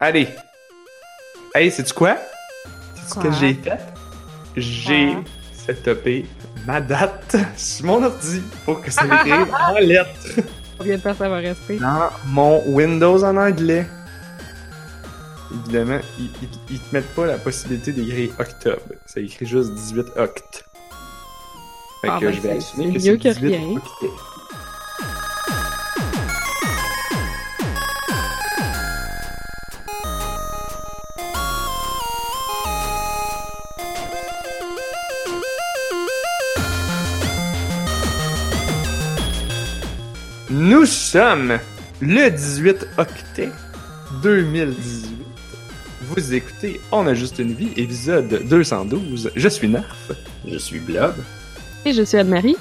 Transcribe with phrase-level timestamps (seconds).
[0.00, 0.28] Allez.
[1.54, 2.16] Hey, sais-tu quoi?
[2.94, 3.78] Sais-tu ce que j'ai fait?
[4.56, 5.16] J'ai
[5.52, 6.26] setupé
[6.66, 10.40] ma date sur mon ordi pour que ça m'écrive en lettres
[10.78, 11.78] Combien de temps ça va rester?
[11.78, 13.86] dans mon Windows en anglais.
[15.50, 18.82] Évidemment, ils, ils, ils te mettent pas la possibilité d'écrire octobre.
[19.06, 20.64] Ça écrit juste 18 oct.
[22.02, 23.76] Fait Ah que ben, je vais c'est- assumer c'est que c'est que 18 rien.
[23.76, 24.10] octet.
[40.78, 41.58] Nous sommes
[42.00, 43.50] le 18 octet
[44.22, 45.16] 2018.
[46.02, 49.32] Vous écoutez On a juste une vie, épisode 212.
[49.34, 49.96] Je suis Nerf.
[50.46, 51.16] Je suis Blob.
[51.84, 52.56] Et je suis Anne-Marie.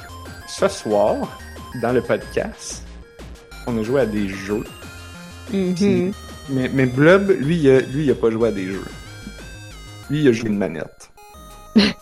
[0.48, 1.40] Ce soir,
[1.80, 2.82] dans le podcast,
[3.68, 4.64] on a joué à des jeux.
[5.54, 6.12] Mhm.
[6.50, 8.84] Mais, mais Blob, lui, il a, lui, il a pas joué à des jeux.
[10.10, 11.12] Lui, il a joué une manette.
[11.76, 11.94] Ouais.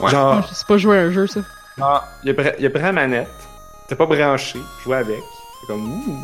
[0.12, 1.40] Genre, Ah, Je sais pas jouer à un jeu, ça.
[1.76, 3.26] genre, il, a pris, il a pris la manette,
[3.88, 5.22] t'es pas branché, joué avec.
[5.60, 6.18] C'est comme, ouh,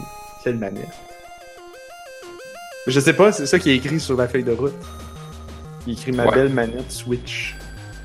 [0.44, 0.88] quelle manette.
[2.86, 4.74] Je sais pas, c'est ça qui est écrit sur la feuille de route.
[5.86, 6.34] Il écrit ma Ouais.
[6.34, 7.56] belle manette Switch.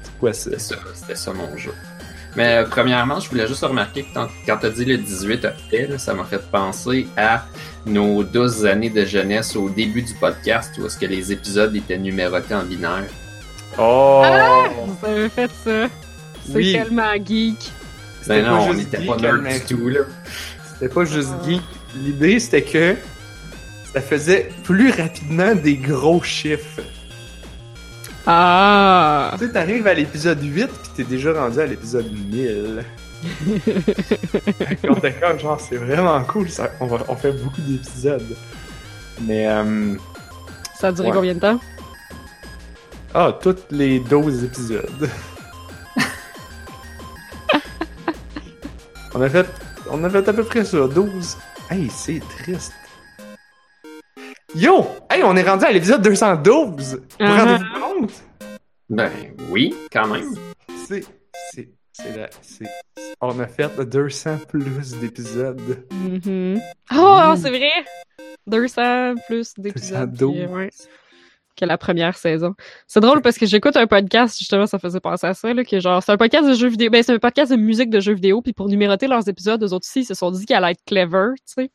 [0.04, 0.44] C'est quoi ça?
[0.52, 1.74] C'était ça, c'était ça mon jeu.
[2.36, 5.98] Mais euh, premièrement, je voulais juste remarquer que quand, t'as dit le 18 octet, là,
[5.98, 7.46] ça m'a fait penser à
[7.88, 11.98] nos 12 années de jeunesse au début du podcast où est-ce que les épisodes étaient
[11.98, 13.06] numérotés en binaire.
[13.80, 14.24] Oh!
[14.86, 15.88] Vous avez fait ça.
[16.46, 16.74] C'est Oui.
[16.74, 17.72] tellement geek.
[18.28, 20.00] C'était Ben pas non, on juste n'était pas nerds mais- du tout, là.
[20.74, 21.62] C'était pas juste geek.
[21.96, 22.96] L'idée, c'était que
[23.94, 26.82] ça faisait plus rapidement des gros chiffres.
[28.26, 29.32] Ah!
[29.40, 32.84] Tu sais, t'arrives à l'épisode 8 pis t'es déjà rendu à l'épisode 1000.
[33.64, 38.36] Fait qu'on était comme genre, c'est vraiment cool, ça, on, va, on fait beaucoup d'épisodes.
[39.22, 39.96] Mais, euh,
[40.80, 41.14] Ça a duré Ouais.
[41.16, 41.60] combien de temps?
[43.14, 45.10] ah, tous les 12 épisodes.
[49.14, 49.48] On a fait,
[49.90, 51.38] on a fait à peu près ça, 12.
[51.70, 52.74] Hey, c'est triste.
[54.56, 54.88] Yo!
[55.10, 57.02] Hey, on est rendu à l'épisode 212!
[57.20, 57.38] Vous Uh-huh.
[57.40, 58.24] rendez-vous compte?
[58.90, 59.12] Ben
[59.50, 60.34] oui, quand même.
[60.88, 61.04] C'est.
[61.52, 61.70] C'est.
[61.92, 62.30] C'est la.
[62.42, 62.66] C'est.
[63.22, 65.84] On a fait 200 plus d'épisodes.
[65.92, 66.60] Mhm.
[66.96, 67.72] Oh, c'est vrai!
[68.48, 70.12] 200 plus d'épisodes.
[70.14, 70.36] 212.
[70.46, 70.70] puis, ouais,
[71.58, 72.54] que la première saison.
[72.88, 75.80] C'est drôle parce que j'écoute un podcast, justement, ça faisait penser à ça, là, que
[75.80, 78.14] genre, c'est un podcast de jeux vidéo, ben, c'est un podcast de musique de jeux
[78.14, 80.72] vidéo, puis pour numéroter leurs épisodes, eux autres aussi, ils se sont dit qu'elle allait
[80.74, 81.72] être clever, tu sais.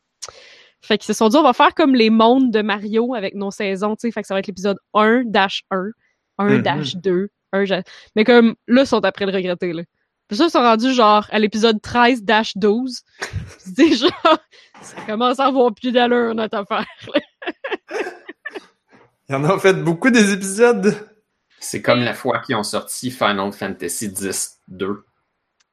[0.81, 3.51] Fait qu'ils se sont dit, on va faire comme les mondes de Mario avec nos
[3.51, 4.11] saisons, tu sais.
[4.13, 5.91] Fait que ça va être l'épisode 1 dash 1,
[6.39, 6.63] 1 Mhm.
[6.63, 7.83] dash 2, 1 ja-
[8.17, 9.83] Mais comme, là, ils sont après le regretter, là.
[10.29, 13.03] Puis ça, ils sont rendus genre à l'épisode 13 dash 12.
[13.59, 14.39] C'est genre,
[14.81, 16.87] ça commence à avoir plus d'allure, notre affaire.
[19.29, 21.09] Il y en a fait beaucoup des épisodes.
[21.61, 25.03] C'est comme la fois qu'ils ont sorti Final Fantasy X-2.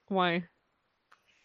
[0.09, 0.47] Ouais.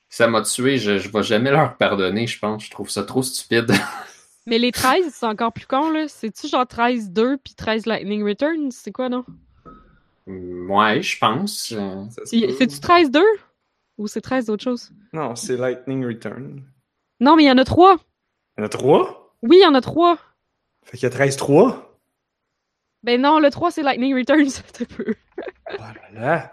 [0.08, 2.64] Ça m'a tué, je, je vais jamais leur pardonner, je pense.
[2.66, 3.72] Je trouve ça trop stupide.
[4.46, 6.06] Mais les 13, c'est encore plus con, là.
[6.08, 8.70] C'est-tu genre 13-2 puis 13 Lightning Returns?
[8.70, 9.24] C'est quoi, non?
[10.26, 11.74] ouais, je pense.
[12.26, 13.22] C'est-tu 13-2?
[13.96, 14.90] Ou c'est 13 d'autres choses?
[15.12, 16.62] Non, c'est Lightning Return.
[17.20, 17.96] Non, mais il y en a trois.
[18.56, 19.34] Il y en a 3?
[19.42, 20.18] Oui, il y en a trois.
[20.84, 21.76] Fait qu'il y a 13-3?
[23.04, 24.62] Ben non, le 3, c'est Lightning Returns.
[24.80, 25.14] Un peu.
[25.72, 26.52] Oh là là.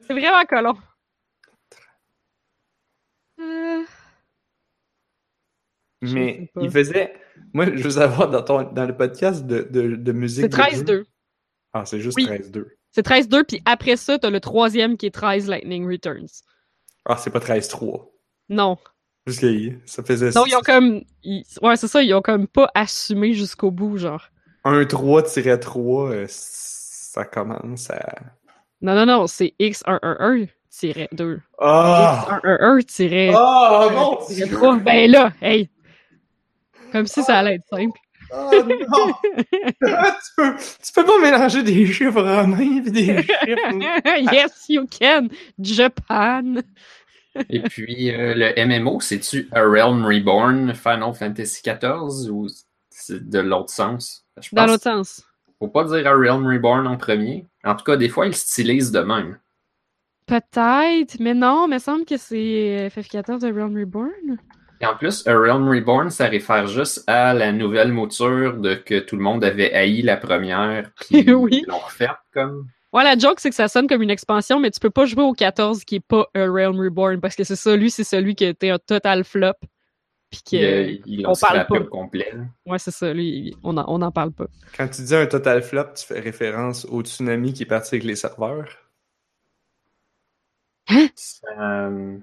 [0.00, 0.76] C'est vraiment colon.
[3.40, 3.82] Euh,
[6.02, 7.14] Mais il faisait.
[7.52, 10.42] Moi, je veux savoir dans, ton, dans le podcast de, de, de musique.
[10.42, 11.04] C'est de jeu- 13-2.
[11.72, 12.26] Ah, c'est juste Oui.
[12.26, 12.66] 13-2.
[12.92, 16.28] C'est 13-2, puis après ça, t'as le troisième qui est 13 Lightning Returns.
[17.04, 18.10] Ah, c'est pas 13-3.
[18.48, 18.78] Non.
[19.24, 20.30] Parce que ça faisait.
[20.30, 21.02] Non, ils ont comme.
[21.22, 24.28] ils- Ouais, c'est ça, ils ont comme pas assumé jusqu'au bout, genre.
[24.66, 28.16] 1-3-3, euh, ça commence à.
[28.82, 31.38] Non, non, non, c'est X111-2.
[31.60, 32.40] Ah!
[32.44, 33.34] X111-3.
[33.36, 34.46] Ah, mon Dieu!
[34.84, 35.70] Ben là, hey!
[36.90, 37.98] Comme si ça allait être simple.
[38.32, 39.12] Ah, non!
[39.86, 44.32] Ah, tu, peux, tu peux pas mélanger des chiffres romains et des chiffres.
[44.32, 45.28] yes, you can!
[45.60, 46.56] Japan!
[47.50, 52.48] Et puis, euh, le MMO, c'est-tu A Realm Reborn Final Fantasy XIV ou
[52.90, 54.25] c'est de l'autre sens?
[54.40, 55.22] Je Dans l'autre sens.
[55.58, 57.46] faut pas dire A Realm Reborn en premier.
[57.64, 59.38] En tout cas, des fois, ils stylisent de même.
[60.26, 64.38] Peut-être, mais non, il me semble que c'est FF14 de Realm Reborn.
[64.80, 68.98] Et en plus, A Realm Reborn, ça réfère juste à la nouvelle mouture de que
[68.98, 71.62] tout le monde avait haï la première, puis Oui.
[71.64, 72.66] ils l'ont refaite comme...
[72.92, 75.22] Ouais, la joke, c'est que ça sonne comme une expansion, mais tu peux pas jouer
[75.22, 78.34] au 14 qui est pas A Realm Reborn, parce que c'est ça, lui, c'est celui
[78.34, 79.52] qui a été un total flop.
[80.44, 80.88] Puis Il, que...
[80.90, 81.80] il, il on l'a parle pas.
[81.88, 82.32] complet.
[82.66, 84.46] Ouais, c'est ça, lui, on en, on en parle pas.
[84.76, 88.04] Quand tu dis un total flop, tu fais référence au tsunami qui est parti avec
[88.04, 88.68] les serveurs?
[91.58, 92.16] Euh,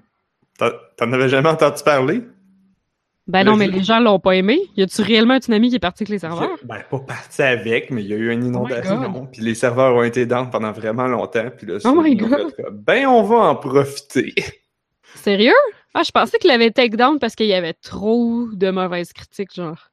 [0.58, 2.22] T'en avais jamais entendu parler?
[3.26, 4.58] Ben Le non, mais jeu- les gens l'ont pas aimé.
[4.76, 6.56] Y a-tu réellement un tsunami qui est parti avec les serveurs?
[6.62, 9.26] Ben, pas parti avec, mais il y a eu une Oh inondation.
[9.32, 11.48] puis les serveurs ont été down pendant vraiment longtemps.
[11.56, 12.54] Puis là, Oh my God.
[12.54, 14.34] fait ben, on va en profiter.
[15.16, 15.52] Sérieux?
[15.94, 19.54] Ah, je pensais qu'il avait take down parce qu'il y avait trop de mauvaises critiques,
[19.54, 19.90] genre.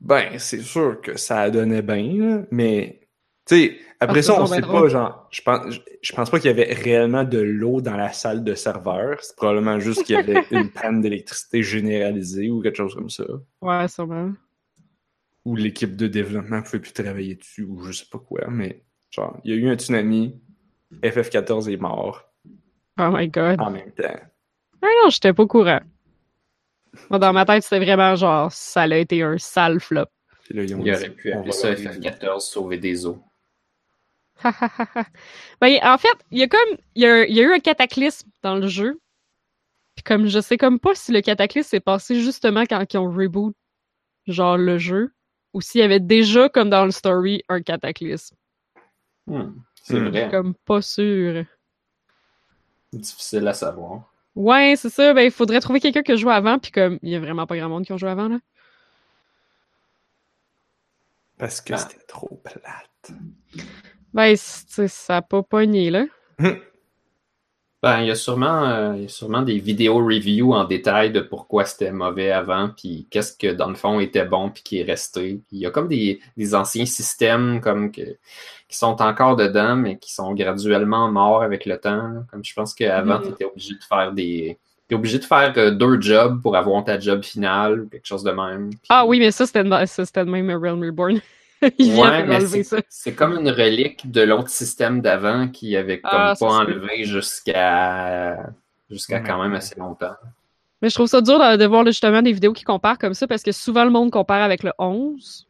[0.00, 3.00] Ben, c'est sûr que ça donnait bien, mais
[3.46, 6.48] tu sais, après Ah, ça, on sait pas, genre, je pense, je pense pas qu'il
[6.48, 9.18] y avait réellement de l'eau dans la salle de serveur.
[9.22, 13.24] C'est probablement juste qu'il y avait une panne d'électricité généralisée ou quelque chose comme ça.
[13.60, 14.32] Ouais, sûrement.
[15.44, 19.38] Ou l'équipe de développement pouvait plus travailler dessus ou je sais pas quoi, mais genre,
[19.44, 20.40] il y a eu un tsunami,
[21.02, 22.24] FF14 est mort
[22.98, 23.60] Oh my god.
[23.60, 24.18] en même temps.
[24.82, 25.80] Ah non, j'étais pas au courant.
[27.08, 30.06] Moi, dans ma tête, c'était vraiment genre, ça a été un sale flop.
[30.44, 33.06] Puis là, ils ont il dit, aurait pu appeler ça leur dire- FF14, sauver des
[33.06, 33.22] eaux.
[35.60, 37.60] ben, en fait, il y a comme, il y a, il y a eu un
[37.60, 38.98] cataclysme dans le jeu.
[39.94, 43.10] Puis comme, je sais comme pas si le cataclysme s'est passé justement quand ils ont
[43.10, 43.54] reboot,
[44.26, 45.12] genre, le jeu.
[45.52, 48.36] Ou s'il y avait déjà, comme dans le story, un cataclysme.
[49.26, 49.50] Hmm,
[49.82, 50.08] C'est Hmm.
[50.08, 50.28] vrai.
[50.30, 51.44] Comme pas sûr.
[52.92, 54.09] Difficile à savoir.
[54.34, 55.12] Ouais, c'est ça.
[55.12, 57.46] Ben, il faudrait trouver quelqu'un qui a joué avant, puis comme, il y a vraiment
[57.46, 58.38] pas grand monde qui ont joué avant, là.
[61.38, 61.78] Parce que Ben.
[61.78, 63.12] c'était trop plate.
[64.12, 66.06] Ben, ça a pas pogné, là.
[67.82, 71.12] Ben, il y a sûrement, euh, il y a sûrement des vidéos review en détail
[71.12, 74.80] de pourquoi c'était mauvais avant, puis qu'est-ce que dans le fond était bon puis qui
[74.80, 75.40] est resté.
[75.50, 78.02] Il y a comme des, des anciens systèmes comme que,
[78.68, 82.22] qui sont encore dedans, mais qui sont graduellement morts avec le temps.
[82.30, 83.22] Comme je pense qu'avant, Mhm.
[83.24, 84.58] tu étais obligé de faire des.
[84.86, 88.24] T'es obligé de faire euh, deux jobs pour avoir ta job finale ou quelque chose
[88.24, 88.70] de même.
[88.90, 91.20] Ah oui, mais ça, c'était ça, c'était même Realm Reborn.
[91.78, 92.78] il vient Ouais, de mais enlever ça.
[92.78, 96.64] c'est c'est comme une relique de l'autre système d'avant qui avait comme Ah, pas se
[96.64, 96.72] peut.
[96.72, 98.50] enlevé jusqu'à
[98.90, 100.14] jusqu'à quand même assez longtemps.
[100.82, 103.14] Mais je trouve ça dur de, de voir là, justement des vidéos qui comparent comme
[103.14, 105.46] ça parce que souvent le monde compare avec le 11.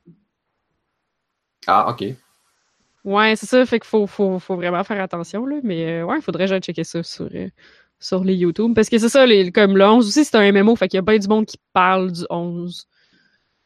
[1.66, 2.04] Ah, ok.
[3.04, 5.56] Ouais, c'est ça, fait qu'il faut, faut, faut vraiment faire attention, là.
[5.62, 7.48] Mais euh, ouais, il faudrait que j'aille checker ça sur, euh,
[7.98, 8.72] sur les YouTube.
[8.74, 10.98] Parce que c'est ça, les, comme le 11 aussi, c'est un MMO, fait qu'il y
[10.98, 12.86] a bien du monde qui parle du 11.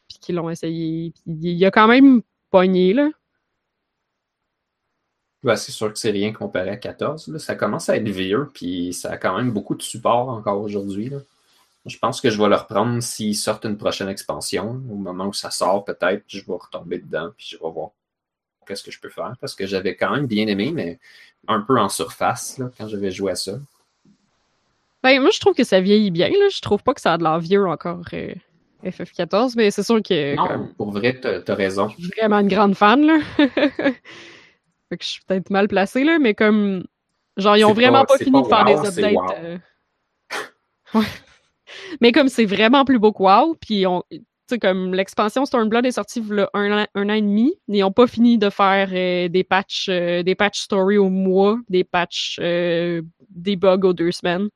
[0.08, 1.12] Puis qui l'ont essayé.
[1.12, 2.22] Puis il y a quand même
[2.54, 3.10] pogné, là.
[5.42, 7.26] Ben, c'est sûr que c'est rien comparé à 14.
[7.26, 7.40] là.
[7.40, 11.10] Ça commence à être vieux, puis ça a quand même beaucoup de support encore aujourd'hui.
[11.84, 14.80] Je pense que je vais le reprendre s'ils sortent une prochaine expansion.
[14.88, 17.90] Au moment où ça sort, peut-être, je vais retomber dedans, puis je vais voir
[18.68, 19.34] qu'est-ce que je peux faire.
[19.40, 21.00] Parce que j'avais quand même bien aimé, mais
[21.48, 23.58] un peu en surface là, quand j'avais joué à ça.
[25.02, 26.48] Ben, moi, je trouve que ça vieillit bien, là.
[26.50, 28.32] Je trouve pas que ça a de l'air vieux encore, euh,
[28.84, 31.88] FF14, mais c'est sûr que Non, comme, pour vrai, t'as as raison.
[31.88, 33.18] je suis vraiment une grande fan, là.
[33.38, 36.84] fait que je suis peut-être mal placée, là, mais comme.
[37.36, 39.14] Genre, ils ont C'est vraiment pas- fini pas de faire des updates.
[39.14, 39.26] wow.
[39.42, 39.58] euh.
[40.94, 41.04] Ouais.
[42.00, 44.02] Mais comme c'est vraiment plus beau que WoW, puis on.
[44.10, 44.20] Tu
[44.56, 47.54] sais, comme l'expansion Stormblood est sortie il y a un an, un an et demi,
[47.66, 51.58] ils n'ont pas fini de faire euh, des patchs euh, des patch story au mois,
[51.70, 53.00] des patchs euh,
[53.30, 54.50] des bugs aux deux semaines.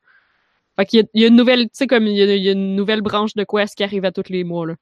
[0.79, 2.33] Fait qu'il y a, il y a une nouvelle, tu sais, comme il y, a,
[2.33, 4.75] il y a une nouvelle branche de quest qui arrive à tous les mois, là.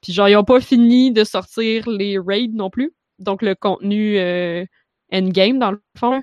[0.00, 2.94] Puis genre, ils ont pas fini de sortir les raids non plus.
[3.18, 4.64] Donc le contenu euh,
[5.12, 6.12] endgame, dans le fond.
[6.12, 6.22] là.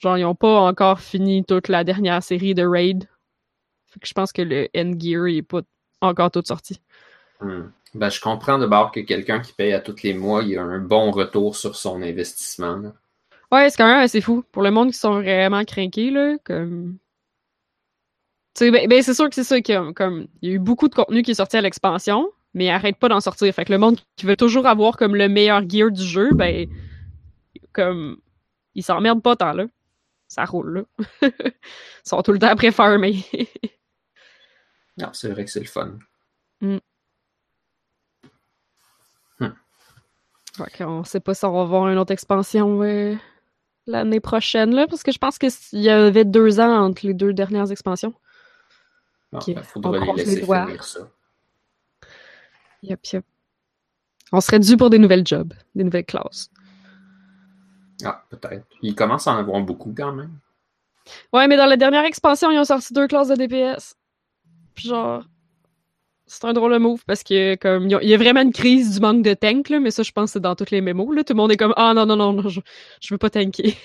[0.00, 3.06] Genre, ils ont pas encore fini toute la dernière série de raids.
[3.86, 5.60] Fait que je pense que le endgear il est pas
[6.00, 6.80] encore tout sorti.
[7.40, 7.68] Hmm.
[7.94, 10.80] Ben, je comprends d'abord que quelqu'un qui paye à tous les mois, il a un
[10.80, 12.76] bon retour sur son investissement.
[12.76, 12.92] là.
[13.52, 14.42] Ouais, c'est quand même assez fou.
[14.50, 16.98] Pour le monde qui sont vraiment craqués, là, comme.
[18.58, 20.26] Sais, ben, ben, c'est sûr que c'est ça, qu'il y a- comme.
[20.42, 22.96] Il y a eu beaucoup de contenu qui est sorti à l'expansion, mais il arrête
[22.96, 23.54] pas d'en sortir.
[23.54, 26.68] Fait que le monde qui veut toujours avoir comme le meilleur gear du jeu, ben.
[27.72, 28.16] Comme.
[28.74, 29.66] Ils s'emmerdent pas tant, là.
[30.26, 31.06] Ça roule, là.
[31.22, 31.52] Ils
[32.08, 32.72] sont tout le temps après.
[35.00, 35.92] Non, c'est vrai que c'est le fun.
[40.56, 43.14] Fait qu'on sait pas si on va voir une autre expansion euh,
[43.86, 47.32] l'année prochaine, là, parce que je pense qu'il y avait deux ans entre les deux
[47.32, 48.12] dernières expansions.
[49.32, 51.00] Il Ok, faudrait les laisser finir ça.
[52.82, 53.24] Yep, yep.
[54.32, 56.50] On serait dû pour des nouvelles jobs, des nouvelles classes.
[58.04, 58.64] Ah, peut-être.
[58.82, 60.30] Il commence à en avoir beaucoup quand même.
[61.32, 63.96] Ouais, mais dans la dernière expansion, ils ont sorti deux classes de DPS.
[64.74, 65.24] Puis genre,
[66.26, 68.52] c'est un drôle de move parce que comme ils ont- il y a vraiment une
[68.52, 70.82] crise du manque de tank là, mais ça je pense que c'est dans toutes les
[70.82, 72.60] mémos là, tout le monde est comme ah non non non non, je,
[73.00, 73.70] je veux pas tanker.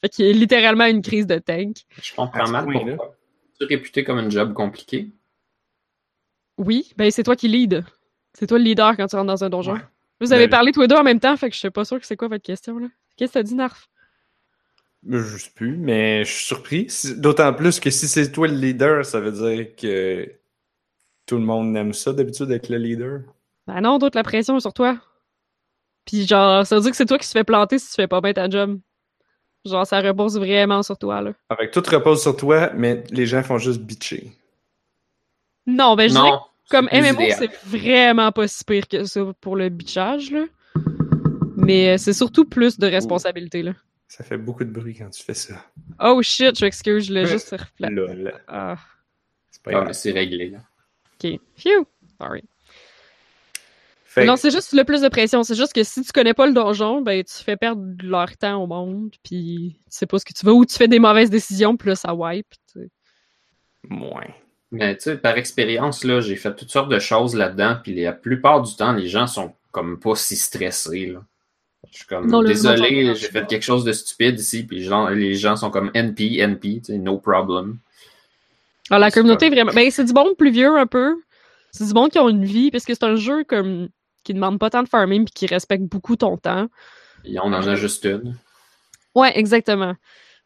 [0.00, 1.78] fait qu'il y a littéralement une crise de tank.
[2.00, 3.14] Je comprends ce mal pourquoi.
[3.58, 5.10] C'est réputé comme une job compliquée.
[6.58, 7.84] Oui, ben c'est toi qui lead.
[8.34, 9.74] C'est toi le leader quand tu rentres dans un donjon.
[9.74, 9.80] Ouais.
[10.20, 11.84] Vous avez Ben, parlé tous les deux en même temps, fait que je sais pas
[11.84, 12.88] sûr que c'est quoi votre question, là.
[13.16, 13.88] Qu'est-ce que t'as dit, Narf?
[15.08, 16.88] Je sais plus, mais je suis surpris.
[17.16, 20.30] D'autant plus que si c'est toi le leader, ça veut dire que
[21.26, 23.20] tout le monde aime ça d'habitude avec le leader.
[23.66, 24.98] Ben non, d'autres, la pression est sur toi.
[26.04, 28.06] Puis genre, ça veut dire que c'est toi qui se fais planter si tu fais
[28.08, 28.80] pas bien ta job.
[29.66, 31.32] Genre, ça repose vraiment sur toi, là.
[31.48, 34.30] Avec tout repose sur toi, mais les gens font juste bitcher.
[35.66, 39.56] Non, ben je dirais que comme MMO, c'est vraiment pas si pire que ça pour
[39.56, 40.44] le bitchage, là.
[41.56, 43.72] Mais euh, c'est surtout plus de responsabilité, là.
[44.08, 45.54] Ça fait beaucoup de bruit quand tu fais ça.
[46.00, 47.90] Oh shit, je m'excuse, je l'ai juste reflet.
[47.90, 48.32] Lol.
[48.46, 48.76] Ah,
[49.50, 49.92] C'est pas Ah, mais grave.
[49.94, 50.58] c'est réglé, là.
[51.24, 51.40] ok.
[51.56, 51.84] Phew!
[52.20, 52.44] Sorry.
[54.16, 55.42] Fait Non, c'est juste le plus de pression.
[55.42, 58.62] C'est juste que si tu connais pas le donjon, ben tu fais perdre leur temps
[58.62, 61.28] au monde, puis tu sais pas ce que tu veux, ou tu fais des mauvaises
[61.28, 62.46] décisions, puis là ça wipe.
[62.72, 62.88] tu sais.
[63.90, 64.24] Moins.
[64.72, 68.12] Mais tu sais, par expérience, là, j'ai fait toutes sortes de choses là-dedans, puis la
[68.12, 71.20] plupart du temps, les gens sont comme pas si stressés, là.
[71.92, 75.08] Je suis comme, Non, désolé, j'ai fait quelque chose de stupide ici, puis les gens,
[75.10, 77.78] les gens sont comme NP, NP, tu sais, no problem.
[78.90, 79.72] Alors la C'est communauté pas- vraiment.
[79.74, 81.16] Ben c'est du monde plus vieux un peu.
[81.70, 83.88] C'est du monde qui ont une vie, parce que c'est un jeu comme
[84.26, 86.66] qui demande pas tant de farming puis qui respecte beaucoup ton temps.
[87.24, 88.36] Et on en a juste une.
[89.14, 89.94] Ouais, exactement.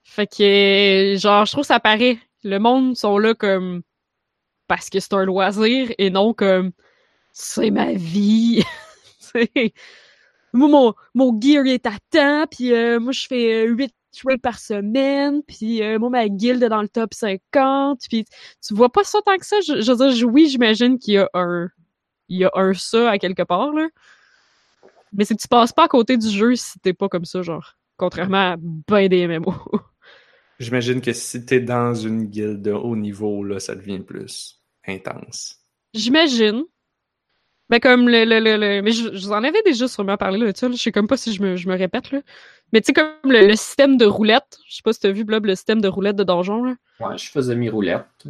[0.03, 2.19] Fait que genre je trouve que ça paraît.
[2.45, 3.83] Le monde sont là comme
[4.69, 6.73] parce que c'est un loisir et non comme
[7.33, 8.63] c'est ma vie.
[10.53, 13.95] Moi mon, mon gear est à temps puis euh, moi je fais 8
[14.27, 18.25] raids par semaine puis euh, moi ma guilde est dans le top 50 puis
[18.67, 19.61] tu vois pas ça tant que ça?
[19.61, 21.69] Je, je veux dire oui j'imagine qu'il y a un
[22.31, 23.89] il y a un ça à quelque part là
[25.13, 27.43] mais c'est que tu passes pas à côté du jeu si t'es pas comme ça
[27.43, 29.55] genre contrairement à ben des MMO
[30.61, 35.59] J'imagine que si t'es dans une guilde de haut niveau, là, ça devient plus intense.
[35.95, 36.65] J'imagine.
[37.71, 40.39] Ben comme le, le, le, le- mais je, je vous en avais déjà sûrement parlé
[40.39, 40.75] là, ça, là.
[40.77, 42.21] je sais comme pas si je me, je me répète là.
[42.75, 45.25] Mais tu sais comme le, le système de roulette, je sais pas si t'as vu
[45.25, 46.75] Blob le système de roulette de donjon là.
[47.01, 48.25] Ouais, je faisais mes roulettes.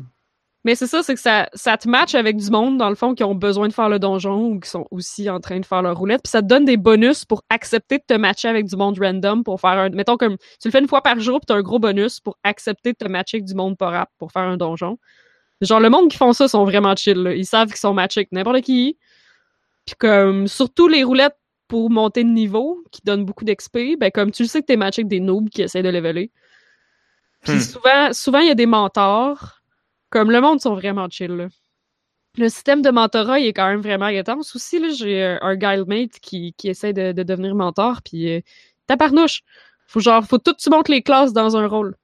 [0.64, 3.14] Mais c'est ça, c'est que ça, ça te match avec du monde, dans le fond,
[3.14, 5.80] qui ont besoin de faire le donjon ou qui sont aussi en train de faire
[5.80, 6.20] leur roulette.
[6.22, 9.42] Puis ça te donne des bonus pour accepter de te matcher avec du monde random
[9.42, 9.88] pour faire un.
[9.88, 12.36] Mettons comme tu le fais une fois par jour, puis t'as un gros bonus pour
[12.44, 14.98] accepter de te matcher avec du monde pas rap pour faire un donjon.
[15.62, 17.22] Genre, le monde qui font ça sont vraiment chill.
[17.22, 17.34] Là.
[17.34, 18.98] Ils savent qu'ils sont matchés avec n'importe qui.
[19.86, 21.36] Puis comme, surtout les roulettes
[21.68, 24.76] pour monter de niveau, qui donnent beaucoup d'XP, ben comme tu le sais que t'es
[24.76, 26.30] matché avec des noobs qui essaient de leveler.
[27.42, 27.60] Puis Hmm.
[27.60, 29.59] souvent, souvent, il y a des mentors.
[30.10, 31.48] Comme le monde sont vraiment chill, là.
[32.38, 34.88] Le système de mentorat, il est quand même vraiment intense aussi, là.
[34.90, 38.40] J'ai euh, un guildmate qui, qui essaie de, de devenir mentor, puis euh,
[38.86, 39.42] tabarnouche.
[39.86, 41.96] Faut genre, faut tout tu montes les classes dans un rôle.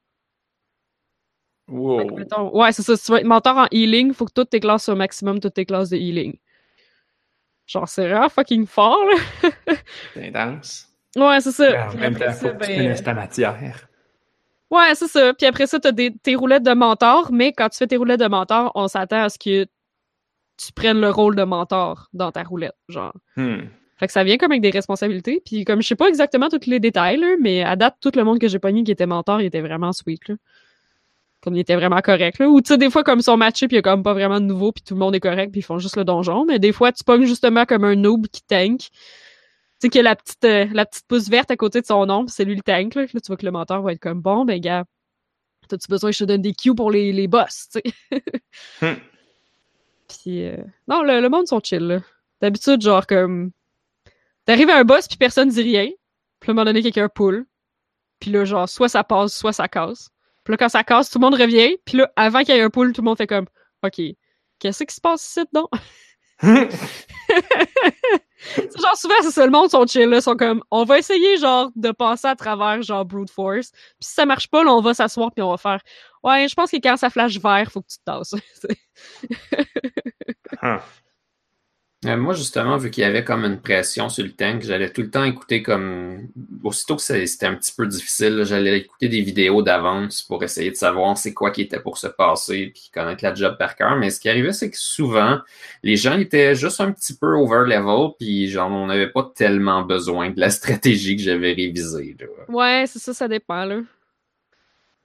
[1.69, 2.17] Wow.
[2.17, 2.97] mettons- ouais, c'est ça.
[2.97, 5.41] Si tu veux être mentor en healing, faut que toutes tes classes soient au maximum,
[5.41, 6.39] toutes tes classes de healing.
[7.67, 9.51] Genre, c'est vraiment fucking fort, là.
[10.15, 10.89] C'est intense.
[11.17, 11.89] Ouais, c'est ça.
[11.89, 13.89] En même temps, faut que tu ben, connaisses ta matière.
[14.71, 15.33] Ouais, c'est ça.
[15.35, 18.21] Puis après ça, t'as des, tes roulettes de mentor, mais quand tu fais tes roulettes
[18.21, 19.65] de mentor, on s'attend à ce que
[20.57, 23.15] tu prennes le rôle de mentor dans ta roulette, genre.
[23.37, 23.67] Hmm.
[23.99, 25.41] Fait que ça vient comme avec des responsabilités.
[25.45, 28.25] Puis comme je sais pas exactement tous les détails, là, mais à date, tout le
[28.25, 30.35] monde que j'ai pogné qui était mentor, il était vraiment sweet, là.
[31.43, 32.49] Comme il était vraiment correct, là.
[32.49, 34.15] Ou tu sais, des fois, comme ils sont matchés, puis il y a comme pas
[34.15, 36.45] vraiment de nouveau, puis tout le monde est correct, puis ils font juste le donjon.
[36.45, 38.89] Mais des fois, tu pognes justement comme un noob qui tank.
[39.79, 41.87] Tu sais, qu'il y a la petite, euh, la petite pouce verte à côté de
[41.87, 43.03] son nom, c'est lui le tank, là.
[43.03, 44.85] Là, tu vois que le mentor va être comme, bon, ben, gars,
[45.69, 48.23] t'as-tu besoin que je te donne des cues pour les, les boss, tu sais?
[48.81, 48.97] Hmm.
[50.09, 50.57] Puis, euh,
[50.89, 52.01] non, le, le monde sont chill, là.
[52.41, 53.51] D'habitude, genre, comme,
[54.45, 55.91] t'arrives à un boss, puis personne dit rien.
[56.41, 57.47] Puis là, à un moment donné, quelqu'un pull.
[58.21, 60.11] Puis là, genre, soit ça passe, soit ça casse.
[60.45, 61.77] Puis là, quand ça casse, tout le monde revient.
[61.85, 63.47] Puis là, avant qu'il y ait un pull, tout le monde fait comme,
[63.83, 64.01] OK,
[64.59, 65.69] qu'est-ce qui se passe ici, donc?
[68.57, 70.21] Genre, souvent, c'est ça, le monde sont chill, là.
[70.21, 73.71] sont comme, on va essayer, genre, de passer à travers, genre, brute force.
[73.71, 75.81] Puis si ça marche pas, là, on va s'asseoir, puis on va faire,
[76.23, 78.35] ouais, je pense que quand ça flash vert, faut que tu te tasses.
[80.63, 80.81] Ah.
[82.07, 85.03] Euh, moi, justement, vu qu'il y avait comme une pression sur le tank, j'allais tout
[85.03, 86.29] le temps écouter comme.
[86.63, 90.77] Aussitôt que c'était un petit peu difficile, j'allais écouter des vidéos d'avance pour essayer de
[90.77, 93.97] savoir c'est quoi qui était pour se passer, puis connaître la job par cœur.
[93.97, 95.39] Mais ce qui arrivait, c'est que souvent,
[95.83, 99.83] les gens étaient juste un petit peu over level, puis genre, on n'avait pas tellement
[99.83, 102.17] besoin de la stratégie que j'avais révisée.
[102.19, 102.27] là.
[102.49, 103.81] Ouais, c'est ça, ça dépend, là.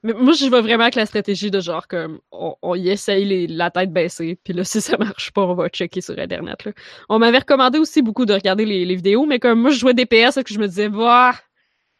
[0.04, 3.48] Mais moi, je vais vraiment avec la stratégie de genre, comme, on, y essaye les,
[3.48, 6.72] la tête baissée, puis là, si ça marche pas, on va checker sur Internet, là.
[7.10, 10.38] On m'avait recommandé aussi beaucoup de regarder les, vidéos, mais comme moi, je jouais DPS,
[10.38, 11.36] et que je me disais, bah,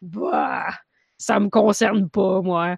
[0.02, 0.68] bah,
[1.18, 2.78] ça me concerne pas, moi.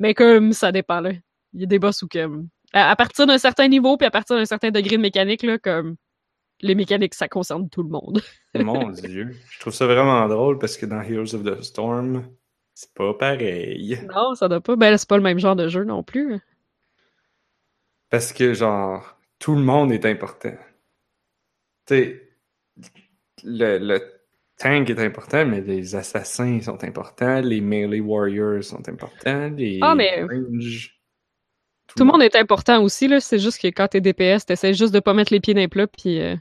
[0.00, 1.12] Mais comme, ça dépend, là.
[1.52, 4.10] Il y a des boss où, comme, À, à partir d'un certain niveau, puis à
[4.10, 5.96] partir d'un certain degré de mécanique, là, comme
[6.60, 8.22] les mécaniques, ça concerne tout le monde.
[8.54, 9.36] Mon Dieu.
[9.50, 12.24] Je trouve ça vraiment drôle parce que dans Heroes of the Storm,
[12.74, 13.98] c'est pas pareil.
[14.14, 14.76] Non, ça doit pas.
[14.76, 16.38] Ben, c'est pas le même genre de jeu non plus.
[18.10, 20.54] Parce que, genre, tout le monde est important.
[21.86, 22.28] Tu sais,
[23.42, 24.00] le, le
[24.58, 29.94] tank est important, mais les assassins sont importants, les melee warriors sont importants, les Ah,
[29.94, 30.98] mais- range-
[31.88, 33.20] Tout le monde est important aussi, là.
[33.20, 35.68] C'est juste que quand t'es DPS, t'essaies juste de pas mettre les pieds dans les
[35.68, 36.20] plats, puis.
[36.20, 36.36] euh,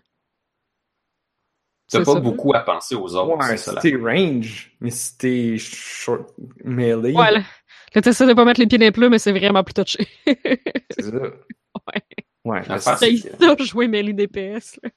[1.99, 2.19] T'as pas ça.
[2.19, 3.37] beaucoup à penser aux autres.
[3.37, 6.29] Ouais, c'est ça, si t'es range, mais si t'es short
[6.63, 7.41] melee, Ouais, là.
[7.95, 10.07] Là, t'essaies de pas mettre les pieds dans les mais c'est vraiment plus touché.
[10.25, 11.11] c'est ça.
[11.87, 12.01] Ouais.
[12.45, 12.95] Ouais, c'est- ça
[13.65, 14.89] jouer melee DPS, là.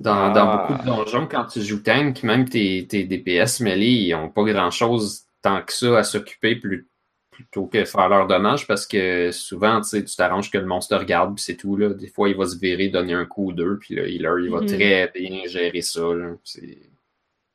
[0.00, 0.66] Dans, dans Ah.
[0.68, 4.42] beaucoup de donjons, quand tu joues tank, même tes, tes DPS mêlés, ils ont pas
[4.44, 6.88] grand chose tant que ça à s'occuper plus-
[7.32, 10.96] plutôt que faire leur dommage parce que souvent, tu sais, tu t'arranges que le monstre
[10.96, 11.76] regarde puis c'est tout.
[11.76, 11.88] Là.
[11.88, 14.50] Des fois, il va se virer, donner un coup ou deux, puis le healer, il
[14.50, 14.66] va Mhm.
[14.66, 16.02] très bien gérer ça.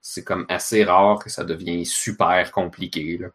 [0.02, 3.18] C'est, comme assez rare que ça devienne super compliqué.
[3.18, 3.28] Là.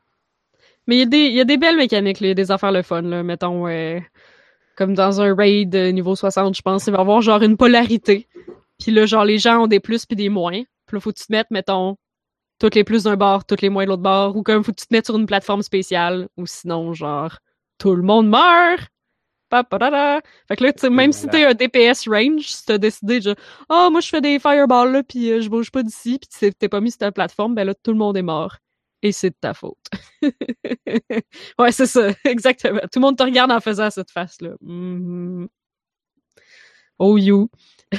[0.87, 2.27] Mais il y, a des- il y a des belles mécaniques, là.
[2.27, 3.23] Il y a des affaires le fun, là.
[3.23, 4.01] Mettons, euh,
[4.77, 7.57] comme dans un raid euh, niveau 60, je pense, il va y avoir genre une
[7.57, 8.27] polarité.
[8.81, 10.63] Puis là, genre, les gens ont des plus puis des moins.
[10.87, 11.97] Puis là, faut que tu te mettes, mettons,
[12.63, 14.37] toutes les plus d'un bord, toutes les moins de l'autre bord.
[14.37, 16.29] Ou comme faut que tu te mettes sur une plateforme spéciale.
[16.37, 17.39] Ou sinon, genre,
[17.77, 18.89] tout le monde meurt!
[19.49, 20.21] Pa-pa-da-da.
[20.47, 23.35] Fait que là, tu même si t'es un DPS range, si t'as décidé de
[23.69, 26.69] Ah, moi je fais des fireballs là, puis euh, je bouge pas d'ici, puis t'es-
[26.69, 28.57] pas mis sur ta plateforme, ben là, tout le monde est mort.
[29.03, 29.77] Et c'est de ta faute.
[31.59, 32.81] ouais, c'est ça, exactement.
[32.81, 34.53] Tout le monde te regarde en faisant cette face-là.
[34.63, 35.49] Mhm.
[36.99, 37.51] Oh you.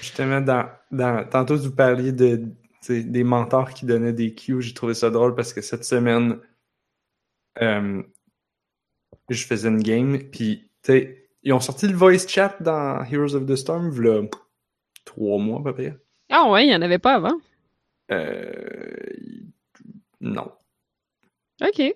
[0.00, 2.54] Justement, dans, dans, tantôt, vous parliez de,
[2.90, 4.62] des mentors qui donnaient des cues.
[4.62, 6.38] J'ai trouvé ça drôle parce que cette semaine,
[7.62, 8.02] euh,
[9.28, 13.34] je faisais une game, puis, tu sais, ils ont sorti le voice chat dans Heroes
[13.34, 14.22] of the Storm, là,
[15.04, 15.98] trois mois à peu près.
[16.30, 17.38] Ah ouais, il y en avait pas avant.
[18.10, 18.92] Euh,
[20.20, 20.50] non.
[21.62, 21.94] Ok.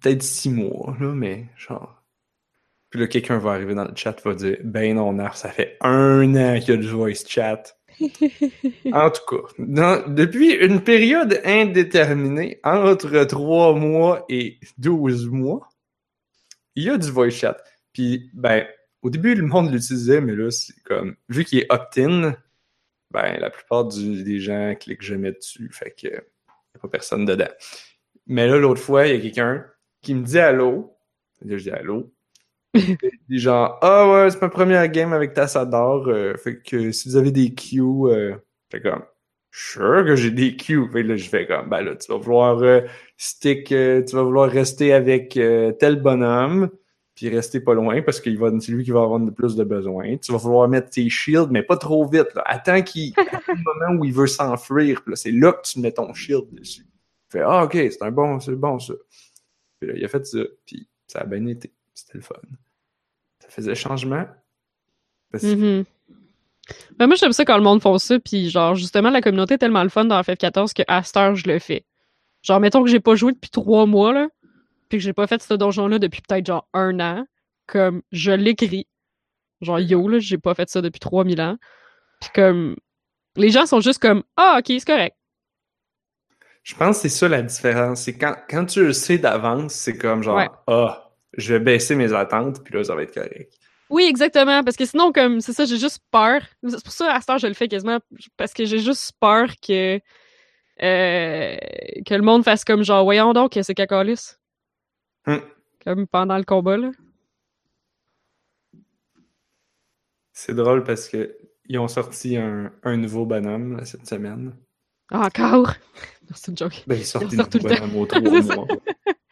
[0.00, 2.02] Peut-être six mois, là, mais genre.
[2.90, 6.34] Puis là, quelqu'un va arriver dans le chat, va dire Ben non, ça fait un
[6.36, 7.76] an qu'il y a du voice chat.
[8.92, 15.68] En tout cas, depuis une période indéterminée, entre 3 mois et 12 mois,
[16.74, 17.56] il y a du voice chat.
[17.92, 18.66] Puis, ben,
[19.02, 22.36] au début, le monde l'utilisait, mais là, c'est comme, vu qu'il est opt-in,
[23.10, 27.50] ben, la plupart des gens cliquent jamais dessus, fait que, y a pas personne dedans.
[28.26, 29.66] Mais là, l'autre fois, il y a quelqu'un
[30.00, 30.96] qui me dit allô.
[31.42, 32.13] Là, je dis allô.
[33.28, 36.08] Dit genre, ah ouais, c'est ma première game avec Tassador.
[36.08, 38.34] euh, fait que si vous avez des queues, euh,
[38.70, 39.02] fait comme,
[39.54, 40.88] sure que j'ai des queues.
[40.92, 42.80] Fait là, je fais comme, ben là, tu vas vouloir euh,
[43.16, 46.70] stick, euh, tu vas vouloir rester avec euh, tel bonhomme,
[47.14, 49.62] puis rester pas loin parce qu'il va, c'est lui qui va avoir le plus de
[49.62, 50.16] besoin.
[50.16, 52.28] Tu vas vouloir mettre tes shields, mais pas trop vite.
[52.44, 53.54] Attends qu'il le
[53.86, 55.02] moment où il veut s'enfuir.
[55.14, 56.86] C'est là que tu mets ton shield dessus.
[57.28, 58.94] Fait, ah, ok, c'est un bon, c'est bon ça.
[59.78, 61.72] Puis là, il a fait ça, puis ça a bien été.
[61.94, 62.34] C'était le fun.
[63.44, 64.24] Ça faisait changement.
[65.30, 65.84] Parce que Mhm.
[66.98, 69.58] Ben, moi, j'aime ça quand le monde font ça, puis genre, justement, la communauté est
[69.58, 71.84] tellement le fun dans FF14 que à cette heure, je le fais.
[72.42, 74.28] Genre, mettons que j'ai pas joué depuis trois mois, là,
[74.88, 77.26] puis que j'ai pas fait ce donjon-là depuis peut-être genre un an,
[77.66, 78.86] comme, je l'écris.
[79.60, 81.56] Genre, yo, là, j'ai pas fait ça depuis 3000 ans.
[82.20, 82.76] Puis comme,
[83.36, 85.16] les gens sont juste comme, ah, ok, c'est correct.
[86.62, 88.02] je pense que c'est ça la différence.
[88.02, 90.48] C'est quand, quand tu le sais d'avance, c'est comme genre, Ouais.
[90.66, 91.03] ah,
[91.36, 93.52] je vais baisser mes attentes, puis là, ça va être correct.
[93.90, 96.40] Oui, exactement, parce que sinon, comme, c'est ça, j'ai juste peur.
[96.66, 97.98] C'est pour ça, à cette heure, je le fais quasiment,
[98.36, 99.96] parce que j'ai juste peur que,
[100.82, 101.56] euh,
[102.06, 104.32] que le monde fasse comme genre, voyons donc, c'est cacalis.
[105.26, 105.38] Hmm.
[105.84, 106.90] Comme pendant le combat, là.
[110.32, 114.54] C'est drôle parce que ils ont sorti un, un nouveau bonhomme là, cette semaine.
[115.10, 115.74] Encore?
[116.24, 116.84] Non, c'est une joke.
[116.86, 117.86] Ben, ils sortent Ils un sortent tout nouveau le temps.
[117.86, 118.66] bonhomme aux trois mois.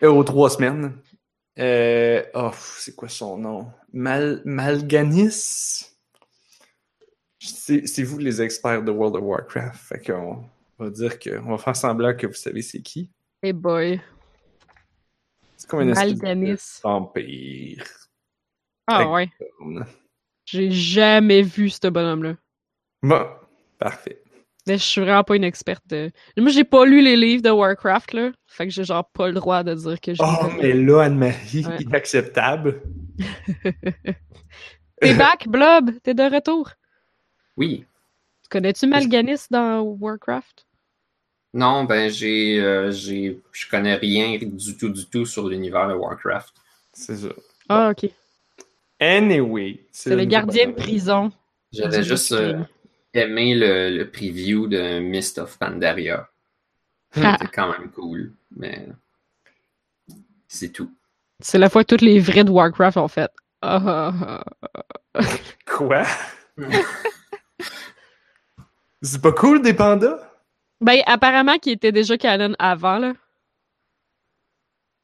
[0.02, 0.92] Euh, aux trois semaines.
[1.58, 3.70] Euh, oh, c'est quoi son nom?
[3.92, 5.88] Mal, Malganis?
[7.38, 9.76] C'est vous les experts de World of Warcraft.
[9.76, 10.44] Fait qu'on
[10.78, 13.10] va dire que, on va faire semblant que vous savez c'est qui.
[13.42, 14.00] Hey boy.
[15.56, 16.80] C'est comme Malganis.
[16.82, 17.84] vampire.
[18.86, 19.28] Ah ouais.
[20.44, 22.36] J'ai jamais vu ce bonhomme-là.
[23.02, 23.26] Bon,
[23.78, 24.21] parfait.
[24.66, 26.11] Mais je suis vraiment pas une experte de...
[26.37, 28.31] Moi, j'ai pas lu les livres de Warcraft, là.
[28.46, 30.22] Fait que j'ai genre pas le droit de dire que j'ai...
[30.22, 31.83] Oh, mais là, Anne-Marie, Ouais.
[31.83, 32.81] inacceptable.
[35.01, 35.90] T'es back, Blob!
[36.05, 36.70] T'es de retour?
[37.57, 37.85] Oui.
[38.51, 40.66] Connais-tu Malganis dans Warcraft?
[41.55, 45.94] Non, ben j'ai, euh, j'ai, je connais rien du tout, du tout sur l'univers de
[45.94, 46.55] Warcraft.
[46.92, 47.29] C'est ça.
[47.68, 48.11] Ah, ok.
[49.01, 49.85] Anyway.
[49.90, 51.33] C'est le gardien de prison.
[51.72, 52.61] J'avais juste euh,
[53.14, 56.29] aimé le, le, preview de Mist of Pandaria.
[57.14, 57.37] Ah.
[57.38, 58.88] C'était quand même cool, mais
[60.48, 60.90] c'est tout.
[61.40, 63.31] C'est la fois que toutes les vrais de Warcraft ont fait.
[63.62, 64.42] Ah,
[65.66, 66.05] Quoi?
[69.03, 70.18] c'est pas cool des pandas?
[70.81, 73.12] Ben, apparemment qu'il était déjà canon avant, là.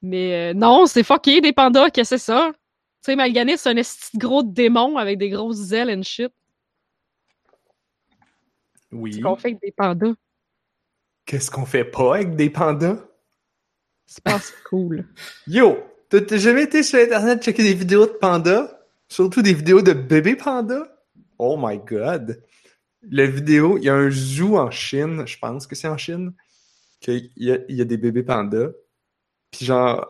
[0.03, 2.53] Mais euh, non, c'est fucké des pandas, qu'est-ce que c'est ça?
[3.05, 6.33] Tu sais, Malganis, c'est un esti de gros démon avec des grosses ailes and shit.
[8.93, 9.11] Oui.
[9.11, 10.15] Qu'est-ce qu'on fait avec des pandas?
[11.27, 13.05] Qu'est-ce qu'on fait pas avec des pandas?
[14.07, 15.07] C'est pas cool.
[15.47, 15.79] Yo!
[16.09, 18.81] T'as jamais été sur Internet checker des vidéos de pandas?
[19.09, 20.89] Surtout des vidéos de bébés pandas?
[21.39, 22.43] Oh my god!
[23.11, 26.33] La vidéo, il y a un zoo en Chine, je pense que c'est en Chine,
[27.01, 28.71] qu'il y a, il y a des bébés pandas.
[29.51, 30.07] Puis genre,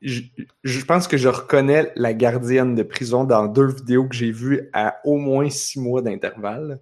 [0.00, 0.22] je,
[0.64, 4.70] je, pense que je reconnais la gardienne de prison dans deux vidéos que j'ai vues
[4.72, 6.80] à au moins six mois d'intervalle.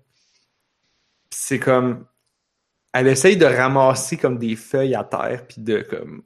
[1.32, 2.06] C'est comme,
[2.92, 6.22] elle essaye de ramasser comme des feuilles à terre puis de comme,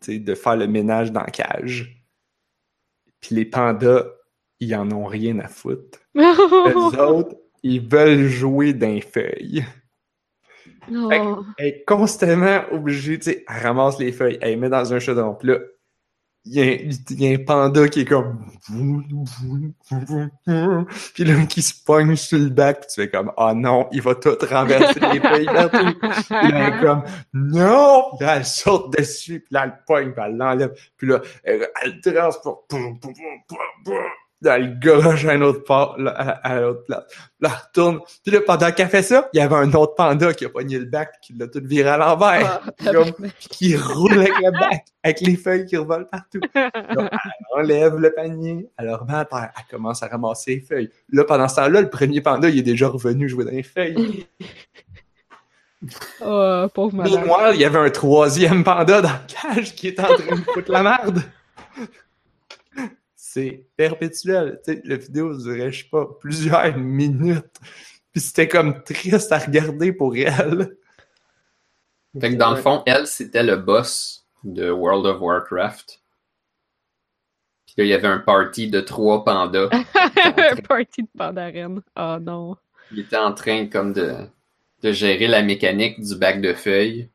[0.00, 2.04] tu sais, de faire le ménage dans la cage.
[3.20, 4.04] Puis les pandas,
[4.60, 5.98] ils en ont rien à foutre.
[6.14, 9.64] Les autres, ils veulent jouer d'un feuille.
[10.90, 11.10] Oh.
[11.58, 14.98] Elle est constamment obligée, tu sais, elle ramasse les feuilles, elle les met dans un
[14.98, 15.34] chaudron.
[15.34, 15.58] Puis là,
[16.50, 16.64] il y, a,
[17.10, 18.44] il y a un panda qui est comme...
[21.14, 24.00] Puis là, qui se pogne sur le bac, puis tu fais comme, oh non, il
[24.00, 25.94] va tout renverser les feuilles partout.
[26.00, 27.02] Puis là, elle est comme,
[27.34, 28.04] non!
[28.16, 30.74] Puis là, elle saute dessus, puis là, elle pogne, puis elle l'enlève.
[30.96, 32.72] Puis là, elle, elle transporte.
[34.44, 37.04] Elle goroche à un autre part, là, à, à l'autre place.
[37.40, 38.00] Là, elle retourne.
[38.22, 40.78] Puis là, pendant qu'elle fait ça, il y avait un autre panda qui a pogné
[40.78, 42.60] le bac, qui l'a tout viré à l'envers.
[42.64, 46.40] Ah, Comme, qui roule avec le bac, avec les feuilles qui revolent partout.
[46.54, 47.10] Elle
[47.56, 50.90] enlève le panier, elle le remet à terre, elle commence à ramasser les feuilles.
[51.10, 54.26] Là, pendant ce temps-là, le premier panda, il est déjà revenu jouer dans les feuilles.
[56.20, 57.24] Oh, pauvre malade.
[57.24, 60.42] Moi, il y avait un troisième panda dans le cage qui est en train de
[60.42, 61.22] foutre la merde.
[63.30, 64.58] C'est perpétuel.
[64.64, 67.60] Tu sais, la vidéo durait, je sais pas, plusieurs minutes.
[68.10, 70.78] Puis c'était comme triste à regarder pour elle.
[72.18, 76.00] Fait que dans le fond, elle, c'était le boss de World of Warcraft.
[77.66, 79.68] Puis là, il y avait un party de trois pandas.
[79.94, 81.82] un party de pandarène.
[81.96, 82.56] Oh non.
[82.92, 84.14] Il était en train comme de,
[84.82, 87.10] de gérer la mécanique du bac de feuilles.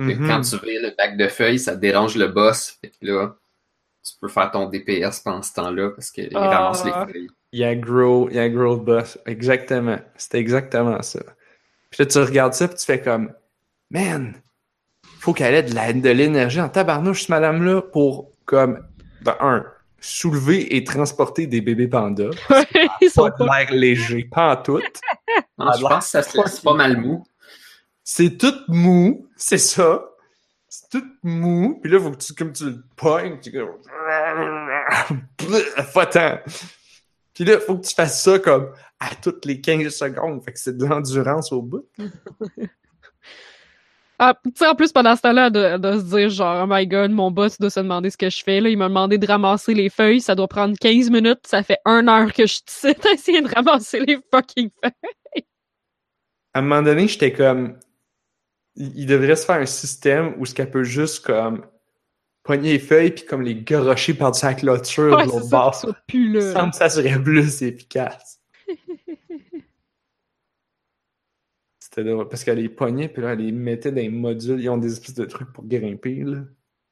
[0.00, 0.28] Fait que Mhm.
[0.28, 2.76] Quand tu vires le bac de feuilles, ça dérange le boss.
[2.80, 3.36] Fait que là,
[4.06, 6.48] tu peux faire ton DPS pendant ce temps-là parce qu'il Ah.
[6.48, 7.28] ramasse les feuilles.
[7.52, 9.18] Il y a grow, il y a grow boss.
[9.26, 9.98] Exactement.
[10.16, 11.20] C'était exactement ça.
[11.90, 13.32] Puis là, tu regardes ça, puis tu fais comme,
[13.90, 14.34] man,
[15.20, 18.86] faut qu'elle ait de la- de l'énergie en tabarnouche, cette madame-là, pour, comme,
[19.22, 19.64] de un,
[20.00, 22.30] soulever et transporter des bébés pandas.
[23.00, 23.58] Ils sont Pas de pas...
[23.58, 24.80] l'air léger, pas en tout.
[25.58, 27.24] Non, je pense que ça se laisse pas mal mou.
[28.04, 30.04] C'est tout mou, c'est ça.
[30.90, 31.78] Tout mou.
[31.82, 33.78] Puis là, faut que tu, comme tu le pognes, tu comme...
[35.92, 36.38] Faut-t'en.
[37.34, 40.42] Puis là, faut que tu fasses ça comme à toutes les 15 secondes.
[40.44, 41.86] Fait que c'est de l'endurance au bout.
[44.18, 46.86] Ah, tu sais, en plus, pendant ce temps-là, de, de se dire genre, oh my
[46.86, 48.62] god, mon boss doit se demander ce que je fais.
[48.62, 50.22] Là, il m'a demandé de ramasser les feuilles.
[50.22, 51.40] Ça doit prendre 15 minutes.
[51.46, 55.44] Ça fait une heure que je suis ici à essayer de ramasser les fucking feuilles.
[56.54, 57.78] À un moment donné, j'étais comme...
[58.76, 61.64] Il devrait se faire un système où ce qu'elle peut juste comme
[62.42, 65.74] pogner les feuilles puis comme les garocher par-dessus la clôture Ouais, de l'autre ça, bord.
[65.74, 68.40] ça plus semble que ça serait plus efficace.
[71.78, 74.60] C'était drôle, parce qu'elle les pognait, puis là, elle les mettait dans les modules.
[74.60, 76.38] Ils ont des espèces de trucs pour grimper, là.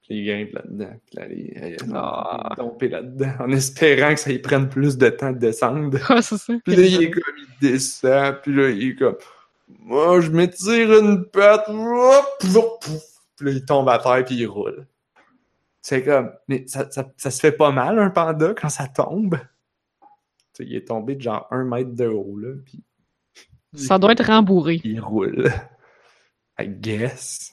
[0.02, 1.00] Puis ils grimpent là-dedans.
[1.06, 2.54] Puis là, les, elle, elle, Ah.
[2.58, 5.98] là-dedans, en espérant que ça y prenne plus de temps de descendre.
[6.10, 6.52] Ouais, c'est ça.
[6.64, 9.16] Puis là, il est comme, il descend, puis là, il est comme,
[9.80, 13.02] moi, je m'étire une patte, pouf, pouf.
[13.36, 14.86] Puis là, il tombe à terre, puis il roule.
[15.82, 19.38] C'est comme, mais ça, ça, ça se fait pas mal, un panda, quand ça tombe?
[20.54, 22.82] Tu sais, il est tombé de genre un mètre de haut, là, puis
[23.74, 24.80] Ça doit être rembourré.
[24.84, 25.52] il roule.
[26.58, 27.52] I guess.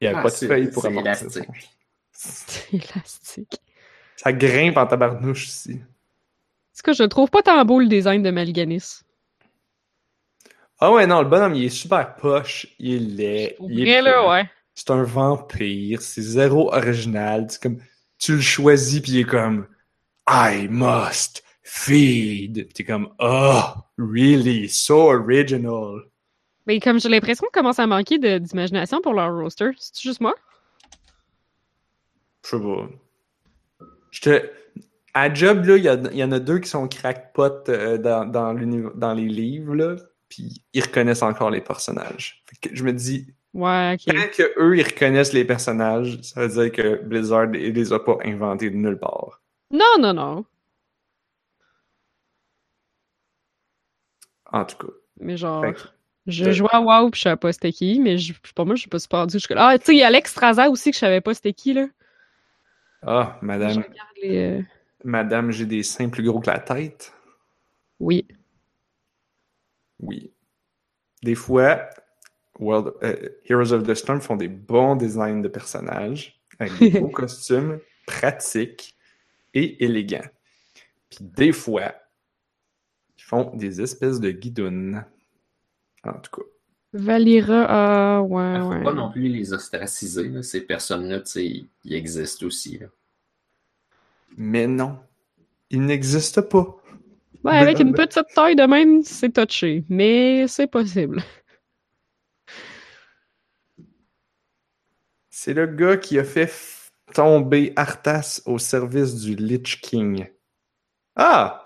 [0.00, 1.40] Il n'y a Ah, pas de c'est- feuille pour c'est amortir ça.
[1.40, 1.70] élastique.
[2.12, 3.60] C'est élastique.
[4.16, 5.74] Ça grimpe en tabarnouche ici.
[5.74, 9.00] En tout cas, je trouve pas tant beau le design de Malganis.
[10.78, 14.50] Ah ouais, non, le bonhomme, il est super poche, il est il est là, ouais.
[14.74, 17.46] c'est un vampire, c'est zéro original.
[17.48, 17.78] C'est comme,
[18.18, 19.66] tu le choisis puis il est comme,
[20.28, 22.64] I must feed.
[22.66, 23.62] Puis T'es comme, oh,
[23.98, 26.02] really, so original.
[26.66, 29.70] Mais comme j'ai l'impression qu'on commence à manquer d'imagination pour leur roster.
[29.78, 30.34] C'est juste moi?
[32.44, 32.88] Je sais pas.
[34.10, 34.50] Je te...
[35.14, 37.96] À job, là, il y, a- il y en a deux qui sont crackpots euh,
[37.96, 38.52] dans, dans,
[38.94, 39.96] dans les livres, là,
[40.36, 42.42] puis ils reconnaissent encore les personnages.
[42.46, 44.14] Fait que je me dis, Ouais, ok.
[44.14, 47.98] tant que eux, ils reconnaissent les personnages, ça veut dire que Blizzard, ils les a
[47.98, 49.40] pas inventés de nulle part.
[49.70, 50.44] Non, non, non.
[54.52, 54.92] En tout cas.
[55.20, 55.80] Mais genre, que-
[56.26, 58.74] je de- jouais à WoW pis je savais pas c'était qui, mais je, pour moi,
[58.74, 59.68] je suis pas super rendu jusque-là.
[59.70, 61.72] Ah, tu sais, il y a Alex Straza aussi que je savais pas c'était qui,
[61.72, 61.86] là.
[63.02, 63.84] Ah, madame,
[64.22, 64.62] les, euh,
[65.04, 67.12] madame, j'ai des seins plus gros que la tête.
[68.00, 68.26] Oui.
[70.00, 70.32] Oui.
[71.22, 71.88] Des fois,
[72.58, 77.08] World, euh, Heroes of the Storm font des bons designs de personnages, avec des beaux
[77.22, 78.96] costumes, pratiques
[79.54, 80.28] et élégants.
[81.10, 81.94] Puis des fois,
[83.18, 85.04] ils font des espèces de guidounes.
[86.04, 86.46] En tout cas.
[86.92, 88.82] Valira, ah, ouais, Faut ouais.
[88.84, 90.42] pas non plus les ostraciser, là.
[90.42, 92.78] ces personnes-là, tu sais, ils existent aussi.
[92.78, 92.86] là.
[94.36, 94.98] Mais non,
[95.70, 96.76] ils n'existent pas.
[97.46, 101.22] Ouais, avec une petite taille de même, c'est touché, mais c'est possible.
[105.30, 106.52] C'est le gars qui a fait
[107.14, 110.26] tomber Arthas au service du Lich King.
[111.14, 111.62] Ah!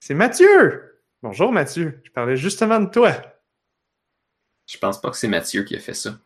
[0.00, 1.00] C'est Mathieu!
[1.22, 3.12] Bonjour Mathieu, je parlais justement de toi.
[4.66, 6.18] Je pense pas que c'est Mathieu qui a fait ça.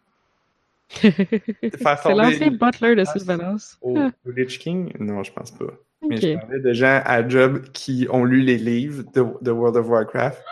[0.90, 3.76] C'est l'ancien butler de Sylvanas.
[3.80, 4.92] au, au Lich King?
[4.98, 5.66] Non, je pense pas.
[6.08, 9.76] Mais je parlais de gens à job qui ont lu les livres de, de World
[9.76, 10.42] of Warcraft.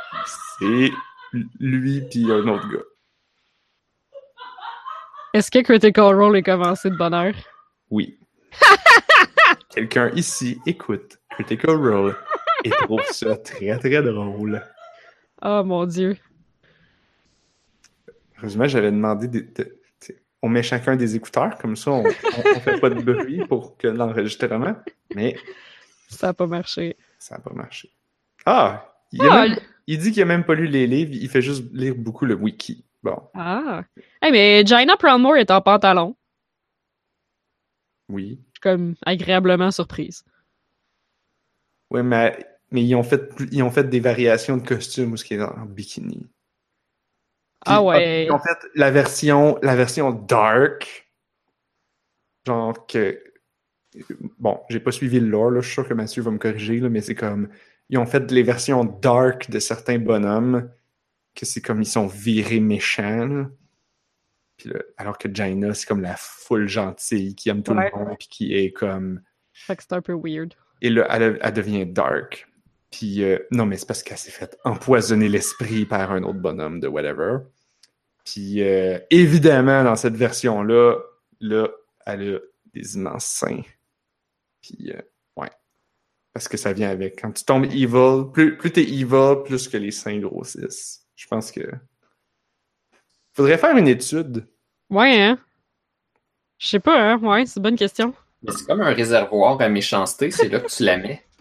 [0.59, 0.91] C'est
[1.61, 2.85] lui puis un autre gars.
[5.33, 7.35] Est-ce que Critical Role est commencé de bonne heure?
[7.91, 8.19] Oui.
[9.71, 12.17] Quelqu'un ici écoute Critical Role
[12.63, 14.63] et trouve ça très très drôle.
[15.43, 16.17] Oh mon dieu.
[18.39, 19.77] Heureusement, j'avais demandé de, de-
[20.45, 23.89] on met chacun des écouteurs, comme ça on, on fait pas de bruit pour que
[23.89, 24.75] l'enregistrement,
[25.15, 25.37] mais
[26.09, 26.97] Ça a pas marché.
[27.19, 27.91] ça n'a pas marché.
[28.45, 28.91] Ah!
[29.11, 31.41] Il, a Ah, même- il dit qu'il a même pas lu les livres, il fait
[31.43, 32.85] juste lire beaucoup le wiki.
[33.03, 33.85] Bon, Ah.
[34.21, 36.15] Hey, mais Jaina Proudmoore est en pantalon.
[38.09, 38.39] oui.
[38.45, 40.25] Je suis comme agréablement surprise.
[41.91, 42.37] Ouais, mais,
[42.71, 45.35] mais ils, ont fait, plus- ils ont fait des variations de costumes où ce qui
[45.35, 46.27] est en bikini.
[47.67, 48.27] Ah ouais.
[48.27, 51.11] Ils ont fait la version, la version dark.
[52.47, 53.21] Genre que.
[54.39, 56.79] Bon, j'ai pas suivi le lore, là, je suis sûr que Mathieu va me corriger,
[56.81, 57.49] là, mais c'est comme.
[57.91, 60.71] Ils ont fait les versions dark de certains bonhommes,
[61.35, 63.27] que c'est comme ils sont virés méchants.
[63.27, 63.47] là.
[64.57, 67.91] Puis là, alors que Jaina, c'est comme la foule gentille qui aime tout Ouais.
[67.95, 69.21] le monde, puis qui est comme.
[69.53, 70.55] Fait que c'est un peu weird.
[70.81, 72.49] Et là, elle, elle devient dark.
[72.91, 76.79] Puis, euh, non, mais c'est parce qu'elle s'est fait empoisonner l'esprit par un autre bonhomme
[76.81, 77.39] de whatever.
[78.25, 80.99] Puis, euh, évidemment, dans cette version-là,
[81.41, 81.69] là,
[82.07, 82.39] elle a
[82.73, 83.63] des immenses seins.
[84.63, 85.01] Puis, euh,
[85.37, 85.51] ouais.
[86.33, 87.21] Parce que ça vient avec.
[87.21, 91.07] Quand tu tombes evil, plus, plus t'es evil, plus que les seins grossissent.
[91.17, 91.61] Je pense que.
[93.35, 94.47] Faudrait faire une étude.
[94.91, 95.39] Ouais, hein?
[96.59, 97.19] Je sais pas, hein?
[97.19, 98.15] Ouais, c'est une bonne question.
[98.43, 101.23] Mais c'est comme un réservoir à méchanceté, c'est là que tu la mets.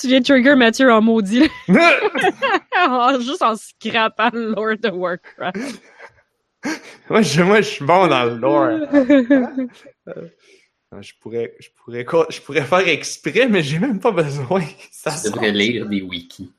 [0.00, 1.50] Tu viens de trigger Mathieu en maudit,
[3.20, 5.82] Juste en scrapant Lord of Warcraft.
[7.08, 8.88] Moi, je, moi, je suis bon dans le lore.
[10.92, 14.60] Euh, Je pourrais, je pourrais, je pourrais faire exprès, mais j'ai même pas besoin.
[14.90, 15.34] Ça sort.
[15.34, 16.52] devrais lire des wikis.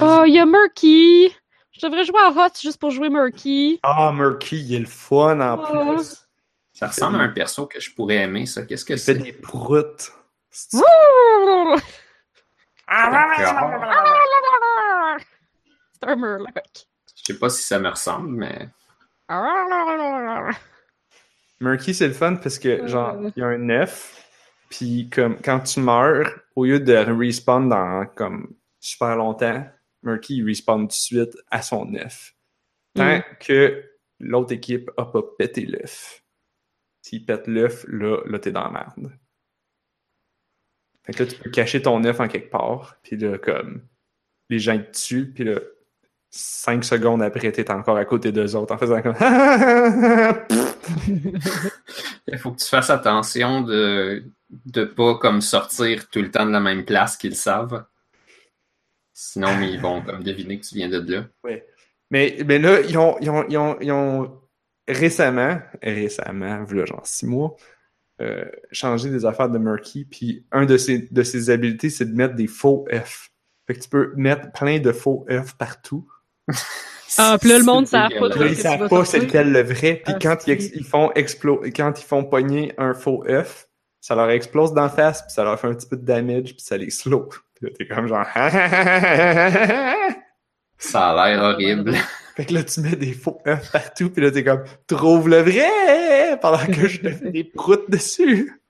[0.00, 1.34] Oh, il y a Murky!
[1.72, 3.80] Je devrais jouer à Hot juste pour jouer Murky.
[3.82, 5.94] Ah, Murky, il est le fun en Oh.
[5.96, 6.24] plus.
[6.72, 8.62] Ça ressemble à un perso que je pourrais aimer, ça.
[8.64, 9.18] Qu'est-ce que Il fait c'est?
[9.18, 10.12] des proutes.
[10.50, 10.76] C'est-
[12.88, 15.18] D'accord.
[16.00, 16.86] C'est un Murloc.
[17.26, 18.68] Je sais pas si ça me ressemble, mais
[21.60, 24.24] Murky, c'est le fun parce que, genre, il y a un œuf,
[24.68, 29.66] puis comme, quand tu meurs, au lieu de respawn dans, comme, super longtemps,
[30.02, 32.34] Murky, il respawn tout de suite à son œuf.
[32.94, 33.22] Tant Mm.
[33.40, 33.84] que
[34.20, 36.22] l'autre équipe a pas pété l'œuf.
[37.02, 39.12] S'il pète l'œuf, là, là, t'es dans la merde.
[41.04, 43.82] Fait que là, tu peux cacher ton œuf en quelque part, puis là, comme,
[44.50, 45.58] les gens te tuent, puis là,
[46.36, 49.14] cinq secondes après, t'es encore à côté d'eux autres en faisant comme...
[52.28, 56.52] il faut que tu fasses attention de de pas comme sortir tout le temps de
[56.52, 57.84] la même place qu'ils savent.
[59.12, 61.26] Sinon, ils vont comme deviner que tu viens de là.
[62.10, 64.40] Mais, mais là, ils ont, ils ont, ils ont, ils ont
[64.86, 67.56] récemment, récemment, voilà, genre six mois,
[68.20, 72.14] euh, changé des affaires de Murky, puis un de ses, de ses habiletés, c'est de
[72.14, 73.30] mettre des faux F.
[73.66, 76.06] Fait que tu peux mettre plein de faux F partout.
[77.18, 80.02] Ah, puis là, le monde savent pas là, ils savent pas c'est lequel le vrai,
[80.04, 83.68] puis Ah, quand ils, font explo quand ils font pogner un faux F,
[84.00, 86.60] ça leur explose d'en face, puis ça leur fait un petit peu de damage, puis
[86.60, 87.28] ça les slow.
[87.54, 88.26] Puis là, t'es comme genre...
[90.78, 91.94] Ça a l'air horrible.
[92.36, 95.38] Fait que là, tu mets des faux œufs partout, puis là, t'es comme, trouve le
[95.38, 96.38] vrai!
[96.40, 98.60] Pendant que je te fais des proutes dessus.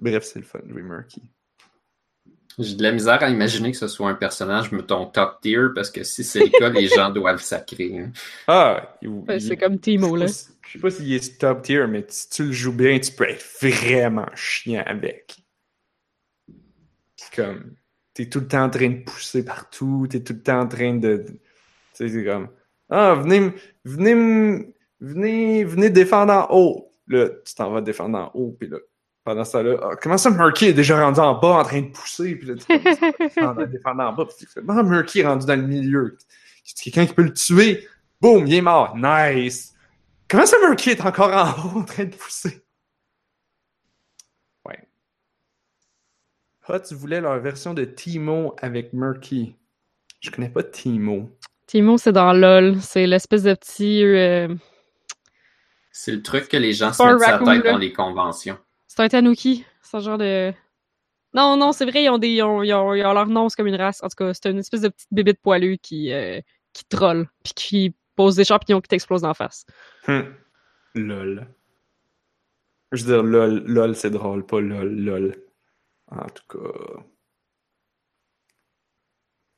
[0.00, 1.22] Bref, c'est le fun, jouer Murky.
[2.58, 5.90] J'ai de la misère à imaginer que ce soit un personnage, mettons, top tier, parce
[5.90, 7.98] que si c'est le cas, les gens doivent sacrer.
[7.98, 8.12] hein.
[8.46, 10.26] Ah, il- Ouais, il- c'est comme Timo, là.
[10.26, 13.28] Je sais pas s'il est top tier, mais si tu le joues bien, tu peux
[13.28, 15.36] être vraiment chiant avec.
[17.16, 17.74] C'est comme,
[18.12, 20.94] t'es tout le temps en train de pousser partout, t'es tout le temps en train
[20.96, 21.38] de, tu
[21.94, 22.48] sais, c'est comme,
[22.90, 23.52] ah, venez,
[23.84, 26.92] venez, venez, venez défendre en haut.
[27.08, 28.78] Là, tu t'en vas défendre en haut, puis là,
[29.24, 31.88] pendant ça là, ah, comment ça, Murky est déjà rendu en bas en train de
[31.88, 32.54] pousser, puis là,
[33.18, 36.16] défendre, défendre en bas, puis ah, Murky est rendu dans le milieu?
[36.64, 37.88] C'est quelqu'un qui peut le tuer?
[38.20, 38.96] Boum, il est mort.
[38.96, 39.74] Nice.
[40.28, 42.62] Comment ça, Murky est encore en haut en train de pousser?
[44.64, 44.78] Ouais.
[46.66, 49.56] Ah, tu voulais leur version de Timo avec Murky.
[50.20, 51.30] Je connais pas Timo.
[51.66, 52.80] Timo, c'est dans LOL.
[52.80, 54.02] C'est l'espèce de petit.
[54.04, 54.54] euh,
[55.92, 57.72] C'est le truc que les gens se mettent sa tête là.
[57.72, 58.58] dans les conventions.
[58.94, 59.64] C'est un Tanuki.
[59.82, 60.52] C'est un genre de.
[61.32, 63.48] Non, non, c'est vrai, ils ont, des, ils ont, ils ont- ils ont leur nom,
[63.48, 64.00] c'est comme une race.
[64.04, 66.40] En tout cas, c'est une espèce de petite bébite poilue qui, euh,
[66.72, 69.66] qui troll, puis qui pose des champignons qui t'explosent en face.
[70.06, 70.32] Hum.
[70.94, 71.48] LOL.
[72.92, 75.34] Je veux dire, LOL, LOL c'est drôle, pas LOL, LOL.
[76.12, 77.02] En tout cas.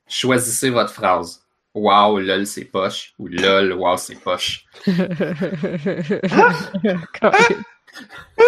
[0.07, 1.45] Choisissez votre phrase.
[1.75, 3.13] Wow, lol, c'est poche.
[3.19, 4.65] Ou lol, wow, c'est poche.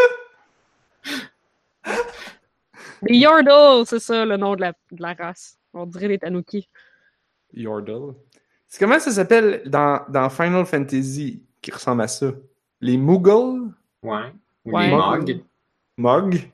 [3.03, 5.57] Les Yordle, c'est ça le nom de la, de la race.
[5.73, 6.67] On dirait les Tanuki.
[7.53, 8.15] Yordle.
[8.67, 12.31] C'est comment ça s'appelle dans, dans Final Fantasy qui ressemble à ça?
[12.81, 13.71] Les Mughals?
[14.03, 14.31] Ouais.
[14.65, 14.87] Ou Ouais.
[14.89, 15.41] les Mog.
[15.97, 16.51] Mog?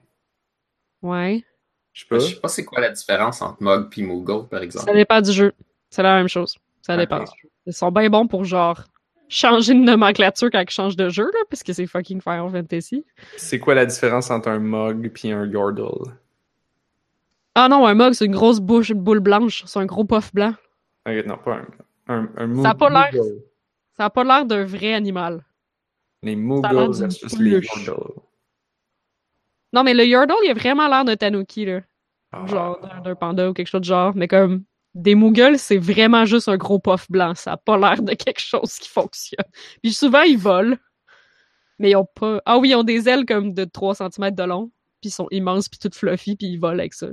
[1.01, 1.43] Ouais.
[1.93, 2.19] Je sais pas.
[2.19, 4.85] Je sais pas c'est quoi la différence entre Mog et Moogle, par exemple.
[4.85, 5.53] Ça dépend du jeu.
[5.89, 6.57] C'est la même chose.
[6.81, 7.23] Ça dépend.
[7.65, 8.83] Ils sont bien bons pour genre
[9.27, 13.05] changer de nomenclature quand ils changent de jeu, là, parce que c'est fucking Final Fantasy.
[13.37, 16.11] C'est quoi la différence entre un Mog et un Yordle?
[17.55, 19.63] Ah non, un mug, c'est une grosse bouche, une boule blanche.
[19.65, 20.53] C'est un gros puff blanc.
[21.07, 21.67] Ok, non, pas un.
[22.07, 23.23] Un, un Ça a pas l'air-.
[23.97, 25.43] Ça a pas l'air d'un vrai animal.
[26.21, 27.85] Les d'une versus les peluche.
[27.87, 28.13] Yordle.
[29.73, 31.81] Non, mais le Yordle, il a vraiment l'air d'un Tanuki, là.
[32.31, 32.45] Ah.
[32.47, 34.13] Genre d'un- d'un panda ou quelque chose de genre.
[34.15, 34.63] Mais comme
[34.93, 37.33] des Mughals, c'est vraiment juste un gros puff blanc.
[37.35, 39.45] Ça a pas l'air de quelque chose qui fonctionne.
[39.81, 40.75] Puis souvent, ils volent.
[41.79, 42.41] Mais ils ont pas.
[42.45, 44.71] Ah oui, ils ont des ailes comme de 3 cm de long.
[45.05, 47.05] Puis ils sont immenses, puis toutes fluffy, puis ils volent avec ça.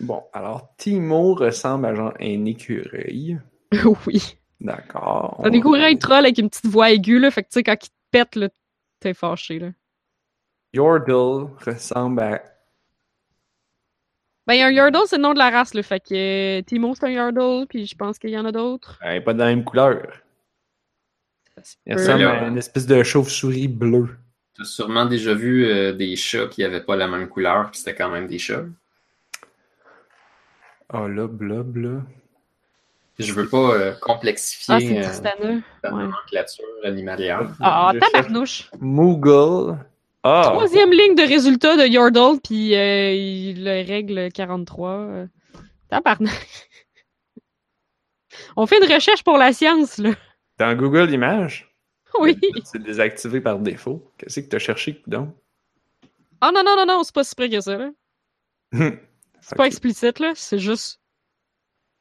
[0.00, 3.38] Bon, alors Timo ressemble à genre un écureuil.
[4.06, 4.36] oui.
[4.60, 5.40] D'accord.
[5.42, 7.30] T'as des courants troll avec une petite voix aiguë, là.
[7.30, 8.50] Fait que tu sais, quand ils te pètent, là,
[9.00, 9.68] t'es fâché, là.
[10.74, 12.42] Yordle ressemble à.
[14.46, 15.82] Ben, un Yordle, c'est le nom de la race, là.
[15.82, 18.98] Fait que euh, Timo, c'est un Yordle, puis je pense qu'il y en a d'autres.
[19.02, 20.20] Est pas de la même couleur.
[21.86, 24.18] Il ressemble à une espèce de chauve-souris bleue.
[24.58, 27.94] T'as sûrement déjà vu euh, des chats qui avaient pas la même couleur, puis c'était
[27.94, 28.64] quand même des chats.
[30.88, 32.00] Ah là, blob, là.
[33.18, 35.06] Je veux pas euh, Ah, complexifier c'est
[35.44, 36.02] euh, la Ouais.
[36.04, 37.50] nomenclature animalière.
[37.60, 38.70] Ah, Je tabarnouche.
[38.80, 39.76] Moogle.
[40.22, 40.42] Ah!
[40.52, 44.90] Troisième ligne de résultat de Yordle, puis euh, il le règle 43.
[44.90, 45.26] euh.
[45.88, 46.46] Tabarnak.
[48.56, 50.10] On fait une recherche pour la science, là.
[50.58, 51.67] Dans Google Images?
[52.20, 52.38] Oui.
[52.64, 54.12] C'est désactivé par défaut.
[54.16, 55.34] Qu'est-ce que t'as cherché, donc?
[56.40, 57.90] Ah non, non, non, non, c'est pas si près que ça, là.
[59.40, 60.32] C'est pas explicite, là.
[60.34, 61.00] C'est juste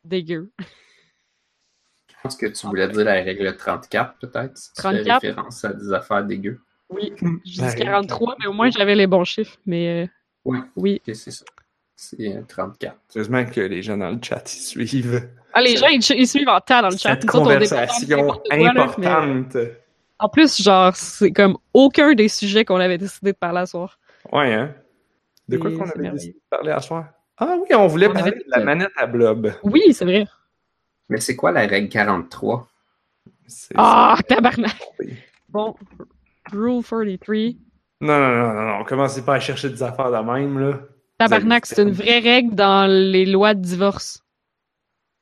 [0.04, 0.52] dégueu.
[0.60, 4.58] Je pense que tu voulais dire la règle 34, peut-être.
[4.58, 5.22] si Tu fais 34?
[5.22, 6.60] référence à des affaires dégueu.
[6.90, 7.14] Oui.
[7.46, 9.58] Je dis règle 43, mais au moins j'avais les bons chiffres.
[9.66, 11.02] Mais euh, oui.
[11.08, 11.46] Ok, c'est ça.
[11.96, 12.96] C'est euh, 34.
[13.16, 16.48] Heureusement que les gens dans le chat ils suivent Ah, les gens, ils, ils suivent
[16.50, 17.20] en temps dans le chat.
[17.20, 19.58] cette Nous autres, on débat conversation n'importe quoi, là, mais- importante.
[20.20, 24.00] En plus, genre, c'est comme aucun des sujets qu'on avait décidé de parler à soir.
[24.32, 24.74] Ouais, hein?
[25.48, 27.06] De quoi qu'on avait décidé de parler à soir?
[27.38, 29.54] Ah oui, on voulait On parler avait- de la manette à blob.
[29.64, 30.26] Oui, c'est vrai.
[31.10, 32.68] Mais c'est quoi la règle 43?
[33.46, 34.76] C'est- Ah, tabarnak.
[35.50, 35.76] Bon,
[36.52, 37.36] Rule 43.
[38.02, 40.80] Non, non, non, non, non, commencez pas à chercher des affaires de même, là.
[41.20, 44.24] Tabarnak, c'est une vraie règle dans les lois de divorce.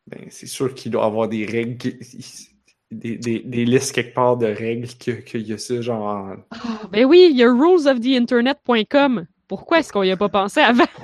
[0.07, 2.49] Ben, c'est sûr qu'il doit y avoir des règles, qui-
[2.97, 6.03] des, des, des listes quelque part de règles que- qu'il y a ça, genre.
[6.03, 9.25] en- Ah, ben oui, il y a rulesoftheinternet.com.
[9.47, 10.85] Pourquoi est-ce qu'on y a pas pensé avant?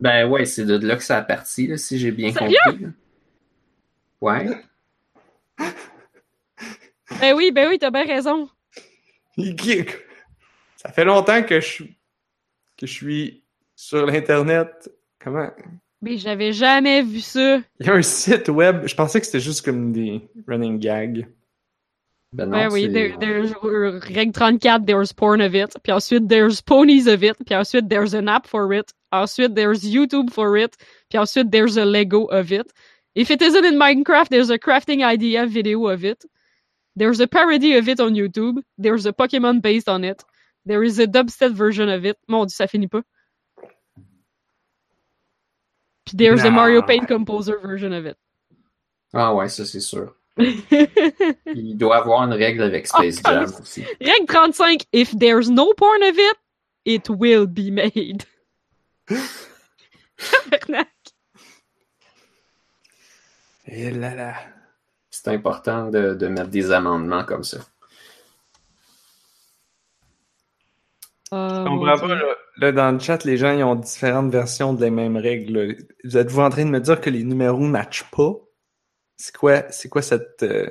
[0.00, 2.56] Ben ouais, c'est de là que ça a parti, là, si j'ai bien Sérieux?
[2.64, 2.84] compris.
[2.84, 2.88] là.
[4.22, 4.46] Ouais.
[7.20, 8.48] Ben oui, ben oui, t'as bien raison.
[10.76, 11.84] Ça fait longtemps que je,
[12.78, 13.44] que je suis
[13.76, 14.90] sur l'Internet.
[15.18, 15.50] Comment?
[16.02, 17.58] Mais j'avais jamais vu ça.
[17.78, 18.86] Il y a un site web.
[18.86, 21.26] Je pensais que c'était juste comme des running gags.
[22.32, 25.76] Ben non, Ouais, oui, there- there's euh, règle 34, there's porn of it.
[25.82, 27.36] Puis ensuite, there's ponies of it.
[27.44, 28.92] Puis ensuite, there's an app for it.
[29.12, 30.76] Ensuite, there's YouTube for it.
[31.10, 32.72] Puis ensuite, there's a Lego of it.
[33.16, 36.24] If it isn't in Minecraft, there's a crafting idea video of it.
[36.96, 38.62] There's a parody of it on YouTube.
[38.78, 40.22] There's a Pokemon based on it.
[40.64, 42.16] There is a dubstep version of it.
[42.28, 43.02] Mon dieu, ça finit pas.
[46.10, 46.50] Puis there's a.
[46.50, 48.16] Mario Paint Composer version of it.
[49.12, 50.14] Ah ouais, ça c'est sûr.
[50.38, 53.84] Il doit avoir une règle avec Space Ah, Jam aussi.
[54.00, 56.36] Règle 35, if there's no porn of it,
[56.84, 58.24] it will be made.
[63.66, 64.34] Et là là.
[65.10, 67.58] C'est important de, de mettre des amendements comme ça.
[71.30, 72.08] Comprends Dieu.
[72.08, 72.34] pas, là.
[72.56, 75.76] Là, dans le chat, les gens ils ont différentes versions de les mêmes règles.
[76.04, 78.32] Vous êtes-vous en train de me dire que les numéros ne matchent pas?
[79.16, 80.42] C'est quoi, c'est quoi cette.
[80.42, 80.68] euh,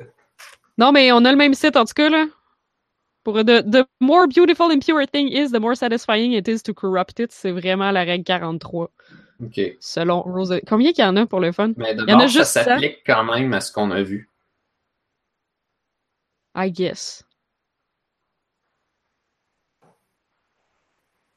[0.78, 2.26] Non, mais on a le même site en tout cas, là.
[3.22, 6.62] Pour the, the more beautiful and pure a thing is, the more satisfying it is
[6.62, 7.32] to corrupt it.
[7.32, 8.90] C'est vraiment la règle 43.
[9.42, 9.60] OK.
[9.80, 10.58] Selon Rose.
[10.66, 11.72] Combien qu'il y en a pour le fun?
[11.76, 12.64] Mais y en a juste ça.
[12.64, 14.28] s'applique quand même à ce qu'on a vu.
[16.54, 17.24] I guess.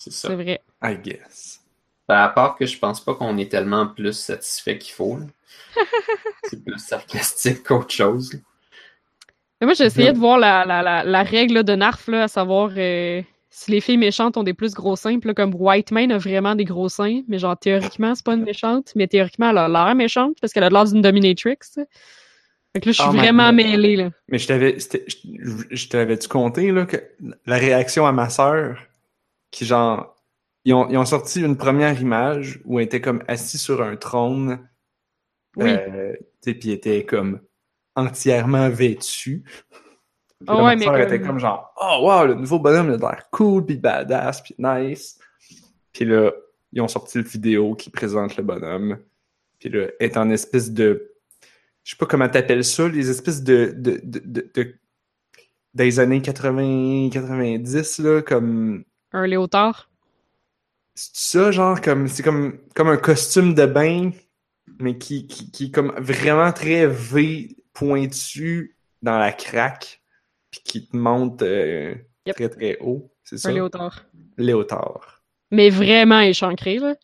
[0.04, 0.28] C'est ça.
[0.30, 0.62] C'est vrai.
[0.84, 1.60] I guess.
[2.08, 5.18] Ben, à part que je pense pas qu'on est tellement plus satisfait qu'il faut.
[6.44, 8.34] c'est plus sarcastique qu'autre chose.
[8.34, 8.40] là.
[9.62, 12.24] Mais moi, j'ai essayé de voir la, la, la, la règle là, de Narf, là,
[12.24, 15.20] à savoir euh, si les filles méchantes ont des plus gros seins.
[15.20, 18.34] Puis là, comme White Man a vraiment des gros seins, mais genre théoriquement, c'est pas
[18.34, 21.56] une méchante, mais théoriquement, elle a l'air méchante parce qu'elle a l'air d'une dominatrix.
[21.74, 21.86] tu.
[22.74, 23.56] Fait que là, je suis Oh my vraiment God.
[23.56, 24.10] mêlée, là.
[24.28, 24.78] Mais je t'avais.
[24.80, 26.98] Je, je t'avais-tu compté, là, que
[27.46, 28.80] la réaction à ma sœur,
[29.54, 30.16] qui genre.
[30.66, 33.96] Ils ont, ils ont sorti une première image où elle était comme assise sur un
[33.98, 34.68] trône.
[35.58, 35.70] Oui.
[35.72, 37.42] Euh, puis elle était comme
[37.96, 39.44] entièrement vêtue.
[39.70, 42.88] Puis Ah là, ouais, ma mais comme- était comme genre, oh wow, le nouveau bonhomme
[42.88, 45.20] il a l'air cool, puis badass, puis nice.
[45.92, 46.32] Puis là,
[46.72, 48.98] ils ont sorti le vidéo qui présente le bonhomme.
[49.60, 51.12] Puis là, est en espèce de.
[51.84, 53.74] Je sais pas comment t'appelles ça, les espèces de.
[53.78, 54.76] de, de, de- de-
[55.74, 58.86] des années 80-90, là, comme.
[59.14, 59.90] Un léotard?
[60.96, 62.08] C'est ça, genre, comme.
[62.08, 64.12] C'est comme, comme un costume de bain,
[64.80, 70.02] mais qui, qui, qui est comme vraiment très V pointu dans la craque,
[70.52, 71.96] puis qui te monte euh,
[72.26, 72.36] Yep.
[72.38, 73.12] très très haut.
[73.24, 73.50] C'est ça?
[73.50, 74.06] Un léotard.
[74.38, 75.22] Léotard.
[75.52, 76.96] Mais vraiment échancré, là.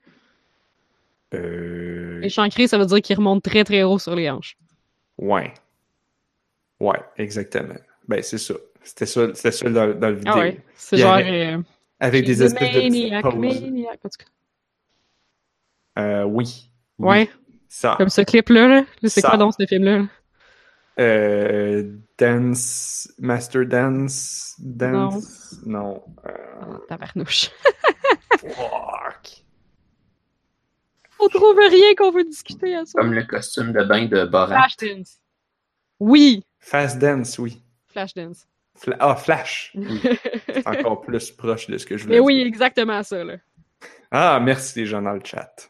[1.34, 2.22] Euh...
[2.22, 4.58] Échancré, ça veut dire qu'il remonte très très haut sur les hanches.
[5.18, 5.54] Ouais.
[6.80, 7.76] Ouais, exactement.
[8.08, 8.54] Ben, c'est ça.
[8.82, 10.34] C'était ça, ça dans, dans le vidéo.
[10.36, 10.60] Ah ouais.
[10.76, 11.14] C'est genre.
[11.16, 11.62] avait- euh,
[12.00, 13.36] Avec des espèces de maniac, poses.
[13.62, 14.26] maniac, en tout
[15.96, 16.02] cas.
[16.02, 16.72] Euh, oui.
[16.98, 17.08] Oui.
[17.08, 17.30] Ouais,
[17.68, 17.96] Ça.
[17.98, 18.86] comme ce clip-là, là.
[19.02, 20.00] Là, c'est quoi donc ce film-là?
[20.00, 20.06] là?
[21.00, 25.56] Euh, dance, Master Dance, Dance.
[25.66, 26.04] Non.
[26.26, 26.32] Euh,
[26.62, 27.50] Ah, tabarnouche.
[28.40, 29.44] fuck.
[31.22, 33.00] On trouve rien qu'on veut discuter à ça.
[33.00, 34.48] Comme le costume de bain de Borat.
[34.70, 35.20] Flashdance.
[36.00, 37.62] Oui, Fast Dance, oui.
[37.88, 38.46] Flashdance.
[38.80, 39.76] Fla- ah, Flash.
[40.54, 42.48] C'est encore plus proche de ce que je voulais Mais oui, dire.
[42.48, 43.36] exactement ça, là.
[44.12, 45.70] Ah, merci les gens dans le chat.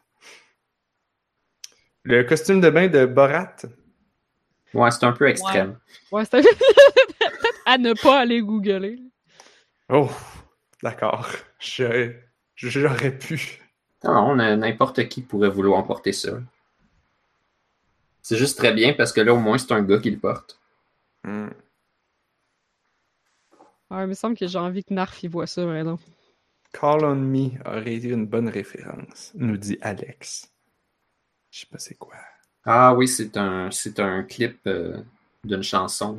[2.03, 3.55] Le costume de bain de Borat?
[4.73, 5.77] Ouais, c'est un peu extrême.
[6.11, 8.99] Ouais, c'est peut-être à ne pas aller googler.
[9.89, 10.09] Oh,
[10.83, 11.27] d'accord.
[12.55, 13.59] J'aurais pu.
[14.03, 16.39] Non, n'importe qui pourrait vouloir porter ça.
[18.21, 20.59] C'est juste très bien parce que là, au moins, c'est un gars qui le porte.
[21.23, 21.49] Hmm.
[23.91, 25.97] Ouais, il me semble que j'ai envie que Narf y voit ça, non.
[26.71, 30.51] Call on Me aurait été une bonne référence, nous dit Alex.
[31.49, 32.13] Je sais pas c'est quoi.
[32.63, 35.01] Ah oui, c'est un, c'est un clip euh,
[35.43, 36.17] d'une chanson.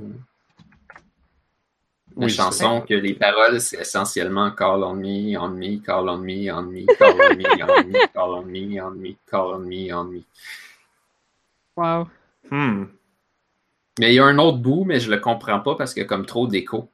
[2.16, 6.18] Une Oui, chanson que les paroles, c'est essentiellement Call on me, on me, call on
[6.18, 9.58] me, on me, call on me, on me, call on me, on me, call on
[9.60, 10.22] me, on me.
[11.76, 12.08] Wow.
[12.50, 12.86] Hmm.
[14.00, 16.06] Mais il y a un autre bout, mais je le comprends pas parce qu'il y
[16.06, 16.88] a comme trop d'écho.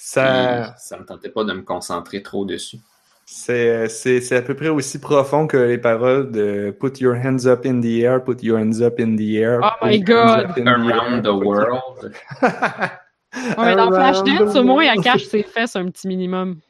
[0.00, 2.78] Ça, Ça me tentait pas de me concentrer trop dessus.
[3.26, 7.46] c'est, c'est, c'est à peu près aussi profond que les paroles de Put your hands
[7.46, 9.60] up in the air, put your hands up in the air.
[9.62, 10.56] Oh my God.
[10.56, 12.12] Around the your- world.
[12.40, 16.60] Ouais, mais dans Flashdance, the au moins, elle cache ses fesses un petit minimum.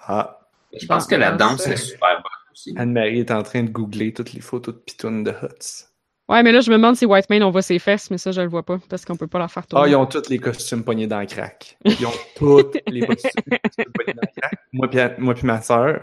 [0.00, 0.40] Ah,
[0.78, 2.74] Je pense que la danse est super bonne aussi.
[2.76, 5.84] Anne-Marie est en train de googler toutes les photos de pitounes de Huts.
[6.28, 8.40] Ouais, mais là, je me demande si White on voit ses fesses, mais ça, je
[8.40, 9.84] le vois pas, parce qu'on peut pas la faire tourner.
[9.84, 11.76] Ah, ils ont tous les costumes pognés dans le crack.
[11.84, 13.30] Ils ont tous les costumes
[13.94, 14.58] pognés dans le crack.
[14.72, 16.00] Moi puis, moi ma sœur.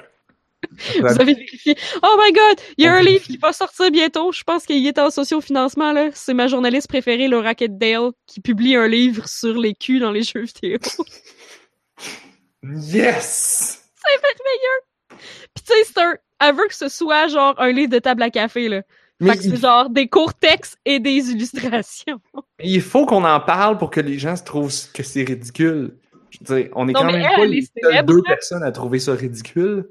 [0.99, 1.75] Vous avez vérifié.
[2.03, 2.61] Oh my god!
[2.77, 4.31] Il y a un livre qui va sortir bientôt.
[4.31, 6.09] Je pense qu'il est en sociofinancement, là.
[6.13, 10.21] C'est ma journaliste préférée, Laura Dale, qui publie un livre sur les culs dans les
[10.21, 10.77] jeux vidéo.
[12.63, 13.83] yes!
[13.95, 15.17] C'est merveilleux!
[15.55, 16.15] Pis tu sais, c'est un...
[16.39, 18.83] Elle veut que ce soit, genre, un livre de table à café, là.
[19.23, 22.19] Fait que c'est genre des courts textes et des illustrations.
[22.63, 25.97] Il faut qu'on en parle pour que les gens se trouvent que c'est ridicule.
[26.31, 27.67] Je veux dire, on est quand même pas les
[28.03, 29.89] deux personnes à trouver ça ridicule.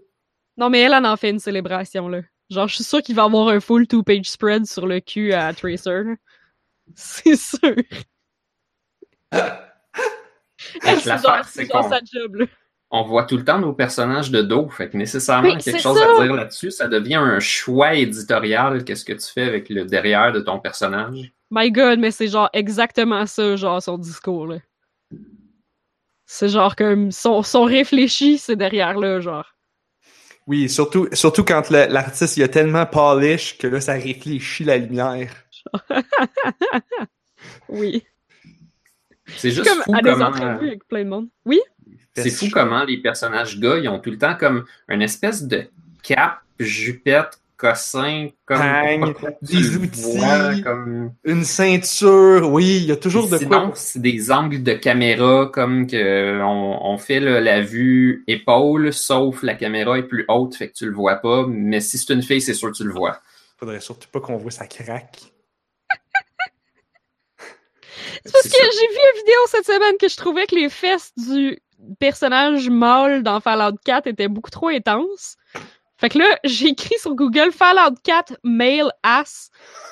[0.57, 2.23] Non, mais elle, en en fait une célébration, là.
[2.51, 5.53] Genre, je suis sûr qu'il va avoir un full two-page spread sur le cul à
[5.53, 6.03] Tracer.
[6.95, 7.77] C'est sûr.
[9.31, 12.47] elle, c'est genre, c'est sa job, là
[12.91, 14.69] on voit tout le temps nos personnages de dos.
[14.69, 16.71] Fait que nécessairement, quelque chose à dire là-dessus.
[16.71, 18.85] Ça devient un choix éditorial.
[18.85, 21.33] Qu'est-ce que tu fais avec le derrière de ton personnage?
[21.51, 24.47] My God, mais c'est genre exactement ça, genre son discours.
[24.47, 24.59] Là.
[26.27, 29.47] C'est genre comme son, son réfléchi, c'est derrière là, genre.
[30.47, 35.33] Oui, surtout, surtout quand l'artiste il a tellement polish que là, ça réfléchit la lumière.
[37.69, 38.05] oui.
[39.27, 40.33] C'est juste comme fou à des comment...
[40.33, 41.29] avec plein de monde.
[41.45, 41.61] Oui?
[42.23, 45.65] C'est fou comment les personnages gars, ils ont tout le temps comme une espèce de
[46.03, 51.13] cap, jupette, cossin, comme des outils, comme...
[51.25, 53.73] une ceinture, oui, il y a toujours de quoi.
[53.75, 59.99] c'est des angles de caméra, comme que on, fait la vue épaule, sauf la caméra
[59.99, 62.55] est plus haute, fait que tu le vois pas, mais si c'est une fille, c'est
[62.55, 63.21] sûr que tu le vois.
[63.59, 65.21] Faudrait surtout pas qu'on voit sa craque.
[68.25, 71.13] c'est parce que j'ai vu une vidéo cette semaine que je trouvais que les fesses
[71.17, 71.59] du
[71.99, 75.37] personnage mâle dans Fallout 4 était beaucoup trop intense.
[75.99, 79.51] Fait que là, j'ai écrit sur Google Fallout 4 male ass.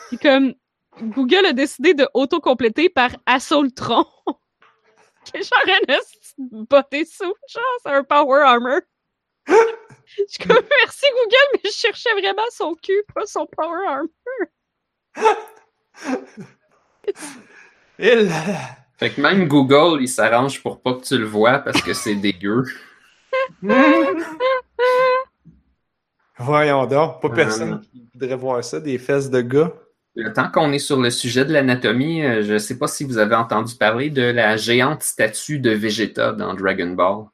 [0.09, 0.55] Puis comme
[1.01, 4.07] Google a décidé de auto-compléter par Assaultron.
[5.25, 5.99] qui est genre un
[6.39, 8.81] botté sous, genre, c'est un power armor.
[9.47, 14.09] Je suis comme, merci Google, mais je cherchais vraiment son cul, pas son power armor.
[18.99, 22.17] Fait que même Google, il s'arrange pour pas que tu le vois parce que c'est
[22.17, 22.65] dégueu.
[26.39, 29.73] Voyons donc, pas personne qui voudrait voir ça, des fesses de gars.
[30.35, 33.37] Tant qu'on est sur le sujet de l'anatomie, euh, je sais pas si vous avez
[33.37, 37.27] entendu parler de la géante statue de Vegeta dans Dragon Ball.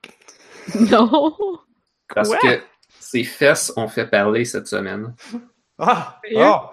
[0.90, 1.34] Non!
[2.14, 2.60] Parce que
[3.00, 5.14] ses fesses ont fait parler cette semaine.
[5.78, 6.20] Ah!
[6.36, 6.72] ah!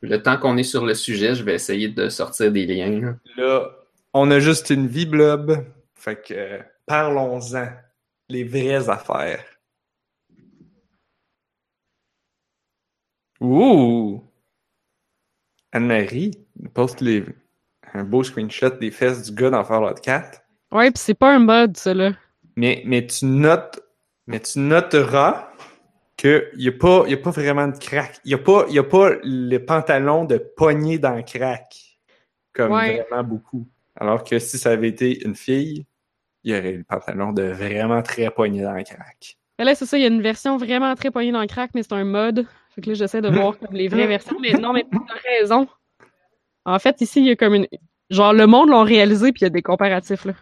[0.00, 3.16] Le temps qu'on est sur le sujet, je vais essayer de sortir des liens.
[3.36, 3.70] Là,
[4.12, 5.64] on a juste une vie blob.
[5.94, 7.68] Fait que parlons-en.
[8.28, 9.44] Les vraies affaires.
[13.40, 14.24] Ouh!
[15.72, 17.24] Anne-Marie poste les...
[17.92, 20.40] un beau screenshot des fesses du gars dans Fallout 4.
[20.70, 22.12] Ouais, pis c'est pas un mode, ça, là.
[22.56, 23.80] Mais, mais tu notes,
[24.26, 25.50] mais tu noteras
[26.16, 28.20] qu'il n'y a, pas, y a pas vraiment de crack.
[28.24, 32.00] Il n'y a, pas, y a pas le pantalon de poignée dans le crack.
[32.52, 33.66] Comme vraiment beaucoup.
[33.96, 35.86] Alors que si ça avait été une fille,
[36.44, 39.36] il y aurait le pantalon de vraiment très poigné dans le crack.
[39.58, 41.82] là, c'est ça, il y a une version vraiment très poignée dans le crack, mais
[41.82, 42.46] c'est un mode.
[42.74, 44.36] Fait que là, j'essaie de voir comme les vraies versions.
[44.40, 45.68] Mais non, mais t'as raison.
[46.64, 47.66] En fait, ici, il y a comme une.
[48.10, 50.34] Genre, le monde l'ont réalisé, puis il y a des comparatifs, là.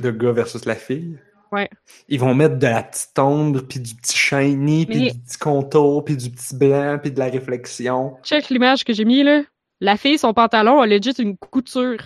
[0.00, 1.18] Le gars versus la fille?
[1.50, 1.68] Ouais.
[2.08, 6.02] Ils vont mettre de la petite ombre, puis du petit shiny, puis du petit contour,
[6.04, 8.16] puis du petit blanc, puis de la réflexion.
[8.22, 9.42] Check l'image que j'ai mis, là.
[9.80, 11.98] La fille, son pantalon a legit une couture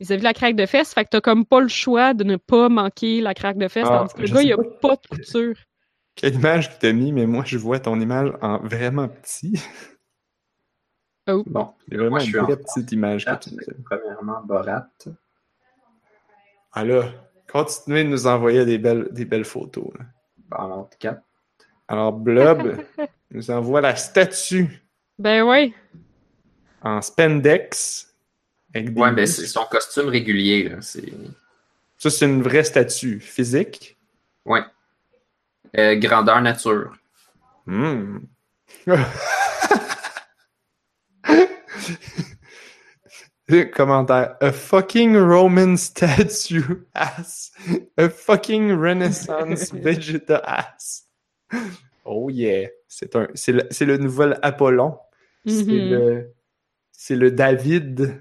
[0.00, 2.36] ils avaient la craque de fesses, fait que t'as comme pas le choix de ne
[2.36, 4.96] pas manquer la craque de fesses, ah, tandis que le gars, il y a pas
[4.96, 5.56] de couture.
[6.16, 9.62] Quelle image que t'as mis, mais moi, je vois ton image en vraiment petit.
[11.28, 11.44] Oh.
[11.46, 13.74] Bon, c'est vraiment une très petite image que tu as.
[13.84, 14.88] Premièrement, Borat.
[16.72, 17.04] Ah là,
[17.46, 19.90] continuez de nous envoyer des belles, des belles photos.
[19.98, 20.06] Là.
[20.50, 21.20] Alors, 4.
[21.88, 22.78] Alors, Blob
[23.30, 24.82] nous envoie la statue.
[25.18, 25.74] Ben oui.
[26.82, 27.02] En
[28.74, 30.68] ouais, ben c'est son costume régulier.
[30.68, 30.80] Là.
[30.80, 33.98] Ça, c'est une vraie statue physique?
[34.44, 34.62] Ouais.
[35.76, 36.92] Euh, grandeur nature.
[37.66, 38.18] Hmm.
[43.74, 44.36] Commentaire.
[44.40, 47.52] A fucking Roman statue ass.
[47.96, 51.08] A fucking Renaissance Vegeta ass.
[52.04, 52.68] Oh yeah.
[52.86, 54.98] C'est un, c'est le, le, nouvel Apollon.
[55.46, 56.32] C'est le,
[56.92, 58.20] c'est le David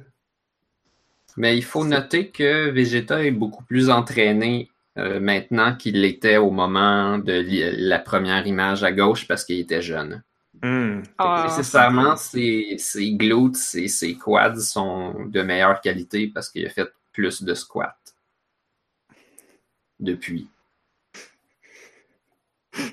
[1.39, 6.51] mais il faut noter que Vegeta est beaucoup plus entraîné euh, maintenant qu'il l'était au
[6.51, 7.45] moment de
[7.77, 10.21] la première image à gauche parce qu'il était jeune.
[10.61, 11.01] Hmm.
[11.17, 11.45] Ah.
[11.47, 16.91] Nécessairement, ses, ses glutes et ses quads sont de meilleure qualité parce qu'il a fait
[17.13, 17.95] plus de squats
[19.97, 20.49] depuis.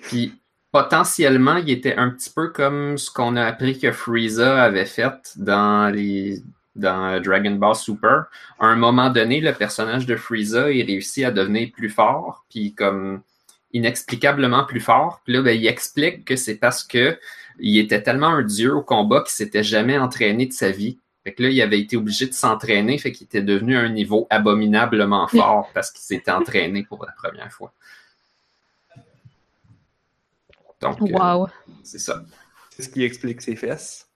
[0.03, 0.41] Puis
[0.71, 5.33] potentiellement, il était un petit peu comme ce qu'on a appris que Frieza avait fait
[5.35, 6.45] dans les
[6.77, 8.27] dans Dragon Ball Super.
[8.59, 12.75] À un moment donné, le personnage de Frieza, il réussit à devenir plus fort, puis
[12.75, 13.23] comme
[13.73, 15.21] inexplicablement plus fort.
[15.25, 17.19] Puis là, ben, il explique que c'est parce que
[17.59, 20.99] il était tellement un dieu au combat qu'il s'était jamais entraîné de sa vie.
[21.25, 23.89] Fait que là, il avait été obligé de s'entraîner, fait qu'il était devenu à un
[23.89, 27.73] niveau abominablement fort parce qu'il s'était entraîné pour la première fois.
[30.81, 31.47] Donc, euh,
[31.83, 32.23] c'est ça.
[32.71, 34.09] C'est ce qui explique ses fesses.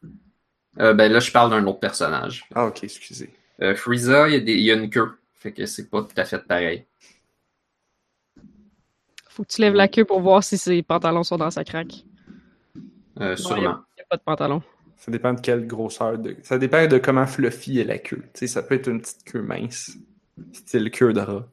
[0.79, 2.45] Euh, ben là, je parle d'un autre personnage.
[2.55, 3.31] Ah, ok, excusez.
[3.61, 5.11] Euh, Frieza, il y, a des- il y a une queue.
[5.35, 6.85] Fait que c'est pas tout à fait pareil.
[9.29, 12.05] Faut que tu lèves la queue pour voir si ses pantalons sont dans sa craque.
[13.21, 13.61] Euh, Il sûrement.
[13.61, 13.67] n'y
[14.03, 14.63] a pas de pantalon.
[14.97, 16.37] Ça dépend de quelle grosseur de.
[16.43, 18.23] Ça dépend de comment fluffy est la queue.
[18.35, 19.93] Tu sais, ça peut être une petite queue mince.
[20.53, 21.47] Style queue de rat.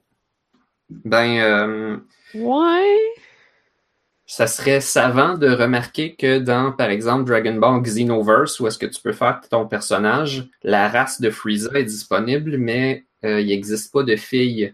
[0.89, 1.97] Ben, euh,
[2.33, 2.97] Ouais.
[4.29, 8.85] Ça serait savant de remarquer que dans, par exemple, Dragon Ball Xenoverse, où est-ce que
[8.85, 13.91] tu peux faire ton personnage, la race de Frieza est disponible, mais euh, il n'existe
[13.93, 14.73] pas de filles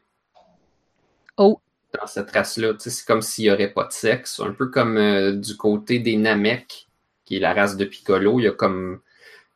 [1.38, 1.60] Oh.
[2.00, 2.74] dans cette race-là.
[2.74, 4.40] Tu sais, c'est comme s'il n'y aurait pas de sexe.
[4.40, 6.88] Un peu comme euh, du côté des Namek,
[7.26, 9.00] qui est la race de Piccolo, il y a comme.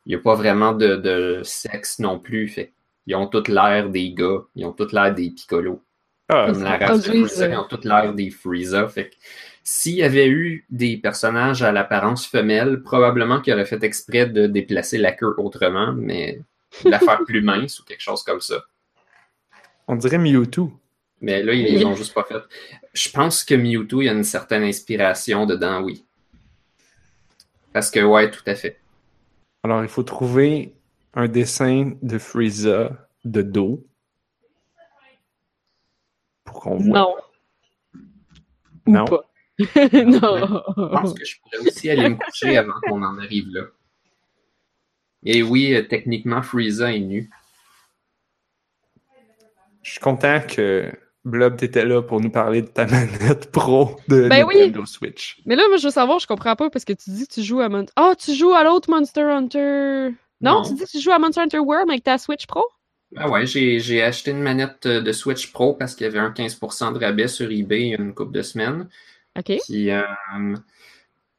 [0.06, 2.48] Il n'y a pas vraiment de, de sexe non plus.
[2.48, 2.72] Fait
[3.06, 4.38] ils ont toutes l'air des gars.
[4.54, 5.82] Ils ont toutes l'air des Piccolo.
[6.30, 8.88] Ah, Comme la race de produisent, Frieza, ils ont toute l'air des Frieza.
[8.88, 9.10] Fait
[9.70, 14.46] s'il y avait eu des personnages à l'apparence femelle, probablement qu'ils auraient fait exprès de
[14.46, 16.40] déplacer la queue autrement, mais
[16.86, 18.64] de la faire plus mince ou quelque chose comme ça.
[19.86, 20.72] on dirait Mewtwo.
[21.20, 22.42] Mais là, ils les ont juste pas fait.
[22.94, 26.02] Je pense que Mewtwo, il y a une certaine inspiration dedans, oui.
[27.74, 28.80] Parce que, ouais, tout à fait.
[29.64, 30.72] Alors, il faut trouver
[31.12, 33.84] un dessin de Frieza de dos.
[36.44, 37.30] Pour qu'on voit.
[38.86, 39.04] Non.
[39.04, 39.18] Ou
[40.06, 40.20] Non.
[40.20, 40.64] pas.
[40.76, 40.88] Je non.
[40.90, 43.62] pense que je pourrais aussi aller me coucher avant qu'on en arrive là.
[45.24, 47.28] Et oui, euh, techniquement, Frieza est nu.
[49.82, 50.92] Je suis content que
[51.24, 54.56] Blob t'étais là pour nous parler de ta manette pro de Ben oui.
[54.58, 55.40] Nintendo Switch.
[55.44, 57.42] Mais là, moi, je veux savoir, je comprends pas parce que tu dis que tu
[57.42, 57.84] joues à Mon...
[57.96, 60.10] Ah, tu joues à l'autre Monster Hunter.
[60.40, 60.62] Non, Non.
[60.62, 62.64] tu dis que tu joues à Monster Hunter World avec ta Switch Pro?
[63.16, 66.18] Ah ouais, j'ai j'ai acheté une manette euh, de Switch Pro parce qu'il y avait
[66.18, 68.86] un 15% de rabais sur eBay il y a une couple de semaines.
[69.38, 69.52] OK.
[69.66, 70.02] Puis euh,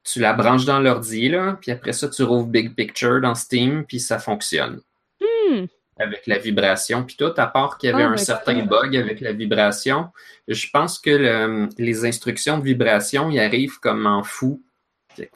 [0.04, 3.86] tu la branches dans l'ordi, là, puis après ça, tu rouvres Big Picture dans Steam,
[3.86, 4.82] puis ça fonctionne.
[5.22, 5.66] Hmm.
[6.00, 8.96] Avec la vibration, puis tout, à part qu'il y avait Ah, un ben, certain bug
[8.96, 10.08] avec la vibration.
[10.48, 14.64] Je pense que le- les instructions de vibration, ils arrivent comme en fou.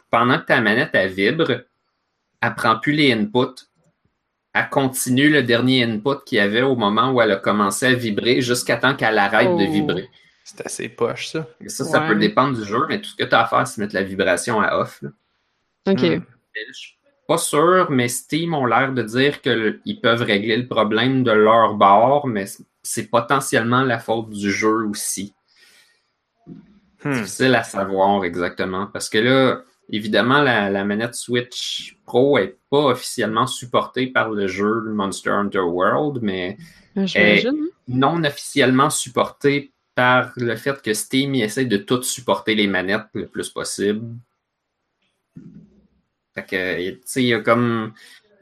[0.10, 1.64] Pendant que ta manette, elle vibre,
[2.42, 3.66] elle prend plus les inputs.
[4.54, 7.94] Elle continue le dernier input qu'il y avait au moment où elle a commencé à
[7.94, 9.72] vibrer jusqu'à temps qu'elle arrête de Oh.
[9.72, 10.10] vibrer.
[10.44, 11.48] C'est assez poche, ça.
[11.62, 12.08] Et ça, ça Ouais.
[12.10, 14.04] peut dépendre du jeu, mais tout ce que tu as à faire, c'est mettre la
[14.04, 15.02] vibration à off.
[15.02, 15.10] là.
[15.88, 16.02] OK.
[16.02, 16.24] Hmm.
[16.56, 20.68] Mais Je suis pas sûr, mais Steam ont l'air de dire qu'ils peuvent régler le
[20.68, 22.46] problème de leur bord, mais
[22.84, 25.34] c'est potentiellement la faute du jeu aussi.
[27.04, 27.14] Hmm.
[27.14, 28.88] Difficile à savoir exactement.
[28.88, 34.48] Parce que là, évidemment, la, la manette Switch Pro est pas officiellement supportée par le
[34.48, 36.58] jeu Monster Hunter World, mais
[36.96, 37.06] hein.
[37.88, 43.28] non officiellement supportée par le fait que Steam essaie de tout supporter les manettes le
[43.28, 44.16] plus possible.
[46.34, 47.94] Fait que, tu sais, il y a comme.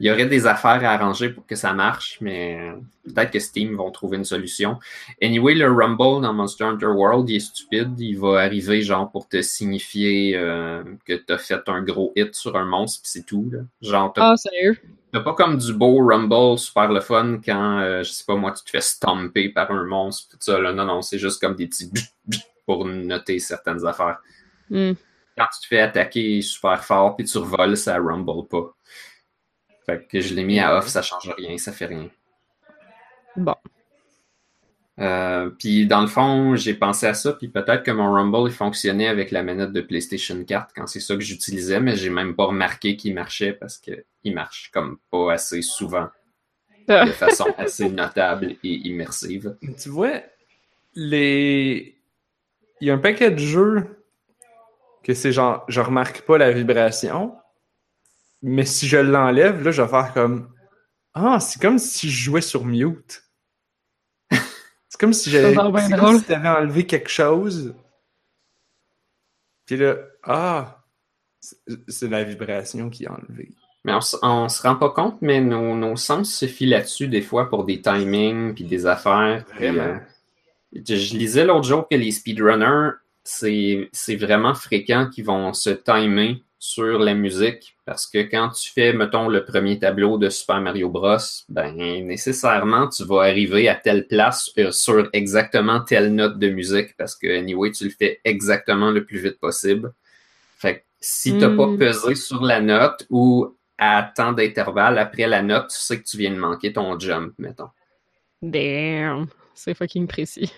[0.02, 2.72] Il y aurait des affaires à arranger pour que ça marche, mais
[3.04, 4.80] peut-être que Steam vont trouver une solution.
[5.22, 7.94] Anyway, le Rumble dans Monster Hunter World, il est stupide.
[8.00, 12.34] Il va arriver genre pour te signifier euh, que tu as fait un gros hit
[12.34, 13.48] sur un monstre, puis c'est tout.
[13.52, 13.60] Là.
[13.80, 14.76] Genre, t'as Ah, sérieux?
[15.12, 18.50] T'as pas comme du beau Rumble super le fun quand, euh, je sais pas moi,
[18.50, 20.58] tu te fais stomper par un monstre, tout ça.
[20.58, 20.72] Là.
[20.72, 21.88] Non, non, c'est juste comme des petits
[22.66, 24.18] pour noter certaines affaires.
[24.68, 24.94] Hmm.
[25.38, 28.74] Quand tu te fais attaquer super fort puis tu revoles, ça rumble pas.
[29.86, 32.08] Fait que je l'ai mis à off, ça change rien, ça fait rien.
[33.36, 33.54] Bon.
[35.00, 38.52] Euh, puis dans le fond, j'ai pensé à ça, puis peut-être que mon Rumble il
[38.54, 42.36] fonctionnait avec la manette de PlayStation 4 quand c'est ça que j'utilisais, mais j'ai même
[42.36, 46.08] pas remarqué qu'il marchait parce que il marche comme pas assez souvent,
[46.88, 47.06] Ah.
[47.06, 49.56] de façon assez notable et immersive.
[49.82, 50.20] Tu vois,
[50.94, 51.96] les.
[52.80, 54.04] Il y a un paquet de jeux
[55.02, 57.34] que c'est genre, je remarque pas la vibration,
[58.42, 60.52] mais si je l'enlève, là, je vais faire comme.
[61.14, 63.22] Ah, c'est comme si je jouais sur mute.
[64.88, 65.54] C'est comme si j'avais.
[65.54, 67.74] C'est comme si t'avais enlevé quelque chose.
[69.66, 70.78] Puis là, ah.
[71.88, 73.50] C'est la vibration qui est enlevée.
[73.84, 77.64] Mais on, se rend pas compte, mais nos, sens se filent là-dessus des fois pour
[77.64, 79.44] des timings puis des affaires.
[79.60, 79.98] Euh,
[80.72, 82.90] je, lisais l'autre jour que les speedrunners,
[83.24, 88.92] c'est vraiment fréquent qu'ils vont se timer sur la musique parce que quand tu fais,
[88.92, 91.16] mettons, le premier tableau de Super Mario Bros,
[91.48, 91.74] ben
[92.06, 97.16] nécessairement tu vas arriver à telle place euh, sur exactement telle note de musique parce
[97.16, 99.92] que anyway, tu le fais exactement le plus vite possible.
[100.56, 101.78] Fait que si t'as pas hmm.
[101.78, 106.16] pesé sur la note ou à temps d'intervalle après la note, tu sais que tu
[106.16, 107.70] viens de manquer ton jump, mettons.
[108.40, 110.52] Damn, c'est fucking précis.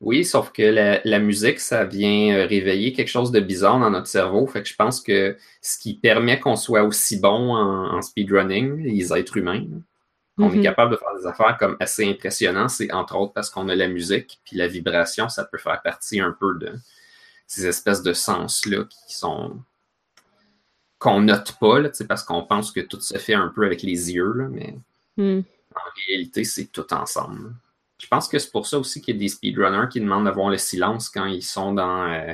[0.00, 4.06] Oui, sauf que la, musique, ça vient euh, réveiller quelque chose de bizarre dans notre
[4.06, 4.46] cerveau.
[4.46, 9.12] Fait que je pense que ce qui permet qu'on soit aussi bon en, speedrunning, les
[9.12, 9.66] êtres humains,
[10.38, 10.62] on est mhm.
[10.62, 13.88] capable de faire des affaires comme assez impressionnantes, c'est entre autres parce qu'on a la
[13.88, 16.72] musique, puis la vibration, ça peut faire partie un peu de
[17.46, 19.60] ces espèces de sens-là qui sont
[20.98, 24.12] qu'on note pas, là, parce qu'on pense que tout se fait un peu avec les
[24.12, 24.76] yeux, là, mais
[25.16, 25.40] hmm.
[25.74, 27.54] en réalité, c'est tout ensemble.
[28.00, 30.48] Je pense que c'est pour ça aussi qu'il y a des speedrunners qui demandent d'avoir
[30.48, 32.32] le silence quand ils sont dans euh,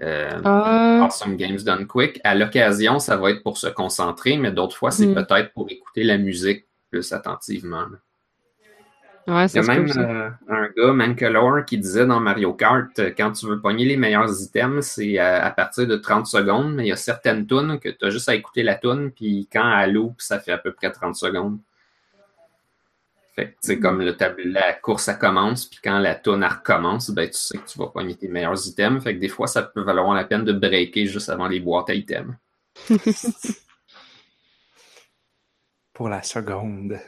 [0.00, 1.04] euh, ah.
[1.04, 2.20] Awesome Games Done Quick.
[2.24, 5.14] À l'occasion, ça va être pour se concentrer, mais d'autres fois, c'est hmm.
[5.14, 7.86] peut-être pour écouter la musique plus attentivement.
[9.28, 13.32] Il y a même euh, un gars, Mancolor, qui disait dans Mario Kart, euh, quand
[13.32, 16.92] tu veux pogner les meilleurs items, c'est à, partir de 30 secondes, mais il y
[16.92, 20.14] a certaines tunes que tu as juste à écouter la tune, puis quand elle loop,
[20.18, 21.58] ça fait à peu près 30 secondes.
[23.34, 24.14] Fait que, c'est comme le
[24.44, 27.86] la course, ça commence, puis quand la tune recommence, ben, tu sais que tu vas
[27.86, 29.02] pogner tes meilleurs items.
[29.02, 31.88] Fait que des fois, ça peut valoir la peine de breaker juste avant les boîtes
[31.88, 32.34] à items.
[35.94, 36.98] Pour la seconde.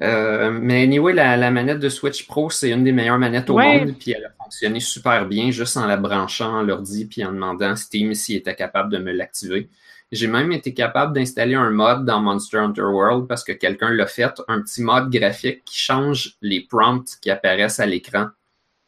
[0.00, 3.58] Euh, mais anyway, la, la, manette de Switch Pro, c'est une des meilleures manettes au
[3.58, 7.32] monde, puis elle a fonctionné super bien juste en la branchant en l'ordi puis en
[7.32, 9.68] demandant à Steam s'il était capable de me l'activer.
[10.12, 14.06] J'ai même été capable d'installer un mod dans Monster Hunter World parce que quelqu'un l'a
[14.06, 18.26] fait, un petit mode graphique qui change les prompts qui apparaissent à l'écran.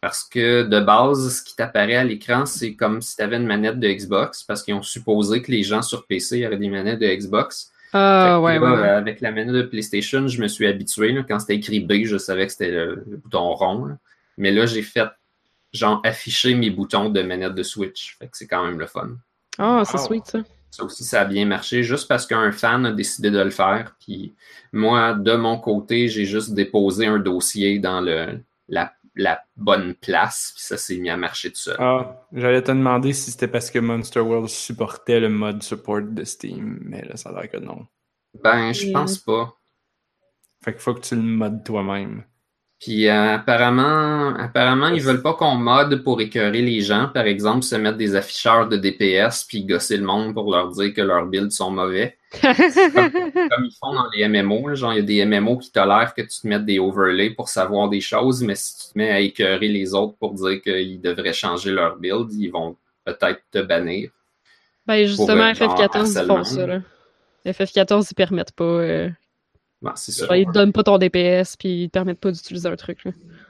[0.03, 3.47] Parce que de base, ce qui t'apparaît à l'écran, c'est comme si tu avais une
[3.47, 7.01] manette de Xbox, parce qu'ils ont supposé que les gens sur PC auraient des manettes
[7.01, 7.73] de Xbox.
[7.95, 11.17] Ah, ouais, Avec la manette de PlayStation, je me suis habitué.
[11.27, 13.97] Quand c'était écrit B, je savais que c'était le, bouton rond.
[14.37, 15.09] Mais là, j'ai fait
[15.73, 18.19] genre afficher mes boutons de manette de Switch.
[18.19, 19.09] Fait que c'est quand même le fun.
[19.57, 20.41] Ah, c'est sweet ça.
[20.75, 23.95] Ça aussi, ça a bien marché juste parce qu'un fan a décidé de le faire.
[24.01, 24.35] Puis
[24.73, 28.93] moi, de mon côté, j'ai juste déposé un dossier dans le, la,
[29.57, 30.51] bonne place.
[30.57, 31.77] Puis ça s'est mis à marcher tout seul.
[31.79, 36.25] Ah, j'allais te demander si c'était parce que Monster World supportait le mode support de
[36.25, 36.81] Steam.
[36.81, 37.87] Mais là, ça a l'air que non.
[38.43, 39.57] Ben, je pense pas.
[40.65, 42.25] Fait qu'il faut que tu le modes toi-même.
[42.81, 47.09] Puis euh, apparemment, apparemment, ils veulent pas qu'on mode pour écœurer les gens.
[47.09, 50.93] Par exemple, se mettre des afficheurs de DPS puis gosser le monde pour leur dire
[50.93, 52.19] que leurs builds sont mauvais.
[52.43, 54.75] comme, ils font dans les MMO.
[54.75, 57.49] genre, il y a des MMO qui tolèrent que tu te mettes des overlays pour
[57.49, 61.01] savoir des choses, mais si tu te mets à écœurer les autres pour dire qu'ils
[61.01, 64.11] devraient changer leur build, ils vont peut-être te bannir.
[64.87, 66.67] Ben justement, FF14, ils font ça.
[66.67, 66.81] Là.
[67.47, 69.09] FF14, ils permettent pas euh,
[70.33, 73.05] ils te donnent pas ton DPS, puis ils te permettent pas d'utiliser un truc.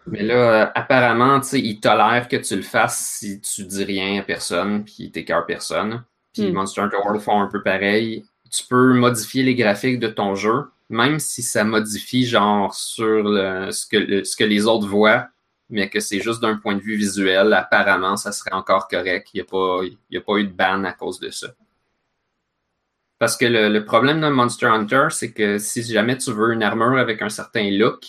[0.07, 4.22] Mais là, euh, apparemment, ils tolèrent que tu le fasses si tu dis rien à
[4.22, 6.05] personne, puis t'écœures personne.
[6.32, 6.55] Puis hmm.
[6.55, 8.24] Monster Hunter World font un peu pareil.
[8.51, 13.87] Tu peux modifier les graphiques de ton jeu, même si ça modifie genre sur ce,
[13.87, 15.28] que, ce que les autres voient,
[15.70, 17.53] mais que c'est juste d'un point de vue visuel.
[17.53, 19.28] Apparemment, ça serait encore correct.
[19.35, 21.49] Il n'y a, pas, a pas eu de ban à cause de ça.
[23.25, 26.99] Parce que le, problème d'un Monster Hunter, c'est que si jamais tu veux une armure
[26.99, 28.05] avec un certain look,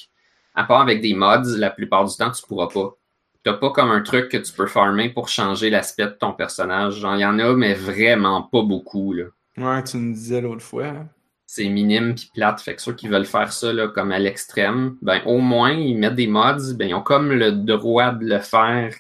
[0.55, 2.97] à part avec des mods, la plupart du temps, tu pourras pas.
[3.41, 6.95] T'as pas comme un truc que tu peux farmer pour changer l'aspect de ton personnage.
[6.95, 9.23] Genre, il y en a, mais vraiment pas beaucoup, là.
[9.55, 10.87] Ouais, tu me disais l'autre fois.
[10.87, 11.07] Hein.
[11.45, 12.59] C'est minime puis plate.
[12.59, 15.97] Fait que ceux qui veulent faire ça, là, comme à l'extrême, ben, au moins, ils
[15.97, 18.93] mettent des mods, ben, ils ont comme le droit de le faire.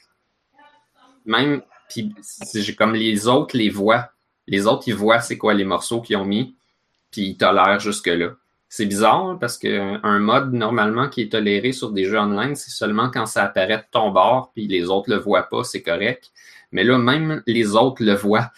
[1.25, 2.15] Même, puis
[2.77, 4.11] comme les autres les voient
[4.47, 6.55] les autres, ils voient c'est quoi les morceaux qu'ils ont mis,
[7.11, 8.31] puis ils tolèrent jusque-là.
[8.67, 12.71] C'est bizarre hein, parce qu'un mode normalement qui est toléré sur des jeux online, c'est
[12.71, 16.31] seulement quand ça apparaît de ton bord, puis les autres le voient pas, c'est correct.
[16.71, 18.51] Mais là, même les autres le voient.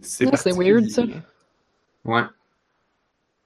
[0.00, 1.04] C'est weird ça.
[2.04, 2.22] Ouais.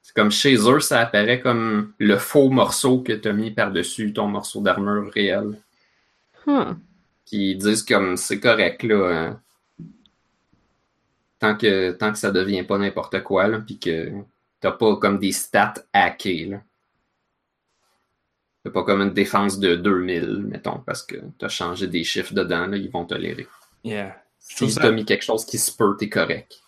[0.03, 4.13] C'est comme chez eux, ça apparaît comme le faux morceau que tu as mis par-dessus
[4.13, 5.59] ton morceau d'armure réel.
[6.45, 9.11] Puis ils disent comme c'est correct là.
[9.11, 9.41] Hein
[11.39, 14.13] tant que, tant que ça devient pas n'importe quoi, là, puis que
[14.61, 16.47] t'as pas comme des stats hackés.
[16.47, 16.63] Là.
[18.65, 22.67] T'as pas comme une défense de 2000, mettons, parce que t'as changé des chiffres dedans,
[22.67, 23.47] là, ils vont tolérer.
[23.85, 24.17] Yeah.
[24.39, 26.61] Si tu as mis quelque chose qui se peut, t'es correct.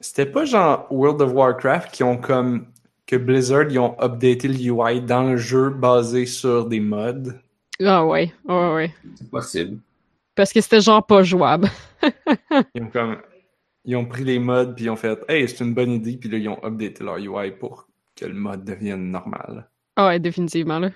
[0.00, 2.66] C'était pas genre World of Warcraft qui ont comme
[3.06, 7.32] que Blizzard ils ont updaté le UI dans le jeu basé sur des mods?
[7.84, 8.94] Ah ouais, ouais, ouais.
[9.16, 9.78] C'est possible.
[10.34, 11.68] Parce que c'était genre pas jouable.
[12.74, 13.18] ils ont comme
[13.84, 16.28] ils ont pris les mods puis ils ont fait Hey, c'est une bonne idée, puis
[16.28, 19.68] là ils ont updaté leur UI pour que le mode devienne normal.
[19.96, 20.90] Ah ouais, définitivement là.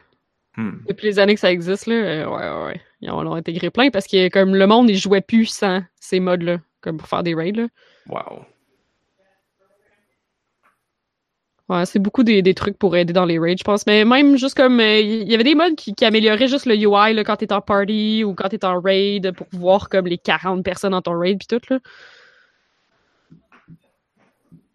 [0.57, 0.79] Hmm.
[0.89, 2.81] Depuis les années que ça existe, là, euh, ouais, ouais, ouais.
[3.03, 6.19] Ils en ont intégré plein parce que comme le monde, il jouait plus sans ces
[6.19, 7.53] modes-là, comme pour faire des raids.
[7.53, 7.69] Là.
[8.09, 8.47] Wow.
[11.69, 13.87] Ouais, c'est beaucoup des, des, trucs pour aider dans les raids, je pense.
[13.87, 16.77] Mais même juste comme euh, il y avait des modes qui, qui amélioraient juste le
[16.77, 20.17] UI là, quand t'es en party ou quand t'es en raid pour voir comme les
[20.17, 21.81] 40 personnes dans ton raid puis tout là.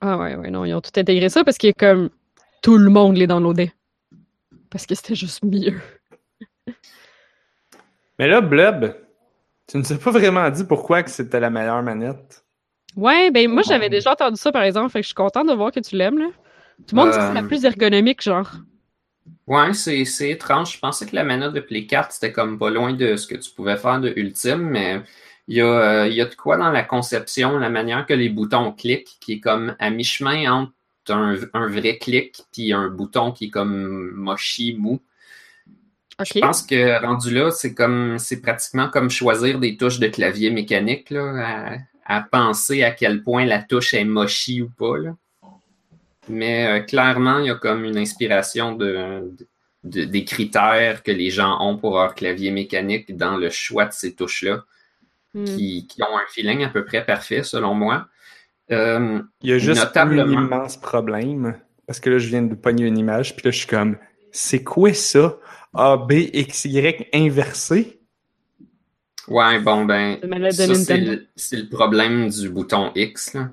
[0.01, 2.09] Ah ouais, ouais, non, ils ont tout intégré ça parce que comme
[2.61, 3.73] tout le monde les downloadait.
[4.69, 5.79] Parce que c'était juste mieux.
[8.19, 8.95] Mais là, Blub,
[9.67, 12.45] tu ne sais pas vraiment dit pourquoi que c'était la meilleure manette.
[12.95, 15.53] Ouais, ben moi j'avais déjà entendu ça par exemple, fait que je suis contente de
[15.53, 16.27] voir que tu l'aimes là.
[16.87, 18.51] Tout le monde dit que c'est la Euh, plus ergonomique, genre.
[19.47, 20.73] Ouais, c'est c'est étrange.
[20.73, 23.35] Je pensais que la manette de Play 4, c'était comme pas loin de ce que
[23.35, 25.01] tu pouvais faire de Ultime, mais
[25.51, 28.13] il y a, euh, il y a de quoi dans la conception, la manière que
[28.13, 32.87] les boutons cliquent, qui est comme à mi-chemin entre un, un vrai clic puis un
[32.87, 35.01] bouton qui est comme mochi, mou.
[36.23, 40.51] Je pense que rendu là, c'est comme c'est pratiquement comme choisir des touches de clavier
[40.51, 44.97] mécanique, là, à, à penser à quel point la touche est mochi ou pas.
[44.97, 45.15] Là.
[46.29, 49.33] Mais euh, clairement, il y a comme une inspiration de,
[49.83, 53.93] de- des critères que les gens ont pour leur clavier mécanique dans le choix de
[53.93, 54.63] ces touches-là,
[55.33, 55.45] Hmm.
[55.45, 58.07] qui, qui ont un feeling à peu près parfait, selon moi.
[58.71, 60.37] Euh, Il y a juste Notablement.
[60.37, 61.57] un immense problème.
[61.87, 63.97] Parce que là, je viens de pogner une image, puis là, je suis comme,
[64.31, 65.37] c'est quoi ça?
[65.73, 67.99] A, B, X, Y inversé?
[69.27, 70.19] ouais, bon, ben,
[70.51, 70.97] ça, c'est
[71.57, 73.33] le, problème du bouton X.
[73.33, 73.51] Là.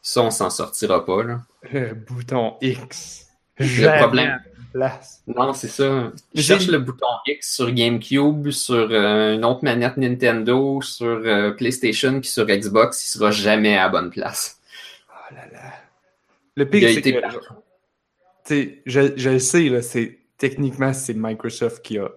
[0.00, 1.22] Ça, on s'en sortira pas.
[1.22, 1.40] Là.
[1.72, 3.26] Le bouton X.
[3.58, 4.40] Le problème,
[4.72, 5.22] Place.
[5.26, 6.12] Non, c'est ça.
[6.34, 11.50] Je cherche le bouton X sur GameCube, sur euh, une autre manette Nintendo, sur euh,
[11.50, 14.60] PlayStation, puis sur Xbox, il sera jamais à la bonne place.
[15.08, 15.74] Oh là là.
[16.56, 17.38] Le pire, c'est que, partout.
[18.46, 22.10] tu sais, je, je le sais, là, c'est, techniquement, c'est Microsoft qui a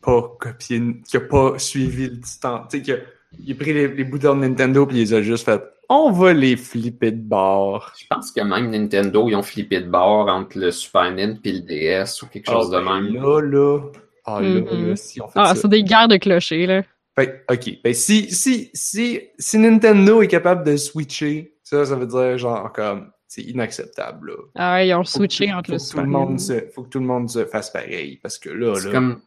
[0.00, 2.66] pas copié, qui a pas suivi le temps.
[2.68, 2.96] Tu sais, qui a,
[3.38, 6.10] il a pris les, les boutons de Nintendo puis il les a juste fait, on
[6.12, 7.92] va les flipper de bord.
[7.98, 11.52] Je pense que même Nintendo, ils ont flippé de bord entre le Super Nintendo et
[11.52, 13.14] le DS ou quelque chose de Ah, ben même.
[13.14, 13.78] Là, là,
[14.24, 15.62] ah, là, là, si on fait Ah, ça.
[15.62, 16.82] c'est des guerres de clochers, là.
[17.18, 22.06] Fait, ok, ben si, si, si, si Nintendo est capable de switcher, ça, ça veut
[22.06, 24.36] dire genre comme, c'est inacceptable, là.
[24.54, 26.60] Ah ouais, ils ont switché entre faut le Super le monde Nintendo.
[26.60, 29.20] se, faut que tout le monde se fasse pareil, parce que là, C'est là, comme...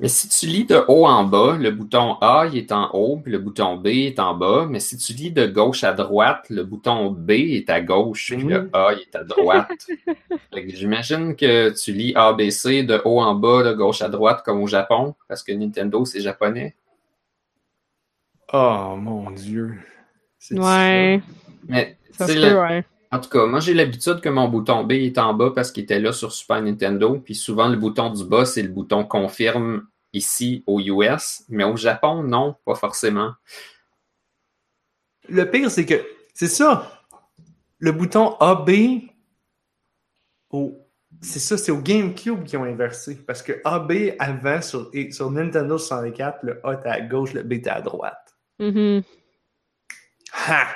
[0.00, 3.16] Mais si tu lis de haut en bas, le bouton A il est en haut,
[3.18, 4.66] puis le bouton B est en bas.
[4.70, 8.44] Mais si tu lis de gauche à droite, le bouton B est à gauche, puis
[8.44, 8.70] le.
[8.72, 9.88] A il est à droite.
[10.68, 14.42] J'imagine que tu lis A, B, C de haut en bas, de gauche à droite,
[14.44, 16.76] comme au Japon, parce que Nintendo c'est japonais.
[18.52, 19.74] oh mon dieu.
[20.38, 21.20] C'est Ouais,
[21.66, 22.84] Mais ça se sais, peut, le- ouais.
[23.10, 25.84] En tout cas, moi j'ai l'habitude que mon bouton B est en bas parce qu'il
[25.84, 27.18] était là sur Super Nintendo.
[27.24, 31.44] Puis souvent le bouton du bas, c'est le bouton confirme ici aux US.
[31.48, 33.32] Mais au Japon, non, pas forcément.
[35.28, 36.02] Le pire, c'est que,
[36.34, 37.04] c'est ça,
[37.78, 38.70] le bouton AB,
[40.50, 40.88] au,
[41.20, 45.30] c'est ça, c'est au GameCube qu'ils ont inversé, parce que AB, avant, sur, et sur
[45.30, 48.36] Nintendo 64, le A était à gauche, le B était à droite.
[48.58, 49.02] Mhm.
[50.32, 50.66] Ha!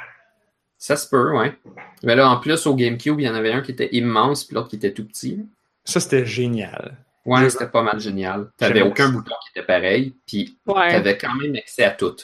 [0.84, 1.56] Ça se peut, ouais.
[2.02, 4.56] Mais là, en plus, au GameCube, il y en avait un qui était immense, puis
[4.56, 5.46] l'autre qui était tout petit.
[5.84, 6.96] Ça, c'était génial.
[7.24, 8.50] Ouais, Je- c'était pas mal génial.
[8.56, 9.12] T'avais aucun ça.
[9.12, 10.90] bouton qui était pareil, puis Ouais.
[10.90, 12.16] t'avais quand même accès à tout.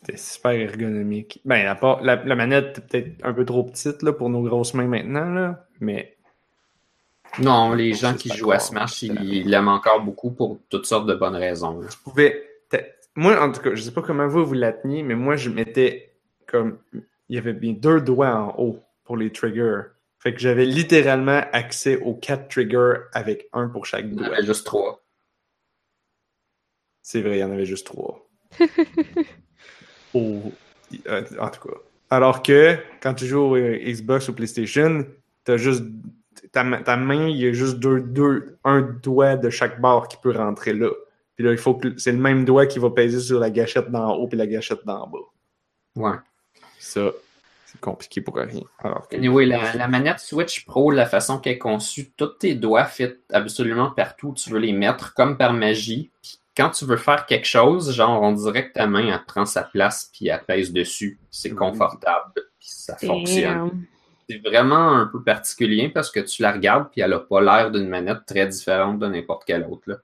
[0.00, 1.42] C'était super ergonomique.
[1.44, 4.72] Ben, part, la, la manette était peut-être un peu trop petite là, pour nos grosses
[4.72, 6.16] mains maintenant, là, mais
[7.40, 8.58] Non, les gens qui jouent à.
[8.58, 11.78] Smash, ils l'aiment encore beaucoup pour toutes sortes de bonnes raisons.
[11.80, 11.88] là.
[11.90, 12.42] tu pouvais.
[13.18, 15.50] Moi, en tout cas, je sais pas comment vous vous la teniez, mais moi, je
[15.50, 16.12] mettais
[16.46, 16.78] comme.
[17.28, 19.82] Il y avait bien deux doigts en haut pour les triggers.
[20.18, 24.16] Fait que j'avais littéralement accès aux quatre triggers avec un pour chaque Il y en
[24.18, 24.36] doigt.
[24.36, 25.02] avait juste trois.
[27.02, 28.28] C'est vrai, il y en avait juste trois.
[30.14, 31.74] Euh, En tout cas.
[32.10, 35.04] Alors que quand tu joues au Xbox ou PlayStation,
[35.44, 35.84] t'as juste.
[36.52, 40.16] Ta, ta main, il y a juste deux, deux, un doigt de chaque barre qui
[40.16, 40.90] peut rentrer là.
[41.34, 43.90] Puis là, il faut que c'est le même doigt qui va peser sur la gâchette
[43.90, 45.18] d'en haut puis la gâchette d'en bas.
[45.96, 46.16] Ouais.
[46.78, 47.10] Ça,
[47.66, 48.60] c'est compliqué pour rien.
[48.78, 52.54] Alors que, Anyway, la, la manette Switch Pro, la façon qu'elle est conçue, tous tes
[52.54, 56.10] doigts fit absolument partout où tu veux les mettre, comme par magie.
[56.22, 59.44] Puis quand tu veux faire quelque chose, genre, on dirait que ta main, elle prend
[59.46, 61.18] sa place puis elle pèse dessus.
[61.30, 61.56] C'est Mhm.
[61.56, 63.84] confortable puis ça fonctionne.
[64.28, 67.70] C'est vraiment un peu particulier parce que tu la regardes puis elle a pas l'air
[67.70, 69.82] d'une manette très différente de n'importe quelle autre.
[69.86, 69.96] là.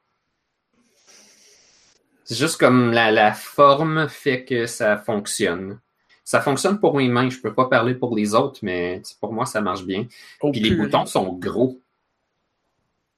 [2.24, 5.80] C'est juste comme la, la forme fait que ça fonctionne.
[6.24, 9.44] Ça fonctionne pour mes mains, je peux pas parler pour les autres, mais pour moi,
[9.44, 10.06] ça marche bien.
[10.40, 11.80] Oh, Puis les boutons sont gros,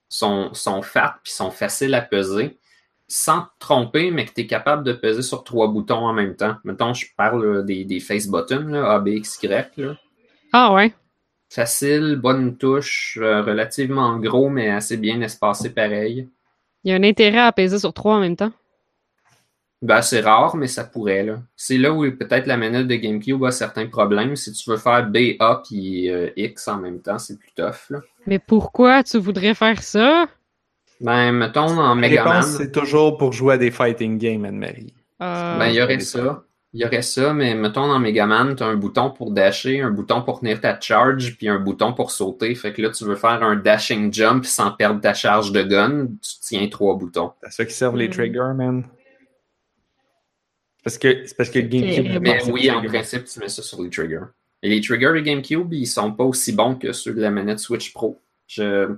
[0.09, 2.57] sont, sont fat, puis sont faciles à peser,
[3.07, 6.35] sans te tromper, mais que tu es capable de peser sur trois boutons en même
[6.35, 6.55] temps.
[6.63, 9.77] Mettons, je parle des, des face buttons, là, A, B, X, Y.
[9.77, 9.95] Là.
[10.51, 10.93] Ah ouais.
[11.49, 16.27] Facile, bonne touche, euh, relativement gros, mais assez bien espacé pareil.
[16.83, 18.51] Il y a un intérêt à peser sur trois en même temps.
[19.85, 21.23] Ben, c'est rare, mais ça pourrait.
[21.23, 21.37] là.
[21.55, 24.35] C'est là où peut-être la manette de GameCube a certains problèmes.
[24.35, 27.89] Si tu veux faire B, A puis euh, X en même temps, c'est plus tough.
[27.91, 27.99] Là.
[28.25, 30.25] Mais pourquoi tu voudrais faire ça?
[31.01, 32.33] Ben, mettons en Megaman.
[32.37, 34.93] réponse, c'est toujours pour jouer à des fighting games, Anne-Marie.
[35.21, 36.43] Euh, Ben, il y aurait ça.
[36.73, 39.91] Il y aurait ça, mais mettons dans Megaman, tu as un bouton pour dasher, un
[39.91, 42.53] bouton pour tenir ta charge, puis un bouton pour sauter.
[42.55, 46.07] Fait que là, tu veux faire un dashing jump sans perdre ta charge de gun,
[46.21, 47.31] tu tiens trois boutons.
[47.43, 48.11] C'est ça qui servent les Mm.
[48.11, 48.83] triggers, man.
[50.85, 52.21] Parce que, c'est parce que GameCube.
[52.21, 54.19] Mais oui, en principe, tu mets ça sur les triggers.
[54.61, 57.59] Et les triggers de GameCube, ils sont pas aussi bons que ceux de la manette
[57.59, 58.21] Switch Pro.
[58.47, 58.95] Je...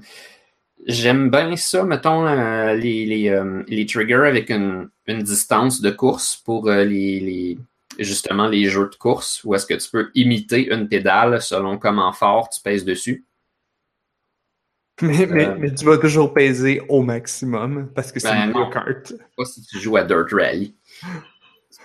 [0.85, 5.89] J'aime bien ça, mettons, euh, les, les, euh, les triggers avec une, une distance de
[5.89, 7.57] course pour euh, les, les-
[7.99, 12.13] justement les jeux de course, où est-ce que tu peux imiter une pédale selon comment
[12.13, 13.25] fort tu pèses dessus.
[15.01, 18.65] Mais, mais, Euh, mais tu vas toujours peser au maximum parce que c'est Ben Mario
[18.65, 18.69] non.
[18.71, 19.13] Kart.
[19.38, 20.75] Pas si tu joues à Dirt Rally.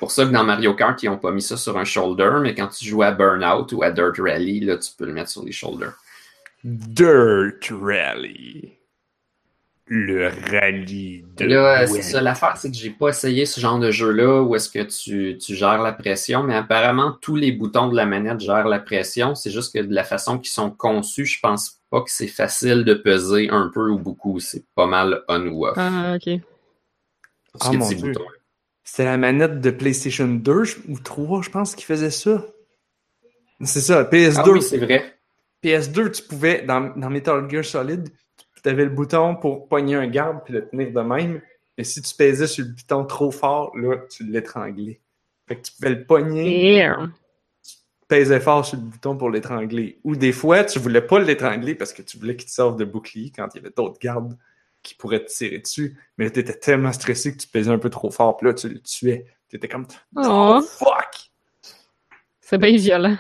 [0.03, 2.29] C'est pour ça que dans Mario Kart, ils n'ont pas mis ça sur un shoulder,
[2.43, 5.31] mais quand tu joues à Burnout ou à Dirt Rally, là, tu peux le mettre
[5.31, 5.93] sur les shoulders.
[6.65, 8.73] Dirt Rally.
[9.87, 11.45] Le rallye de.
[11.45, 12.21] Là, c'est ça.
[12.21, 15.55] L'affaire, c'est que j'ai pas essayé ce genre de jeu-là où est-ce que tu, tu
[15.55, 19.37] gères la pression, mais apparemment, tous les boutons de la manette gèrent la pression.
[19.37, 22.83] C'est juste que de la façon qu'ils sont conçus, je pense pas que c'est facile
[22.85, 24.41] de peser un peu ou beaucoup.
[24.41, 25.75] C'est pas mal on ou off.
[25.77, 26.41] Ah, ok.
[27.53, 28.09] Parce Ah, que mon ces Dieu.
[28.09, 28.25] boutons-
[28.85, 32.45] C'était la manette de PlayStation 2 je- ou 3, je pense, qui faisait ça.
[33.65, 34.41] C'est ça, PS2.
[34.45, 35.15] Ah oui, c'est vrai.
[35.63, 38.09] PS2, tu pouvais, dans, dans Metal Gear Solid,
[38.63, 41.41] tu avais le bouton pour pogner un garde puis le tenir de même.
[41.79, 45.01] Et si tu pesais sur le bouton trop fort, là, tu l'étranglais.
[45.47, 47.13] Fait que tu pouvais le pogner, Damn.
[48.09, 49.99] pesais fort sur le bouton pour l'étrangler.
[50.05, 52.85] Ou des fois, tu voulais pas l'étrangler parce que tu voulais qu'il te serve de
[52.85, 54.37] bouclier quand il y avait d'autres gardes
[54.83, 55.97] qui pourraient te tirer dessus.
[56.19, 58.69] Mais tu étais tellement stressé que tu pesais un peu trop fort, puis là, tu
[58.69, 59.27] le tuais.
[59.49, 61.31] Tu étais comme Oh, Oh fuck!
[62.41, 63.17] c'est bien violent.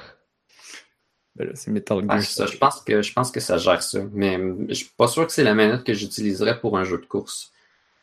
[1.35, 2.47] Ben là, c'est Metal Gear Ah, ça.
[2.47, 4.01] Je pense que je pense que ça gère ça.
[4.13, 6.99] Mais euh, je suis pas sûr que c'est la manette que j'utiliserais pour un jeu
[6.99, 7.53] de course.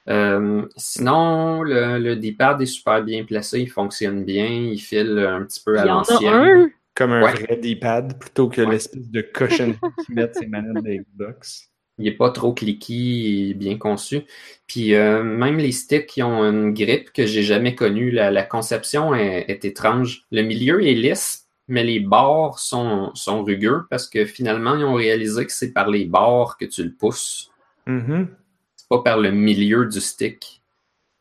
[0.08, 5.44] Euh, sinon, le, le D-pad est super bien placé, il fonctionne bien, il file un
[5.44, 6.34] petit peu Il à y en a l'ancienne.
[6.34, 6.70] un?
[6.96, 7.34] Comme un Ouais.
[7.34, 8.72] vrai D-pad plutôt que Ouais.
[8.72, 11.70] l'espèce de cochonnerie qu'ils mettent ces manettes de Xbox.
[12.00, 14.22] Il est pas trop et bien conçu.
[14.68, 18.44] Puis euh, même les sticks qui ont une grippe que j'ai jamais connue, la, la
[18.44, 20.24] conception est, est étrange.
[20.32, 24.96] Le milieu est lisse, mais les bords sont, sont rugueux parce que finalement, ils ont
[24.96, 27.52] réalisé que c'est par les bords que tu le pousses.
[27.86, 28.30] Mhm.
[28.78, 30.62] C'est pas par le milieu du stick.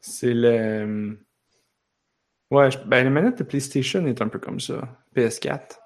[0.00, 1.18] C'est le.
[2.50, 4.98] Ouais, je- ben, la manette de PlayStation est un peu comme ça.
[5.14, 5.80] PS4.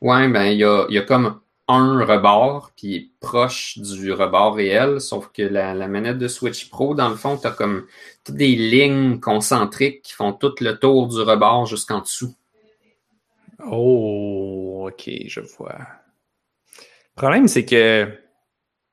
[0.00, 4.54] Ouais, ben il y a, il y a comme un rebord, puis proche du rebord
[4.54, 7.86] réel, sauf que la, la manette de Switch Pro, dans le fond, tu as comme
[8.24, 12.34] toutes des lignes concentriques qui font tout le tour du rebord jusqu'en dessous.
[13.66, 15.78] Oh, ok, je vois.
[16.78, 18.08] Le problème, c'est que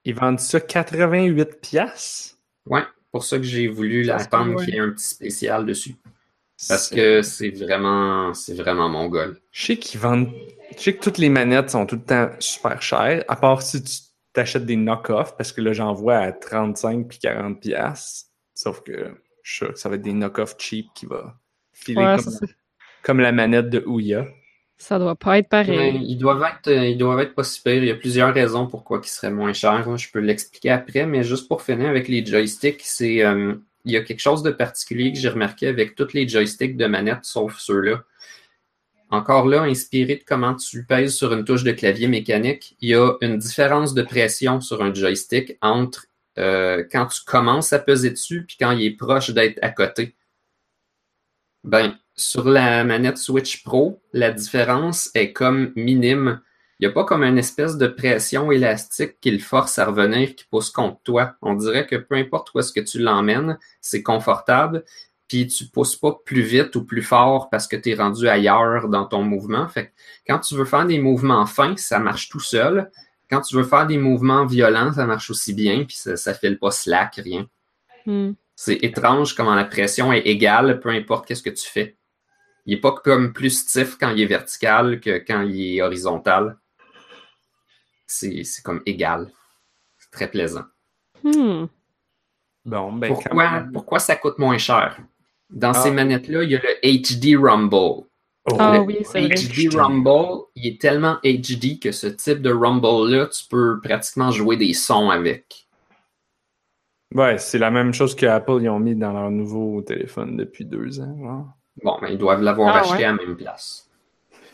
[0.04, 2.38] ils vendent ça 88 pièces.
[2.66, 4.66] Ouais, pour ça que j'ai voulu Ça, la c'est attendre ouais.
[4.66, 5.96] qu'il y ait un petit spécial dessus.
[6.70, 9.38] Parce que c'est vraiment, c'est vraiment mon goal.
[9.52, 10.32] Je sais qu'ils vendent.
[10.78, 13.84] Je sais que toutes les manettes sont tout le temps super chères, à part si
[13.84, 13.92] tu
[14.34, 18.28] t'achètes des knock-off, parce que là, j'en vois à 35 puis 40 pièces.
[18.54, 21.36] Sauf que je suis sûr que ça va être des knock-off cheap qui va
[21.74, 22.16] filer Ouais,
[23.04, 24.26] comme, la manette de Ouya.
[24.78, 26.02] ça doit pas être Mais pareil.
[26.08, 27.84] ils doivent être, ils doivent être pas pires.
[27.84, 29.98] Il y a plusieurs raisons pourquoi ils seraient moins chers.
[29.98, 33.98] Je peux l'expliquer après, mais juste pour finir avec les joysticks, c'est, euh, il y
[33.98, 37.58] a quelque chose de particulier que j'ai remarqué avec tous les joysticks de manette, sauf
[37.60, 38.04] ceux-là.
[39.12, 42.96] Encore là, inspiré de comment tu pèses sur une touche de clavier mécanique, il y
[42.96, 46.08] a une différence de pression sur un joystick entre
[46.38, 50.16] euh, quand tu commences à peser dessus puis quand il est proche d'être à côté.
[51.64, 56.42] Ben, sur la manette Switch Pro, la différence est comme minime.
[56.80, 60.36] Il n'y a pas comme une espèce de pression élastique qui le force à revenir,
[60.36, 61.36] qui pousse contre toi.
[61.42, 64.84] On dirait que peu importe où est-ce que tu l'emmènes, c'est confortable,
[65.30, 68.90] puis tu pousses pas plus vite ou plus fort parce que tu es rendu ailleurs
[68.90, 69.68] dans ton mouvement.
[69.70, 69.92] Fait que
[70.28, 72.92] quand tu veux faire des mouvements fins, ça marche tout seul.
[73.30, 76.50] Quand tu veux faire des mouvements violents, ça marche aussi bien, puis ça, ça fait
[76.50, 77.48] le pas slack, rien.
[78.06, 78.34] Hmm.
[78.56, 81.98] C'est étrange comment la pression est égale, peu importe qu'est-ce que tu fais.
[82.66, 86.58] Il n'est pas comme plus stiff quand il est vertical que quand il est horizontal.
[88.08, 89.32] C'est c'est comme égal.
[89.98, 90.66] C'est très plaisant.
[91.24, 91.66] Hmm.
[92.66, 93.72] Bon, ben, quand Pourquoi, même.
[93.72, 94.98] pourquoi ça coûte moins cher?
[95.50, 95.74] Dans Ah.
[95.74, 98.06] ces manettes-là, il y a le HD Rumble.
[98.48, 99.36] Oh, Ah Le oui, c'est vrai.
[99.36, 104.56] HD Rumble, il est tellement HD que ce type de Rumble-là, tu peux pratiquement jouer
[104.58, 105.68] des sons avec.
[107.14, 110.66] Ouais, c'est la même chose que Apple ils ont mis dans leur nouveau téléphone depuis
[110.66, 111.18] deux ans.
[111.20, 111.48] genre.
[111.84, 113.04] Bon, mais ils doivent l'avoir Ah, acheté ouais.
[113.06, 113.90] à la même place.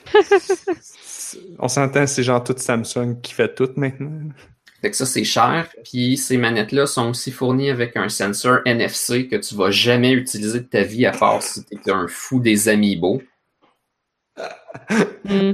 [1.60, 4.30] On s'entend, c'est genre tout Samsung qui fait tout maintenant.
[4.82, 5.70] Fait que ça, c'est cher.
[5.84, 10.62] Puis ces manettes-là sont aussi fournies avec un sensor NFC que tu vas jamais utiliser
[10.62, 13.22] de ta vie à part si tu es un fou des amiibo.
[15.24, 15.54] Hmm.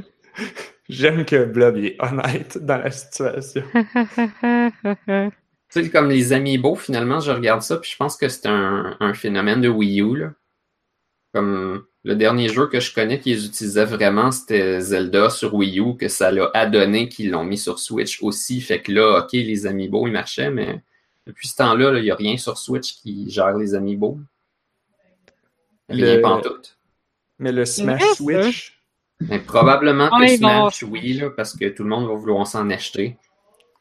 [0.88, 3.64] J'aime que Blob est honnête dans la situation.
[5.70, 8.96] Tu sais, comme les amiibo, finalement, je regarde ça, puis je pense que c'est un,
[9.02, 10.16] un phénomène de Wii U.
[10.16, 10.32] Là.
[11.34, 15.80] Comme le dernier jeu que je connais qui les utilisait vraiment, c'était Zelda sur Wii
[15.82, 18.62] U, que ça l'a adonné qu'ils l'ont mis sur Switch aussi.
[18.62, 20.82] Fait que là, ok, les amiibo, ils marchaient, mais
[21.26, 24.20] depuis ce temps-là, là, il n'y a rien sur Switch qui gère les amiibo.
[25.90, 26.78] Rien Le- pantoute.
[27.40, 28.44] Mais le Smash vrai.
[28.44, 28.82] Switch,
[29.20, 32.48] Mais probablement que ils vont- Smash, oui, là, parce que tout le monde va vouloir
[32.48, 33.18] s'en acheter.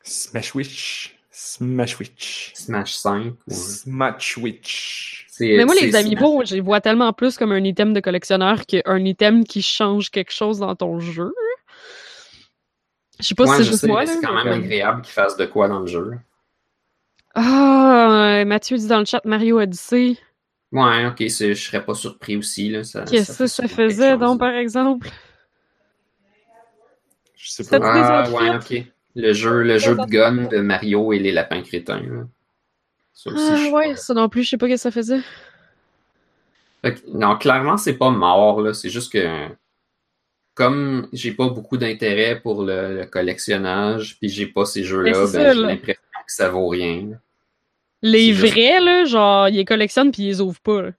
[0.02, 3.34] Smash Switch, Smash Switch, Smash 5.
[3.46, 5.26] ou- Smash Switch.
[5.28, 8.64] c'est- Mais moi, les amiibo, je les vois tellement plus comme un item de collectionneur
[8.64, 11.34] qu'un item qui change quelque chose dans ton jeu.
[13.20, 14.06] Je sais pas Ouais, si c'est je juste sais, moi.
[14.06, 16.12] c'est quand même comme- agréable qu'ils fassent de quoi dans le jeu.
[17.34, 20.16] Ah, Mathieu dit dans le chat Mario Odyssey.
[20.72, 22.70] Ouais, ok, je serais pas surpris aussi.
[22.70, 25.10] Là, ça, Qu'est-ce que ça quelque faisait donc, par exemple?
[27.34, 27.78] Je sais pas.
[27.82, 28.86] Ah, ouais, ok.
[29.16, 32.00] Le jeu, le jeu de gun de Mario et les lapins crétins.
[32.02, 32.26] là.
[33.14, 35.20] Ça aussi, Ah, ouais, pas- ça non plus, je sais pas ce que ça faisait.
[36.82, 38.74] Fait que, non, clairement, c'est pas mort, là.
[38.74, 39.48] C'est juste que
[40.54, 45.52] comme j'ai pas beaucoup d'intérêt pour le, le collectionnage, puis j'ai pas ces jeux-là, ben,
[45.54, 47.08] j'ai l'impression que ça vaut rien.
[48.02, 50.82] Les juste- vrais, là, genre, ils les collectionnent puis ils les ouvrent pas.
[50.82, 50.90] Là.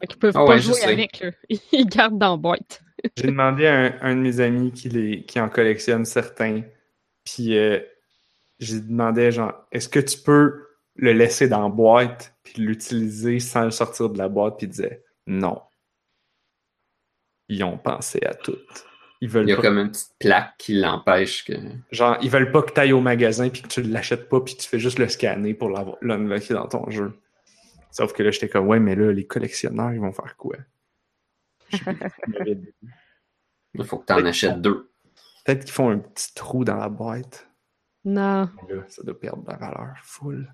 [0.00, 0.84] Fait qu'ils peuvent Ah pas ouais, jouer sais.
[0.92, 1.30] avec, là.
[1.72, 2.82] Ils gardent dans la boîte.
[3.16, 6.62] J'ai demandé à un, un de mes amis qui, les, qui en collectionne certains,
[7.24, 7.80] puis euh,
[8.58, 10.66] j'ai demandé genre, est-ce que tu peux
[10.96, 14.70] le laisser dans la boîte puis l'utiliser sans le sortir de la boîte, puis il
[14.70, 15.60] disait non.
[17.48, 18.56] Ils ont pensé à tout.
[19.20, 21.52] Ils veulent Il y a pas, comme une petite plaque qui l'empêche que.
[21.90, 24.56] genre, ils veulent pas que tu ailles au magasin puis que tu l'achètes pas puis
[24.56, 27.12] tu fais juste le scanner pour l'avoir- l'unlocker dans ton jeu.
[27.90, 30.56] Sauf que là, j'étais comme, ouais, mais là, les collectionneurs, ils vont faire quoi?
[31.70, 32.54] Je.
[33.74, 34.91] Il faut que tu en achètes deux.
[35.44, 37.48] Peut-être qu'ils font un petit trou dans la boîte.
[38.04, 38.48] Non.
[38.68, 40.52] Là, ça doit perdre de la valeur full.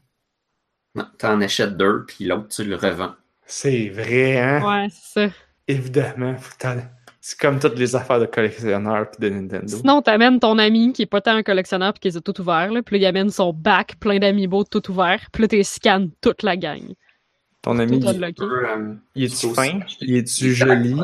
[0.94, 3.14] Non, tu en achètes deux, puis l'autre, tu le revends.
[3.44, 4.62] C'est vrai, hein?
[4.66, 5.34] Ouais, c'est ça.
[5.66, 6.36] Évidemment.
[6.36, 6.82] faut que t'en-
[7.20, 9.76] C'est comme toutes les affaires de collectionneurs puis de Nintendo.
[9.76, 12.40] Sinon, t'amènes ton ami qui est pas tant un collectionneur puis qui les a tout
[12.40, 12.82] ouverts, là.
[12.82, 15.28] Puis là, il amène son bac plein d'amiibo tout ouverts.
[15.32, 16.94] Puis là, t'es scannes toute la gang.
[17.60, 18.44] Ton ami, Tout il, unlocké.
[18.44, 19.80] Euh, il tu est-tu fin?
[20.00, 20.94] Il est-tu joli?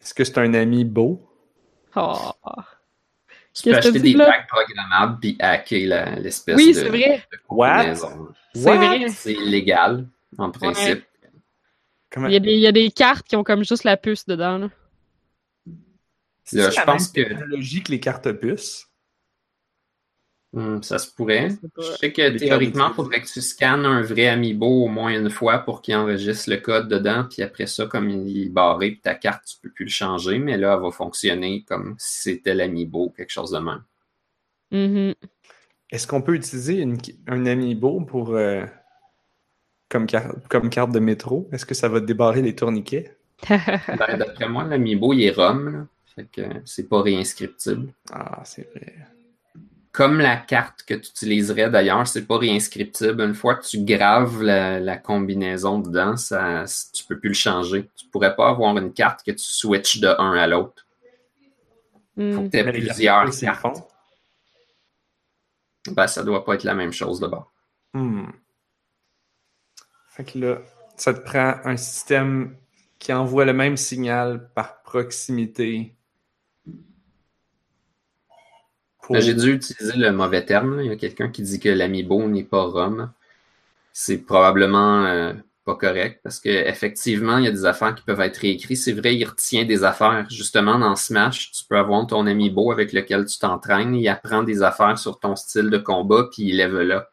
[0.00, 1.28] Est-ce que c'est un ami beau?
[1.96, 2.32] Oh.
[3.54, 7.22] Tu peux acheter des packs programmables puis hacker l'espèce Oui, de, c'est vrai.
[7.32, 7.76] de What?
[7.76, 8.28] combinaison.
[8.54, 9.08] C'est vrai.
[9.08, 10.06] C'est légal,
[10.38, 11.04] en principe.
[12.10, 12.26] Comment...
[12.28, 14.26] Il y, a des, il y a des cartes qui ont comme juste la puce
[14.26, 14.70] dedans, là.
[16.44, 18.86] C'est Là, je la pense même que- technologie que les cartes puces.
[20.54, 21.50] Hmm, ça se pourrait.
[21.50, 21.82] Je sais pas.
[21.82, 25.28] Je sais que théoriquement, il faudrait que tu scannes un vrai amiibo au moins une
[25.30, 29.00] fois pour qu'il enregistre le code dedans, puis après ça, comme il est barré, puis
[29.00, 32.54] ta carte, tu peux plus le changer, mais là, elle va fonctionner comme si c'était
[32.54, 33.82] l'amiibo, quelque chose de même.
[34.70, 35.14] Mhm.
[35.90, 38.64] Est-ce qu'on peut utiliser une- un amiibo pour euh,
[39.88, 41.48] comme, car- comme carte de métro?
[41.52, 43.16] Est-ce que ça va débarrer les tourniquets?
[43.98, 45.86] Ben, D'après moi, l'amiibo, il est ROM, là.
[46.14, 47.92] Fait que c'est pas réinscriptible.
[48.12, 48.94] Ah, c'est vrai.
[49.94, 53.22] Comme la carte que tu utiliserais d'ailleurs, c'est pas réinscriptible.
[53.22, 57.88] Une fois que tu graves la, la combinaison dedans, ça, tu peux plus le changer.
[57.94, 60.84] Tu pourrais pas avoir une carte que tu switches de un à l'autre.
[62.16, 62.44] Faut Mm.
[62.46, 63.88] que tu aies Mais plusieurs cartes.
[65.92, 67.52] Ben, ça doit pas être la même chose d'abord.
[67.92, 68.26] Hmm.
[70.10, 70.58] Fait que là,
[70.96, 72.56] ça te prend un système
[72.98, 75.94] qui envoie le même signal par proximité
[79.10, 80.80] Ben, j'ai dû utiliser le mauvais terme.
[80.80, 83.10] Il y a quelqu'un qui dit que l'amiibo n'est pas ROM.
[83.92, 88.20] C'est probablement euh, pas correct parce que effectivement, il y a des affaires qui peuvent
[88.20, 88.78] être réécrites.
[88.78, 90.26] C'est vrai, il retient des affaires.
[90.30, 93.94] Justement, dans Smash, tu peux avoir ton amiibo avec lequel tu t'entraînes.
[93.94, 97.08] Il apprend des affaires sur ton style de combat, puis il level up.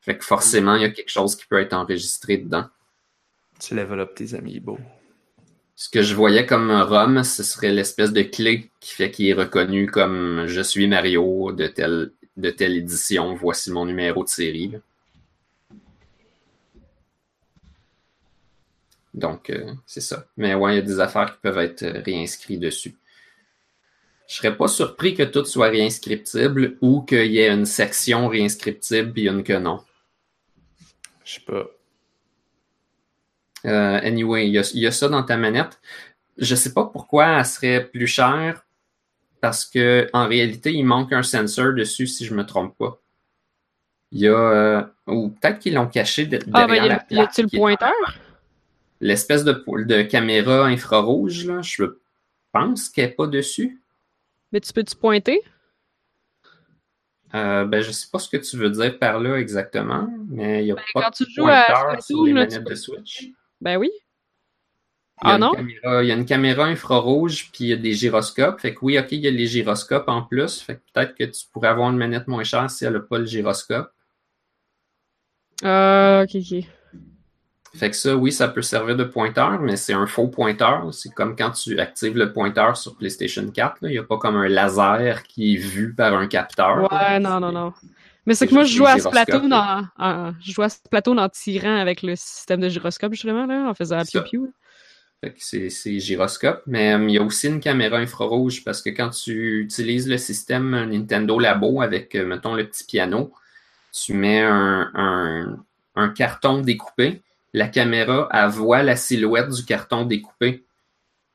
[0.00, 2.66] Fait que forcément, il y a quelque chose qui peut être enregistré dedans.
[3.58, 4.78] Tu level up tes amiibo.
[5.78, 9.34] Ce que je voyais comme ROM, ce serait l'espèce de clé qui fait qu'il est
[9.34, 14.72] reconnu comme je suis Mario de telle, de telle édition, voici mon numéro de série.
[19.12, 20.26] Donc, euh, c'est ça.
[20.38, 22.96] Mais ouais, il y a des affaires qui peuvent être réinscrites dessus.
[24.28, 29.12] Je serais pas surpris que tout soit réinscriptible ou qu'il y ait une section réinscriptible
[29.18, 29.84] et une que non.
[31.22, 31.75] Je sais pas.
[33.64, 35.80] Euh, anyway, il y, a, ça dans ta manette.
[36.38, 38.64] Je sais pas pourquoi elle serait plus chère
[39.40, 43.00] parce que en réalité, il manque un sensor dessus si je me trompe pas.
[44.12, 47.38] Il y a euh, ou peut-être qu'ils l'ont caché derrière ah, ben, la plaque.
[47.38, 48.18] Y a le pointeur?
[49.00, 49.52] L'espèce de,
[49.84, 51.84] de caméra infrarouge, là, je
[52.52, 53.80] pense qu'elle n'est pas dessus.
[54.52, 55.42] Mais tu peux-tu pointer?
[57.34, 60.68] Euh, ben, je sais pas ce que tu veux dire par là exactement, mais il
[60.68, 63.30] y a ben, pas quand de tu joues à sur les manettes de Switch.
[63.60, 63.90] Ben oui.
[65.22, 65.52] Il y, a ah non?
[65.52, 68.60] Caméra, il y a une caméra infrarouge, puis il y a des gyroscopes.
[68.60, 70.60] Fait que oui, ok, il y a les gyroscopes en plus.
[70.60, 73.18] Fait que peut-être que tu pourrais avoir une manette moins chère si elle n'a pas
[73.18, 73.90] le gyroscope.
[75.64, 76.64] Euh, ok, ok.
[77.76, 80.92] Fait que ça, oui, ça peut servir de pointeur, mais c'est un faux pointeur.
[80.92, 83.78] C'est comme quand tu actives le pointeur sur PlayStation 4.
[83.82, 86.90] Il n'y a pas comme un laser qui est vu par un capteur.
[86.90, 87.72] Ouais, non, non, non.
[88.26, 91.16] Mais c'est que moi, je joue à ce plateau en, je joue à ce plateau
[91.16, 94.52] en tirant avec le système de gyroscope, justement, là, en faisant piou piou.
[95.38, 99.60] c'est gyroscope, mais euh, il y a aussi une caméra infrarouge parce que quand tu
[99.60, 103.32] utilises le système Nintendo Labo avec, euh, mettons, le petit piano,
[103.92, 105.56] tu mets un,
[105.94, 107.22] un carton découpé.
[107.54, 110.65] La caméra, elle voit la silhouette du carton découpé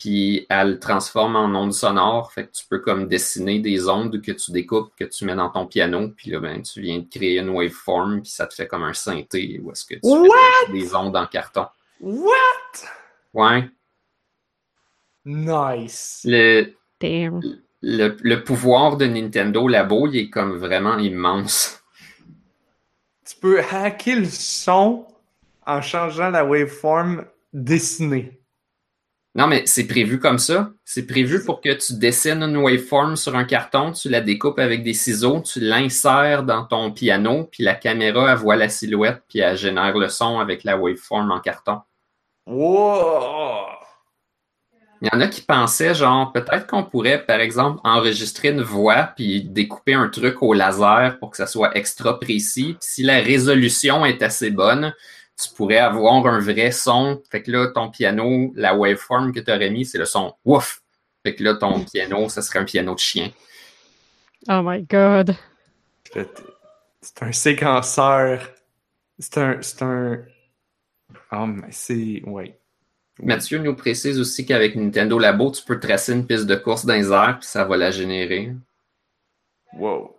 [0.02, 2.32] puis elle transforme en ondes sonores.
[2.34, 5.52] Fait que tu peux comme dessiner des ondes que tu découpes, que tu mets dans
[5.52, 8.66] ton piano, puis là, ben, tu viens de créer une waveform, puis ça te fait
[8.66, 11.68] comme un synthé, ou est-ce que tu fais des ondes en carton.
[12.00, 12.34] What?
[13.36, 13.70] Ouais.
[15.24, 16.22] Nice.
[16.26, 16.74] Le,
[17.84, 21.84] le, le, pouvoir de Nintendo Labo, il est comme vraiment immense.
[23.24, 25.06] Tu peux hacker le son
[25.68, 28.41] en changeant la waveform dessinée.
[29.34, 30.72] Non, mais c'est prévu comme ça.
[30.84, 34.84] C'est prévu pour que tu dessines une waveform sur un carton, tu la découpes avec
[34.84, 39.40] des ciseaux, tu l'insères dans ton piano, puis la caméra, elle voit la silhouette, puis
[39.40, 41.80] elle génère le son avec la waveform en carton.
[42.46, 43.68] Wow!
[45.02, 49.14] Il y en a qui pensaient, genre, peut-être qu'on pourrait, par exemple, enregistrer une voix
[49.16, 52.76] puis découper un truc au laser pour que ça soit extra précis.
[52.80, 54.94] Puis si la résolution est assez bonne,
[55.42, 57.22] tu pourrais avoir un vrai son.
[57.30, 60.82] Fait que là, ton piano, la waveform que tu aurais mis, c'est le son ouf.
[61.24, 63.32] Fait que là, ton piano, ça serait un piano de chien.
[64.50, 65.36] Oh my god.
[67.02, 68.50] C'est un séquenceur.
[69.20, 69.62] C'est un.
[69.62, 70.20] C'est un.
[71.32, 72.22] Oh, mais c'est.
[72.26, 72.58] Ouais.
[73.22, 76.96] Mathieu nous précise aussi qu'avec Nintendo Labo, tu peux tracer une piste de course dans
[76.96, 78.54] les airs, puis ça va la générer.
[79.74, 80.16] Wow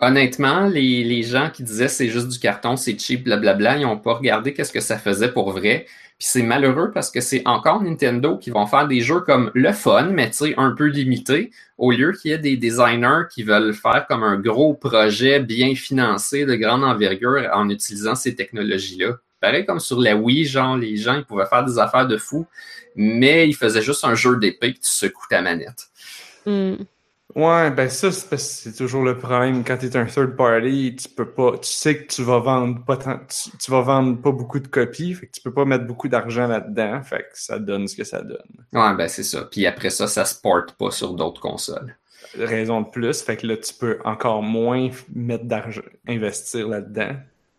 [0.00, 4.14] honnêtement, les, gens qui disaient c'est juste du carton, c'est cheap, blablabla, ils n'ont pas
[4.14, 5.86] regardé qu'est-ce que ça faisait pour vrai.
[6.18, 9.72] Puis c'est malheureux parce que c'est encore Nintendo qui vont faire des jeux comme le
[9.72, 13.42] fun, mais tu sais, un peu limité, au lieu qu'il y ait des designers qui
[13.42, 19.16] veulent faire comme un gros projet bien financé de grande envergure en utilisant ces technologies-là.
[19.40, 22.46] Pareil comme sur la Wii, genre, les gens, ils pouvaient faire des affaires de fou,
[22.94, 25.88] mais ils faisaient juste un jeu d'épée que tu secoues ta manette.
[26.46, 26.76] Mm.
[27.34, 29.64] Ouais, ben ça, c'est toujours le problème.
[29.64, 31.58] Quand tu es un third party, tu peux pas.
[31.58, 35.26] Tu sais que tu vas vendre pas tu, vas vendre pas beaucoup de copies, fait
[35.26, 38.22] que tu peux pas mettre beaucoup d'argent là-dedans, fait que ça donne ce que ça
[38.22, 38.38] donne.
[38.72, 39.46] Ouais, ben c'est ça.
[39.50, 41.96] Puis après ça, ça se porte pas sur d'autres consoles.
[42.38, 47.16] Raison de plus, fait que là, tu peux encore moins mettre d'argent, investir là-dedans.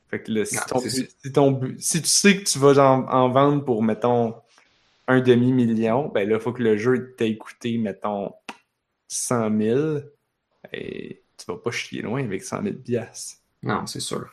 [0.10, 3.30] Fait que là, si, ton, si, ton, si tu sais que tu vas en, en
[3.30, 4.36] vendre pour, mettons,
[5.08, 8.32] un demi-million, ben là, il faut que le jeu t'ait coûté, mettons,
[9.08, 10.00] 100 000,
[10.74, 13.38] et tu vas pas chier loin avec 100 000 piastres.
[13.64, 14.28] Non, c'est sûr.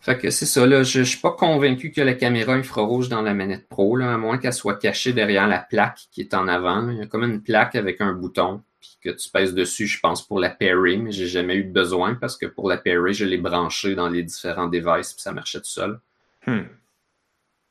[0.00, 0.82] Fait que c'est ça, là.
[0.82, 4.16] Je, ne suis pas convaincu que la caméra infrarouge dans la manette Pro, là, à
[4.18, 6.90] moins qu'elle soit cachée derrière la plaque qui est en avant.
[6.90, 10.00] Il y a comme une plaque avec un bouton, puis que tu pèses dessus, je
[10.00, 13.24] pense, pour la parry, mais j'ai jamais eu besoin parce que pour la parry, je
[13.24, 16.00] l'ai branché dans les différents devices, puis ça marchait tout seul.
[16.48, 16.62] Hmm.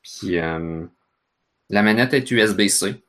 [0.01, 0.85] Puis euh,
[1.69, 3.03] la manette est USB-C.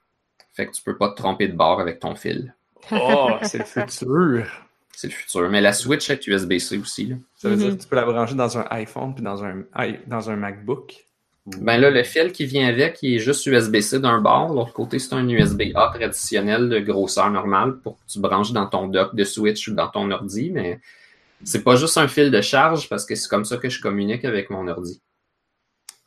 [0.53, 2.55] Fait que tu peux pas te tromper de bord avec ton fil.
[2.91, 4.47] Oh, c'est le futur.
[4.95, 5.49] C'est le futur.
[5.51, 7.07] Mais la Switch est USB-C aussi.
[7.07, 7.17] Là.
[7.37, 7.77] Ça veut dire Mhm.
[7.77, 9.63] que tu peux la brancher dans un iPhone puis dans un,
[10.07, 11.05] dans un MacBook?
[11.45, 14.53] Ben là, le fil qui vient avec, il est juste USB-C d'un bord.
[14.55, 18.87] L'autre côté, c'est un USB-A traditionnel de grosseur normale pour que tu branches dans ton
[18.87, 20.51] dock de Switch ou dans ton ordi.
[20.53, 20.79] Mais
[21.43, 24.25] c'est pas juste un fil de charge parce que c'est comme ça que je communique
[24.25, 25.01] avec mon ordi.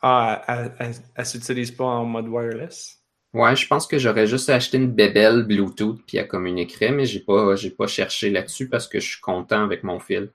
[0.00, 0.42] Ah,
[0.78, 2.98] elle, elle s'utilise pas en mode wireless?
[3.34, 7.20] Ouais, je pense que j'aurais juste acheté une bébelle Bluetooth puis elle communiquerait, mais j'ai
[7.20, 10.30] pas, j'ai pas cherché là-dessus parce que je suis content avec mon fil.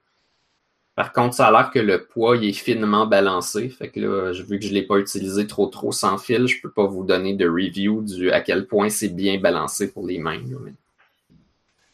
[0.93, 3.69] Par contre, ça a l'air que le poids il est finement balancé.
[3.69, 6.69] Fait que là, vu que je l'ai pas utilisé trop trop sans fil, je peux
[6.69, 10.37] pas vous donner de review du à quel point c'est bien balancé pour les mains.
[10.37, 10.73] là, mais-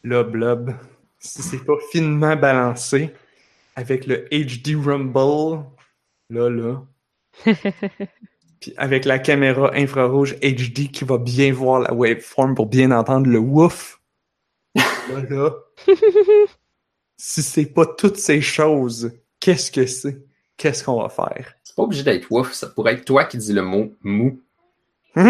[0.04, 0.74] Là, blob,
[1.18, 3.14] si c'est pas finement balancé,
[3.76, 5.64] avec le HD Rumble,
[6.30, 6.82] là, là,
[8.60, 13.28] puis avec la caméra infrarouge HD qui va bien voir la waveform pour bien entendre
[13.28, 14.00] le woof,
[14.74, 15.50] là, là,
[17.16, 20.24] si c'est pas toutes ces choses, qu'est-ce que c'est?
[20.56, 21.54] Qu'est-ce qu'on va faire?
[21.62, 24.40] C'est pas obligé d'être ouf, ça pourrait être toi qui dis le mot mou.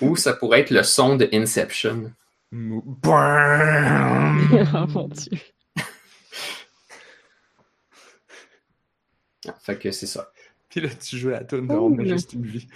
[0.00, 2.12] Ou ça pourrait être le son de Inception.
[2.52, 4.48] Mou- Bam!
[4.74, 5.38] oh mon dieu.
[9.48, 10.30] Ah, Fait que c'est ça.
[10.76, 11.72] Puis là, tu joues la tune de.
[11.72, 12.68] On a juste une vie.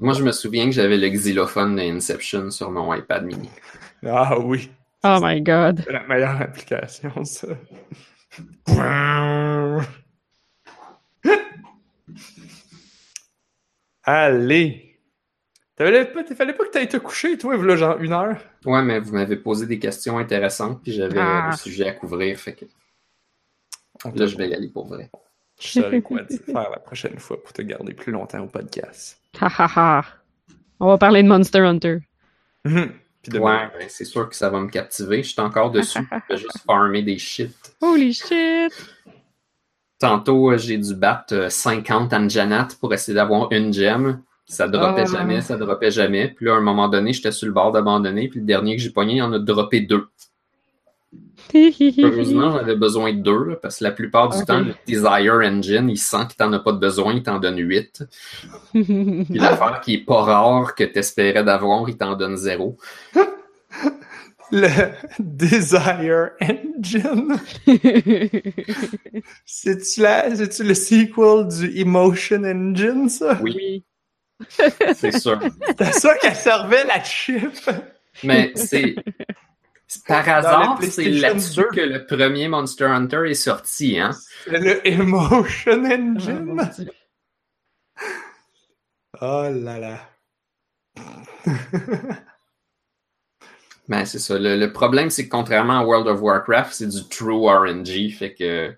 [0.00, 3.48] Moi, je me souviens que j'avais le xylophone de Inception sur mon iPad mini.
[4.04, 4.68] Ah oui,
[5.04, 5.82] Oh my god.
[5.86, 7.46] c'est la meilleure application, ça.
[14.04, 14.89] Allez!
[15.80, 18.36] T'avais pas, fallait pas que t'ailles te coucher, toi, voilà genre une heure.
[18.66, 21.48] Ouais, mais vous m'avez posé des questions intéressantes, puis j'avais Ah.
[21.52, 22.66] le sujet à couvrir, fait que
[24.14, 25.10] là, je vais y aller pour vrai.
[25.58, 29.22] Je saurais quoi te faire la prochaine fois pour te garder plus longtemps au podcast.
[29.40, 30.04] Ha ha ha.
[30.80, 32.00] On va parler de Monster Hunter.
[32.66, 32.92] Mhm.
[33.22, 35.22] Puis de Ouais, ben, c'est sûr que ça va me captiver.
[35.22, 35.98] Je suis encore dessus.
[36.28, 37.54] Je vais juste farmer des shit.
[37.80, 38.70] Holy shit.
[39.98, 44.22] Tantôt, euh, j'ai dû battre euh, 50 Anjanat pour essayer d'avoir une gemme.
[44.46, 45.12] Ça droppait Ah.
[45.18, 46.28] jamais, ça droppait jamais.
[46.28, 48.28] Puis là, à un moment donné, j'étais sur le bord d'abandonner.
[48.28, 50.06] Puis le dernier que j'ai pogné, il en a droppé deux.
[51.54, 55.88] Heureusement, j'avais besoin de deux, là, parce que la plupart du temps, le Desire Engine,
[55.88, 58.04] il sent qu'il t'en a pas de besoin, il t'en donne 8.
[58.72, 62.76] Puis l'affaire qui est pas rare que t'espérais d'avoir, il t'en donne zéro.
[64.52, 64.68] Le
[65.20, 67.36] Desire Engine.
[69.46, 70.34] C'est-tu la...
[70.34, 73.38] c'est-tu le sequel du Emotion Engine, ça?
[73.40, 73.84] Oui.
[74.94, 75.40] C'est sûr.
[75.66, 77.52] C'est à ça qu'elle servait la chip.
[78.24, 78.96] Mais c'est.
[80.06, 81.68] Par hasard, c'est là-dessus 2.
[81.70, 84.12] que le premier Monster Hunter est sorti, hein?
[84.44, 86.62] C'est le Emotion Engine.
[86.76, 86.90] Dieu.
[89.20, 89.98] Oh là là.
[93.88, 94.38] Ben, c'est ça.
[94.38, 98.12] Le, le problème, c'est que contrairement à World of Warcraft, c'est du true RNG.
[98.12, 98.72] Fait que,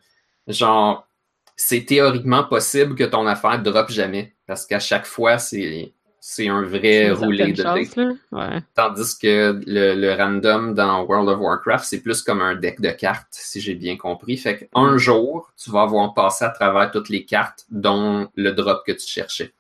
[0.47, 1.07] genre,
[1.55, 4.35] c'est théoriquement possible que ton affaire drop jamais.
[4.53, 5.93] Parce qu'à chaque fois, c'est.
[6.25, 7.85] C'est un vrai roulé de dés.
[7.87, 7.97] chance.
[8.31, 8.61] Ouais.
[8.77, 12.91] Tandis que le, le random dans World of Warcraft, c'est plus comme un deck de
[12.91, 14.37] cartes, si j'ai bien compris.
[14.37, 14.67] Fait Mm.
[14.75, 18.93] qu'un jour, tu vas avoir passé à travers toutes les cartes, dont le drop que
[18.93, 19.53] tu cherchais.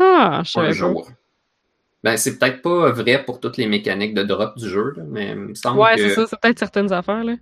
[0.00, 0.72] Ah, je Un pas.
[0.72, 1.08] jour.
[2.02, 5.28] Ben, c'est peut-être pas vrai pour toutes les mécaniques de drop du jeu, là, mais
[5.30, 6.26] il me semble Ouais, que, c'est ça.
[6.26, 7.34] C'est peut-être certaines affaires, là.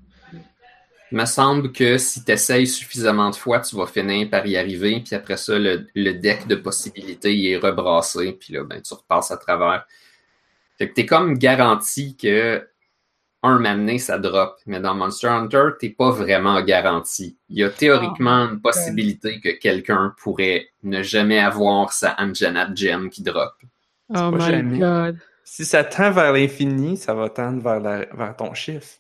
[1.13, 5.01] Me semble que si tu essayes suffisamment de fois, tu vas finir par y arriver,
[5.05, 8.95] puis après ça, le, le deck de possibilités il est rebrassé, puis là, ben, tu
[8.95, 9.87] repasses à travers.
[10.79, 12.67] Fait que t'es comme garanti que
[13.43, 14.59] un m'amener, ça drop.
[14.67, 17.39] Mais dans Monster Hunter, t'es pas vraiment garanti.
[17.49, 23.09] Il y a théoriquement une possibilité que quelqu'un pourrait ne jamais avoir sa Anjana Gem
[23.09, 23.55] qui drop.
[24.15, 24.79] Oh my jamais.
[24.79, 25.19] god.
[25.45, 28.99] Si ça tend vers l'infini, ça va tendre vers, la- vers ton chiffre.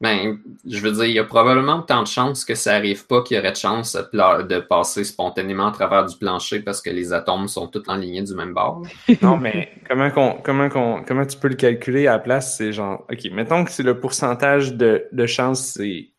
[0.00, 3.22] Ben, je veux dire, il y a probablement autant de chances que ça arrive pas
[3.22, 7.12] qu'il y aurait de chance de, passer spontanément à travers du plancher parce que les
[7.12, 8.82] atomes sont tous enlignés du même bord.
[9.22, 12.56] Non, mais comment, qu'on, comment, qu'on, comment tu peux le calculer à la place?
[12.56, 16.10] C'est genre, OK, mettons que c'est le pourcentage de, de chance, c'est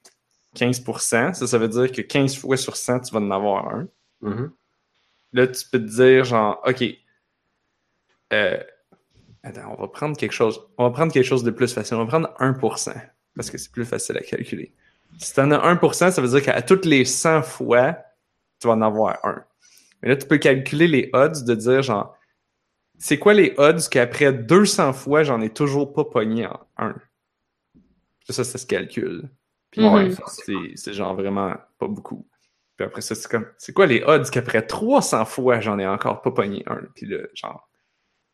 [0.57, 1.33] 15%.
[1.33, 3.87] Ça, ça veut dire que 15 fois sur 100, tu vas en avoir un.
[4.21, 4.51] Mhm.
[5.31, 6.83] Là, tu peux te dire, genre, OK,
[8.33, 8.57] euh,
[9.43, 11.95] attends, on va prendre quelque chose, on va prendre quelque chose de plus facile.
[11.95, 12.93] On va prendre 1%,
[13.39, 14.73] parce que c'est plus facile à calculer.
[15.17, 17.97] Si tu en as 1%, ça veut dire qu'à toutes les 100 fois,
[18.59, 19.45] tu vas en avoir un.
[20.01, 22.17] Mais là, tu peux calculer les odds de dire, genre,
[22.97, 26.95] c'est quoi les odds qu'après 200 fois, j'en ai toujours pas pogné en 1?
[28.29, 29.29] Ça, ça se calcule.
[29.71, 30.13] Puis Mhm.
[30.75, 32.27] c'est genre vraiment pas beaucoup.
[32.75, 36.21] Puis après ça, c'est comme, c'est quoi les odds qu'après 300 fois, j'en ai encore
[36.21, 36.81] pas pogné un?
[36.93, 37.69] Puis là, genre,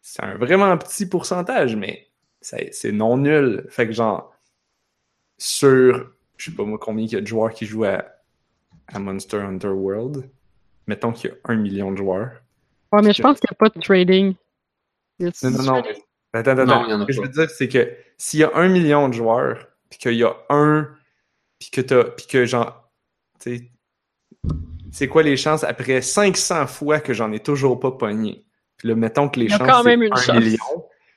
[0.01, 2.07] c'est un vraiment petit pourcentage, mais
[2.41, 3.67] c'est non nul.
[3.69, 4.34] Fait que genre,
[5.37, 8.05] sur, je sais pas moi combien il y a de joueurs qui jouent à,
[8.87, 10.29] à Monster Hunter World,
[10.87, 12.31] mettons qu'il y a un million de joueurs.
[12.91, 14.35] Ouais, mais je pense qu'il n'y a pas de trading.
[15.19, 15.83] Non, non, non.
[16.33, 17.01] Attends, attends, attends.
[17.01, 19.99] Ce que je veux dire, c'est que s'il y a un million de joueurs, puis
[19.99, 20.89] qu'il y a un,
[21.59, 22.91] puis que t'as, puis que genre,
[23.39, 23.71] tu sais,
[24.91, 28.45] c'est quoi les chances après 500 fois que j'en ai toujours pas pogné?
[28.77, 30.57] Puis là, mettons que les chances, c'est 1 million.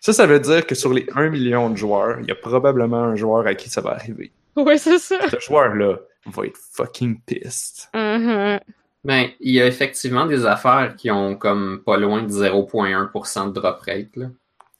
[0.00, 3.02] Ça, ça veut dire que sur les 1 million de joueurs, il y a probablement
[3.02, 4.32] un joueur à qui ça va arriver.
[4.56, 5.18] Oui, c'est ça.
[5.30, 5.96] Ce joueur-là
[6.26, 7.88] va être fucking pissed.
[7.94, 8.58] Uh
[9.04, 13.52] Ben, il y a effectivement des affaires qui ont comme pas loin de 0.1% de
[13.52, 14.26] drop rate, là.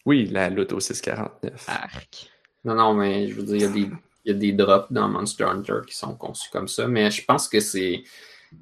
[0.05, 1.67] Oui, la Loto 649.
[1.69, 2.31] Arc.
[2.65, 3.91] Non, non, mais je veux dire, il y a des,
[4.25, 7.25] il y a des drops dans Monster Hunter qui sont conçus comme ça, mais je
[7.25, 8.03] pense que c'est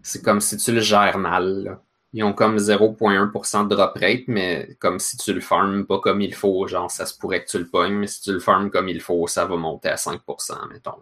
[0.03, 1.65] c'est comme si tu le gères mal.
[1.65, 1.83] Là.
[2.13, 6.21] Ils ont comme 0.1% de drop rate, mais comme si tu le farmes pas comme
[6.21, 8.71] il faut, genre ça se pourrait que tu le pognes, mais si tu le farmes
[8.71, 10.93] comme il faut, ça va monter à 5%, mettons.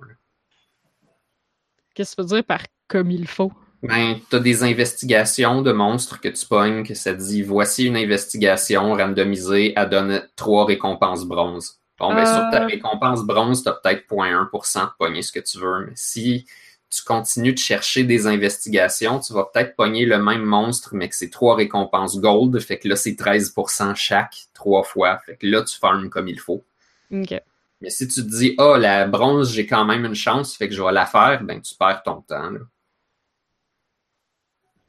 [1.94, 3.52] Qu'est-ce que tu veux dire par comme il faut?
[3.82, 7.98] Ben, tu as des investigations de monstres que tu pognes, que ça dit voici une
[7.98, 11.81] investigation randomisée, elle donne trois récompenses bronze.
[11.98, 12.66] Bon, ben, sur ta euh.
[12.66, 16.47] récompense bronze, tu as peut-être 0.1% de pogner ce que tu veux, mais si
[16.95, 21.16] tu continues de chercher des investigations, tu vas peut-être pogner le même monstre, mais que
[21.16, 22.59] c'est trois récompenses gold.
[22.61, 25.19] Fait que là, c'est 13% chaque, trois fois.
[25.27, 26.62] Fait que là, tu farmes comme il faut.
[27.11, 27.35] OK.
[27.81, 30.69] Mais si tu te dis, ah, oh, la bronze, j'ai quand même une chance, fait
[30.69, 32.61] que je vais la faire, ben, tu perds ton temps, là.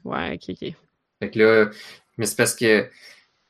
[0.04, 0.72] Ouais, ok, ok.
[1.18, 1.70] Fait que là,
[2.16, 2.88] mais c'est parce que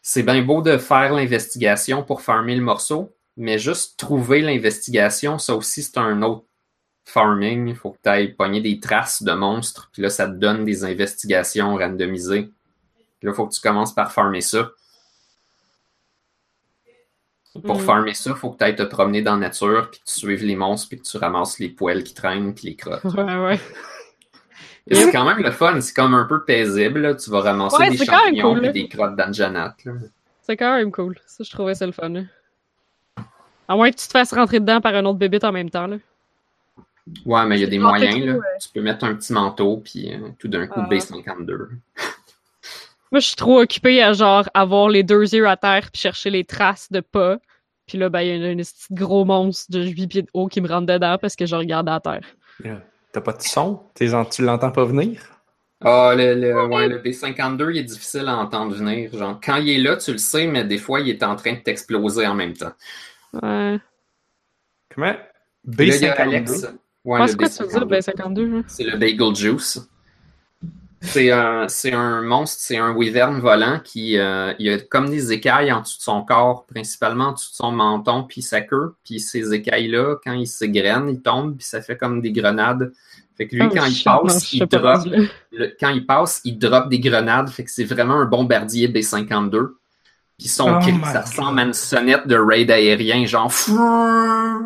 [0.00, 5.54] c'est bien beau de faire l'investigation pour farmer le morceau, mais juste trouver l'investigation, ça
[5.54, 6.46] aussi, c'est un autre
[7.06, 10.34] farming, il faut que tu ailles pogner des traces de monstres, puis là, ça te
[10.34, 12.50] donne des investigations randomisées.
[13.18, 14.70] Puis là, il faut que tu commences par farmer ça.
[17.64, 17.84] Pour mm.
[17.84, 20.18] farmer ça, il faut que tu ailles te promener dans la nature, puis que tu
[20.18, 23.04] suives les monstres, puis que tu ramasses les poils qui traînent, puis les crottes.
[23.04, 23.60] Ouais, ouais.
[24.90, 27.00] C'est quand même le fun, c'est comme un peu paisible.
[27.00, 27.14] Là.
[27.14, 29.76] Tu vas ramasser des champignons et des crottes d'anjanat.
[30.42, 31.16] C'est quand même cool.
[31.26, 32.08] Ça, je trouvais ça le fun.
[32.08, 32.20] Là.
[33.66, 35.88] À moins que tu te fasses rentrer dedans par un autre bébé en même temps.
[35.88, 35.96] Là.
[37.24, 38.24] Ouais, mais il y a des moyens.
[38.24, 38.34] Là.
[38.60, 40.88] Tu peux mettre un petit manteau, puis euh, tout d'un coup, ah.
[40.88, 41.68] B52.
[43.12, 46.30] Moi, je suis trop occupée à genre avoir les deux yeux à terre puis chercher
[46.30, 47.38] les traces de pas.
[47.86, 50.48] Puis là, ben, il y a un, petit gros monstre de 8 pieds de haut
[50.48, 52.26] qui me rentre dedans parce que je regarde à terre.
[53.12, 53.80] T'as pas de son?
[53.94, 55.20] Tu l'entends pas venir?
[55.82, 59.16] Ah, le, le, ouais, le B52, il est difficile à entendre venir.
[59.16, 61.52] Genre, quand il est là, tu le sais, mais des fois, il est en train
[61.52, 62.72] de t'exploser en même temps.
[63.34, 63.78] Ouais.
[64.92, 65.14] Comment?
[65.68, 66.76] B52?
[67.06, 68.64] Ouais, quoi tu veux dire, B52?
[68.66, 69.88] C'est le Bagel Juice.
[71.00, 75.70] C'est un, un monstre, c'est un wyvern volant qui euh, il a comme des écailles
[75.70, 78.96] en dessous de son corps, principalement en dessous de son menton puis sa queue.
[79.04, 82.92] Puis ces écailles-là, quand il s'égrènent, ils tombent puis ça fait comme des grenades.
[83.36, 85.06] Fait que lui, oh, quand il passe, il drop,
[85.78, 87.50] quand il passe, il drop des grenades.
[87.50, 89.74] Fait que c'est vraiment un bombardier B-52.
[90.38, 93.52] Puis son oh ça ressemble à une sonnette de raid aérien, genre...
[93.70, 94.60] Oh,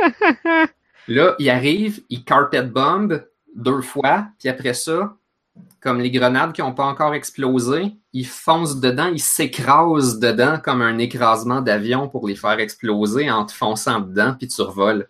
[1.08, 3.22] Là, il arrive, il carpet bomb
[3.54, 5.16] deux fois, puis après ça,
[5.80, 10.82] comme les grenades qui n'ont pas encore explosé, il fonce dedans, il s'écrase dedans comme
[10.82, 15.08] un écrasement d'avion pour les faire exploser en te fonçant dedans, puis tu revoles.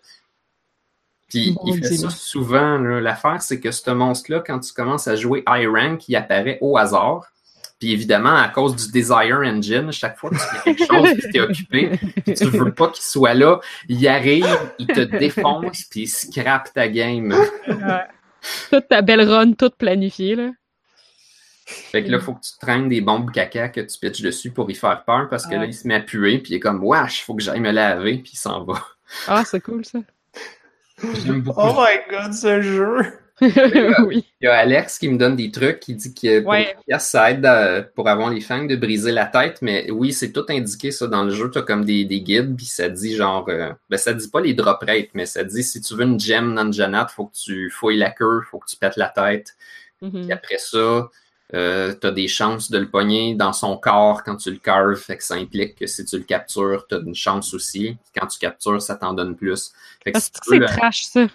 [1.27, 2.77] Puis il fait ça souvent.
[2.77, 6.77] L'affaire, c'est que ce monstre-là, quand tu commences à jouer high rank, il apparaît au
[6.77, 7.31] hasard.
[7.81, 11.31] Puis évidemment, à cause du Desire Engine, chaque fois que tu fais quelque chose que
[11.31, 11.89] tu es occupé,
[12.25, 13.59] puis tu veux pas qu'il soit là,
[13.89, 14.45] il arrive,
[14.77, 17.35] il te défonce, puis il scrape ta game.
[18.69, 20.51] Toute ta belle run, toute planifiée, là.
[21.65, 24.51] Fait que là, il faut que tu traînes des bombes caca que tu pitches dessus
[24.51, 26.59] pour y faire peur parce que là, il se met à puer, puis il est
[26.59, 28.75] comme, wesh, faut que j'aille me laver, puis il s'en va.
[29.27, 29.99] Ah, c'est cool ça.
[31.25, 31.61] J'aime beaucoup.
[31.63, 33.20] Oh my god, ce jeu!
[34.05, 34.23] oui.
[34.39, 36.75] Il y a Alex qui me donne des trucs, qui dit que pour ouais.
[36.99, 40.91] ça aide pour avoir les fangs de briser la tête, mais oui, c'est tout indiqué
[40.91, 41.49] ça dans le jeu.
[41.49, 44.41] Tu as comme des, des guides, puis ça dit genre, euh, ben ça dit pas
[44.41, 47.35] les drop rates, mais ça dit si tu veux une gem non il faut que
[47.35, 49.55] tu fouilles la queue, faut que tu pètes la tête.
[50.03, 50.21] Mm-hmm.
[50.21, 51.09] Puis après ça,
[51.53, 54.95] euh, tu as des chances de le pogner dans son corps quand tu le carves,
[54.95, 57.97] fait que ça implique que si tu le captures, tu as une chance aussi.
[58.15, 59.71] Quand tu captures, ça t'en donne plus.
[60.03, 61.27] Fait que si c'est trash, ça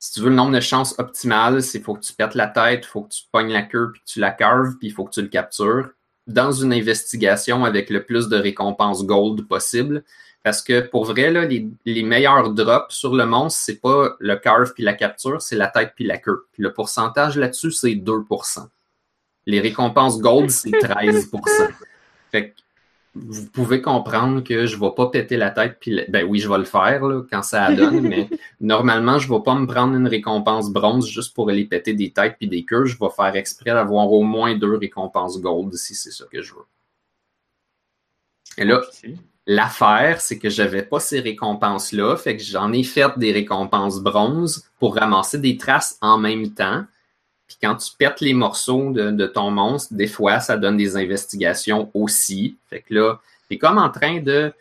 [0.00, 2.86] si tu veux le nombre de chances optimales, c'est faut que tu pètes la tête,
[2.86, 5.12] faut que tu pognes la queue puis que tu la carves, puis il faut que
[5.12, 5.90] tu le captures
[6.26, 10.02] dans une investigation avec le plus de récompenses gold possible.
[10.42, 14.36] Parce que pour vrai, là, les, les meilleurs drops sur le monstre, c'est pas le
[14.36, 16.46] carve puis la capture, c'est la tête puis la queue.
[16.52, 18.66] Puis le pourcentage là-dessus, c'est 2%.
[19.44, 21.28] Les récompenses gold, c'est 13%.
[22.30, 22.54] Fait que
[23.14, 26.58] vous pouvez comprendre que je vais pas péter la tête puis ben oui, je vais
[26.58, 28.28] le faire là, quand ça donne, mais
[28.60, 32.36] normalement, je vais pas me prendre une récompense bronze juste pour aller péter des têtes
[32.38, 32.86] puis des queues.
[32.86, 36.54] Je vais faire exprès d'avoir au moins deux récompenses gold si c'est ça que je
[36.54, 36.66] veux.
[38.58, 38.82] Et là,
[39.52, 44.64] L'affaire, c'est que j'avais pas ces récompenses-là, fait que j'en ai fait des récompenses bronze
[44.78, 46.84] pour ramasser des traces en même temps.
[47.50, 51.90] Puis quand tu pètes les morceaux de, ton monstre, des fois, ça donne des investigations
[51.94, 52.56] aussi.
[52.68, 54.52] Fait que là, t'es comme en train de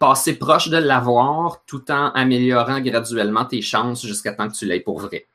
[0.00, 4.80] passer proche de l'avoir tout en améliorant graduellement tes chances jusqu'à temps que tu l'aies
[4.80, 5.28] pour vrai.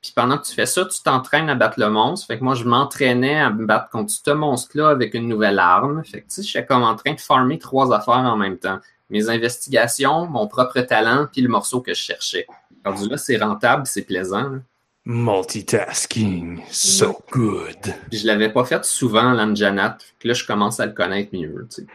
[0.00, 2.28] Puis pendant que tu fais ça, tu t'entraînes à battre le monstre.
[2.28, 6.04] Fait que moi, je m'entraînais à me battre contre ce monstre-là avec une nouvelle arme.
[6.04, 8.78] Fait que tu j'étais comme en train de farmer trois affaires en même temps.
[9.10, 12.46] Mes investigations, mon propre talent, puis le morceau que je cherchais.
[12.84, 14.60] du là, c'est rentable, c'est plaisant.
[15.10, 17.94] Multitasking, so good.
[18.12, 19.96] Je l'avais pas fait souvent, l'Anjanat.
[20.22, 21.66] Là, je commence à le connaître mieux.
[21.70, 21.86] Tu sais.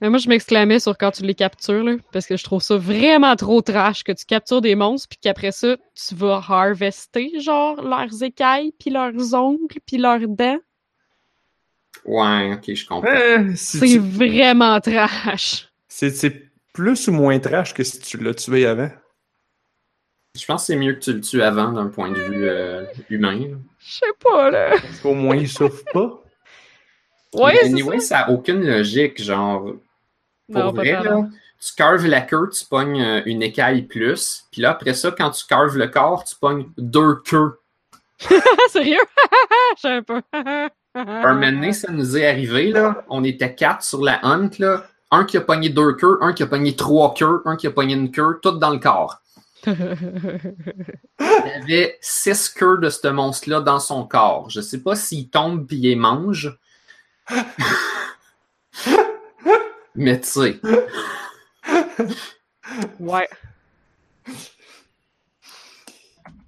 [0.00, 2.76] Mais moi, je m'exclamais sur quand tu les captures, là, parce que je trouve ça
[2.76, 7.82] vraiment trop trash que tu captures des monstres, puis qu'après ça, tu vas harvester, genre,
[7.82, 10.60] leurs écailles, puis leurs ongles, puis leurs dents.
[12.04, 13.10] Ouais, ok, je comprends.
[13.10, 15.68] Euh, c'est vraiment trash.
[15.88, 18.90] C'est plus ou moins trash que si tu l'as tué avant?
[20.38, 22.84] Je pense que c'est mieux que tu le tues avant d'un point de vue euh,
[23.10, 23.40] humain.
[23.80, 24.76] Je sais pas, là.
[25.04, 26.22] Au moins, il souffre pas.
[27.34, 29.22] Ouais, anyway, ça n'a aucune logique.
[29.22, 29.72] Genre,
[30.50, 31.26] pour vrai, là,
[31.60, 34.44] tu carves la queue, tu pognes euh, une écaille plus.
[34.52, 37.58] Puis là, après ça, quand tu carves le corps, tu pognes deux queues.
[38.68, 38.98] Sérieux?
[39.76, 40.22] Je sais pas.
[40.94, 43.04] un moment ça nous est arrivé, là.
[43.08, 44.84] On était quatre sur la hunt, là.
[45.10, 47.70] Un qui a pogné deux queues, un qui a pogné trois queues, un qui a
[47.70, 49.20] pogné une queue, tout dans le corps.
[49.66, 49.74] Il
[51.20, 54.48] y avait six queues de ce monstre-là dans son corps.
[54.50, 56.58] Je sais pas s'il tombe puis il mange.
[59.94, 60.60] Mais tu sais.
[63.00, 63.28] Ouais.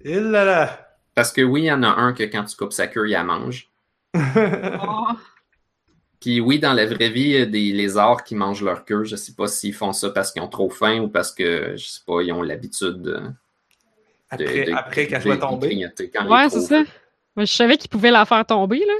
[0.03, 0.87] Il là là.
[1.13, 3.11] Parce que oui, il y en a un que quand tu coupes sa queue, il
[3.11, 3.69] la mange.
[4.15, 4.19] Oh.
[6.21, 9.03] Puis oui, dans la vraie vie, il y a des lézards qui mangent leur queue.
[9.03, 11.87] Je sais pas s'ils font ça parce qu'ils ont trop faim ou parce que, je
[11.87, 13.19] sais pas, ils ont l'habitude de,
[14.29, 15.75] Après, après qu'elle soit tombée.
[15.75, 16.83] Ouais, c'est ça.
[17.35, 18.93] je savais qu'ils pouvaient la faire tomber, là.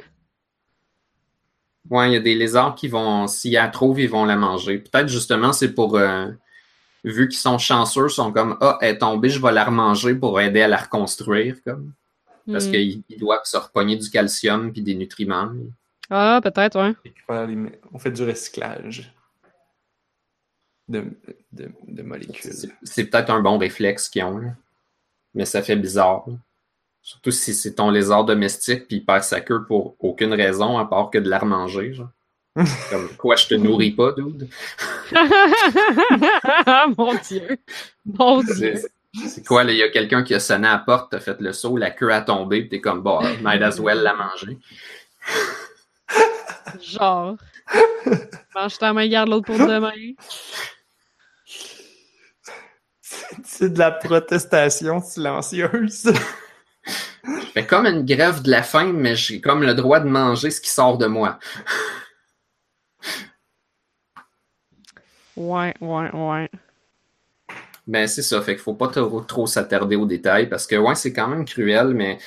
[1.91, 4.35] Ouais, il y a des lézards qui vont, s'il y a trop, ils vont la
[4.35, 4.79] manger.
[4.79, 6.27] Peut-être justement, c'est pour, euh,
[7.03, 10.15] vu qu'ils sont chanceux, ils sont comme, ah, elle est tombée, je vais la remanger
[10.15, 11.93] pour aider à la reconstruire, comme.
[12.51, 12.71] Parce hmm.
[12.71, 15.51] qu'ils doivent se repogner du calcium puis des nutriments.
[16.11, 16.93] Ah, peut-être, ouais.
[17.93, 19.13] On fait du recyclage
[20.89, 21.05] de,
[21.53, 22.51] de, molécules.
[22.83, 24.41] C'est peut-être un bon réflexe qu'ils ont,
[25.33, 26.25] mais ça fait bizarre.
[27.01, 30.85] Surtout si c'est ton lézard domestique puis il perd sa queue pour aucune raison à
[30.85, 31.93] part que de la remanger.
[31.93, 32.09] Genre.
[32.89, 34.49] Comme quoi, je te nourris pas, dude?
[36.97, 37.57] Mon Dieu.
[38.05, 38.75] Mon Dieu.
[39.27, 41.53] C'est quoi, il y a quelqu'un qui a sonné à la porte, t'as fait le
[41.53, 44.57] saut, la queue a tombé, pis t'es comme, bah, might as well la manger.
[46.81, 47.37] Genre.
[48.55, 49.91] Mange ta main, garde l'autre pour demain.
[53.43, 56.11] C'est de la protestation silencieuse.
[57.23, 60.51] Je fais comme une grève de la faim, mais j'ai comme le droit de manger
[60.51, 61.39] ce qui sort de moi.
[65.35, 66.49] ouais, ouais, ouais.
[67.87, 68.41] Ben, c'est ça.
[68.41, 71.89] Fait qu'il faut pas trop, s'attarder aux détails parce que, ouais, c'est quand même cruel,
[71.89, 72.19] mais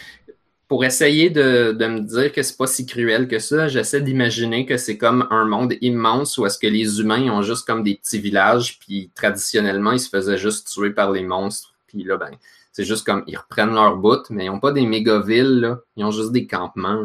[0.69, 4.77] pour essayer de, me dire que c'est pas si cruel que ça, j'essaie d'imaginer que
[4.77, 8.19] c'est comme un monde immense où est-ce que les humains ont juste comme des petits
[8.19, 11.75] villages, puis traditionnellement, ils se faisaient juste tuer par les monstres.
[11.87, 12.31] Puis là, ben,
[12.73, 15.81] c'est juste comme, ils reprennent leur bout, mais ils n'ont pas des méga villes, là.
[15.97, 17.05] Ils ont juste des campements.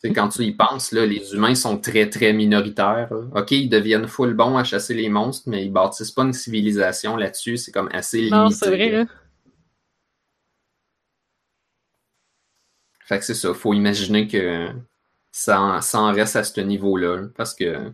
[0.00, 3.10] C'est quand tu y penses, là, les humains sont très, très minoritaires.
[3.34, 7.16] OK, ils deviennent full bons à chasser les monstres, mais ils bâtissent pas une civilisation
[7.16, 7.58] là-dessus.
[7.58, 8.36] C'est comme assez limité.
[8.36, 9.04] Non, c'est vrai, là.
[13.04, 13.52] Fait que c'est ça.
[13.54, 14.68] Faut imaginer que
[15.30, 17.28] ça ça en reste à ce niveau-là.
[17.36, 17.92] Parce que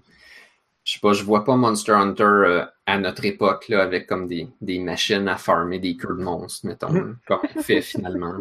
[0.85, 4.27] je sais pas, je vois pas Monster Hunter euh, à notre époque là, avec comme
[4.27, 7.19] des, des, machines à farmer des queues de monstres, mettons, mm.
[7.27, 8.35] comme on fait finalement.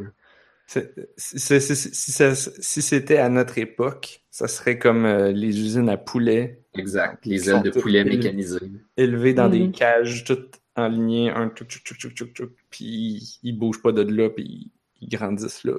[1.18, 6.62] si c'était à notre époque, ça serait comme euh, les usines à poulet.
[6.76, 8.72] Exact, les ailes de poulet mécanisées.
[8.96, 9.72] Élevées dans des mm.
[9.72, 14.30] cages toutes alignées, un tchouk tchouk tchouk tchouk tchouk, puis ils bougent pas de là,
[14.30, 14.72] puis
[15.02, 15.74] ils grandissent là.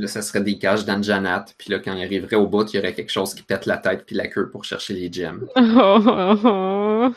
[0.00, 1.44] Là, ça serait des cages d'Anjanat.
[1.58, 3.76] Puis là, quand il arriverait au bout, il y aurait quelque chose qui pète la
[3.76, 5.46] tête puis la queue pour chercher les gems.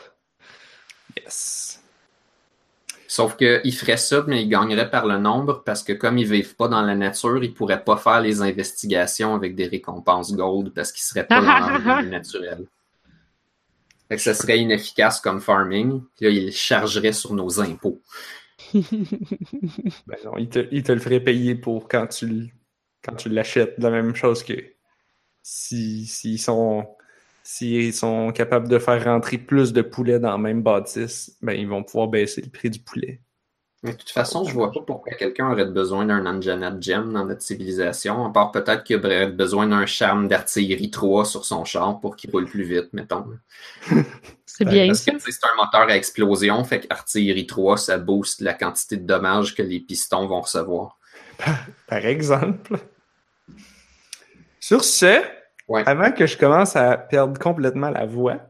[1.16, 1.80] Yes.
[3.06, 6.56] Sauf qu'il ferait ça, mais il gagnerait par le nombre parce que comme ils vivent
[6.56, 10.90] pas dans la nature, ils pourraient pas faire les investigations avec des récompenses gold parce
[10.90, 12.66] qu'ils seraient pas dans le naturel.
[14.08, 16.02] Fait que ça serait inefficace comme farming.
[16.16, 18.02] Puis là, il chargerait sur nos impôts.
[18.74, 22.52] Ben non, il te, il te le ferait payer pour quand tu,
[23.04, 23.74] quand tu l'achètes.
[23.78, 24.54] La même chose que
[25.42, 26.86] si, s'ils sont,
[27.42, 31.68] s'ils sont capables de faire rentrer plus de poulets dans la même bâtisse, ben ils
[31.68, 33.20] vont pouvoir baisser le prix du poulet.
[33.82, 37.26] Mais de toute façon, je vois pas pourquoi quelqu'un aurait besoin d'un Anjanat Gem dans
[37.26, 42.00] notre civilisation, à part peut-être qu'il aurait besoin d'un charme d'artillerie 3 sur son char
[42.00, 43.26] pour qu'il roule plus vite, mettons.
[44.46, 45.10] C'est bien Parce ça.
[45.10, 48.96] que tu sais, c'est un moteur à explosion, fait qu'artillerie 3, ça booste la quantité
[48.96, 50.98] de dommages que les pistons vont recevoir.
[51.86, 52.78] Par exemple.
[54.66, 55.20] Sur ce,
[55.68, 55.82] Ouais.
[55.86, 58.40] avant que je commence à perdre complètement la voix,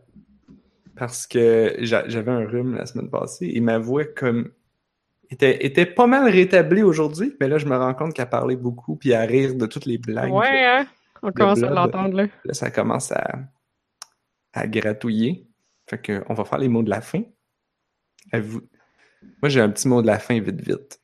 [0.94, 4.52] parce que j'a- j'avais un rhume la semaine passée et ma voix comme
[5.28, 8.94] était, était pas mal rétablie aujourd'hui, mais là je me rends compte qu'elle parlait beaucoup
[8.94, 10.32] puis à rire de toutes les blagues.
[10.32, 10.86] Ouais, hein?
[11.20, 12.26] On commence à l'entendre là.
[12.44, 13.40] Là, ça commence à,
[14.52, 15.48] à gratouiller.
[15.90, 17.22] Fait que on va faire les mots de la fin.
[18.30, 18.60] À vous.
[19.42, 21.00] Moi, j'ai un petit mot de la fin vite, vite.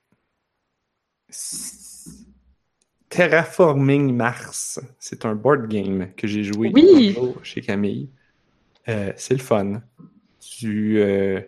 [3.11, 4.81] Terraforming Mars.
[4.99, 7.17] C'est un board game que j'ai joué Oui.
[7.43, 8.09] chez Camille.
[8.89, 9.83] Euh, c'est le fun.
[10.41, 11.41] Tu, euh,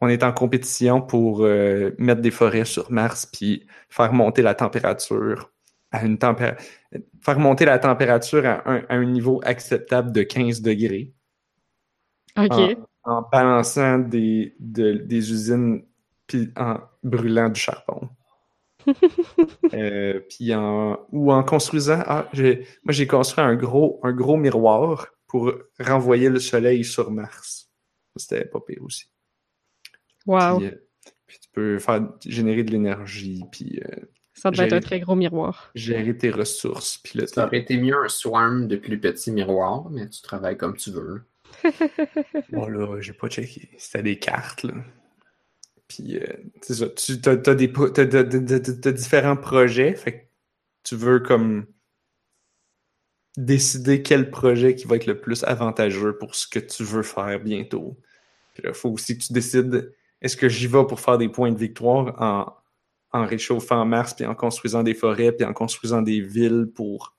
[0.00, 4.54] on est en compétition pour euh, mettre des forêts sur Mars puis faire monter la
[4.54, 5.52] température
[5.92, 6.60] à une température
[7.22, 11.12] faire monter la température à un, à un niveau acceptable de 15 degrés
[12.36, 12.52] Ok.
[12.52, 12.74] en,
[13.04, 15.84] en balançant des, de- des usines
[16.26, 18.08] puis en brûlant du charbon.
[19.72, 22.02] Euh, puis en, ou en construisant.
[22.06, 27.10] Ah, j'ai- moi, j'ai construit un gros, un gros miroir pour renvoyer le soleil sur
[27.10, 27.70] Mars.
[28.16, 29.06] C'était pas pire aussi.
[30.26, 30.58] Wow.
[30.58, 30.86] Puis, euh,
[31.26, 33.96] puis tu peux faire générer de l'énergie, puis euh,
[34.34, 35.70] Ça doit être un très gros miroir.
[35.74, 36.98] gérer tes ressources.
[36.98, 40.56] Puis là, Ça aurait été mieux un swarm de plus petits miroirs, mais tu travailles
[40.56, 41.22] comme tu veux.
[42.50, 43.68] Bon, là, j'ai pas checké.
[43.78, 44.74] C'était des cartes, là.
[45.94, 46.26] Puis, euh,
[46.60, 46.88] ça.
[46.88, 49.94] Tu as, des, différents projets.
[49.94, 50.24] Fait que
[50.82, 51.66] tu veux, comme,
[53.36, 57.40] décider quel projet qui va être le plus avantageux pour ce que tu veux faire
[57.40, 57.96] bientôt.
[58.62, 61.58] Il faut aussi que tu décides est-ce que j'y vais pour faire des points de
[61.58, 62.54] victoire en,
[63.12, 67.14] en réchauffant Mars, puis en construisant des forêts, puis en construisant des villes pour,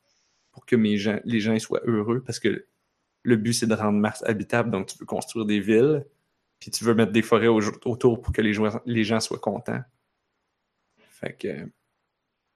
[0.52, 0.98] pour que les
[1.40, 2.24] gens soient heureux?
[2.26, 2.66] Parce que
[3.24, 6.06] le but, c'est de rendre Mars habitable, donc tu veux construire des villes,
[6.66, 9.38] puis tu veux mettre des forêts au- autour pour que les, joueurs- les gens soient
[9.38, 9.82] contents.
[10.98, 11.70] Fait que.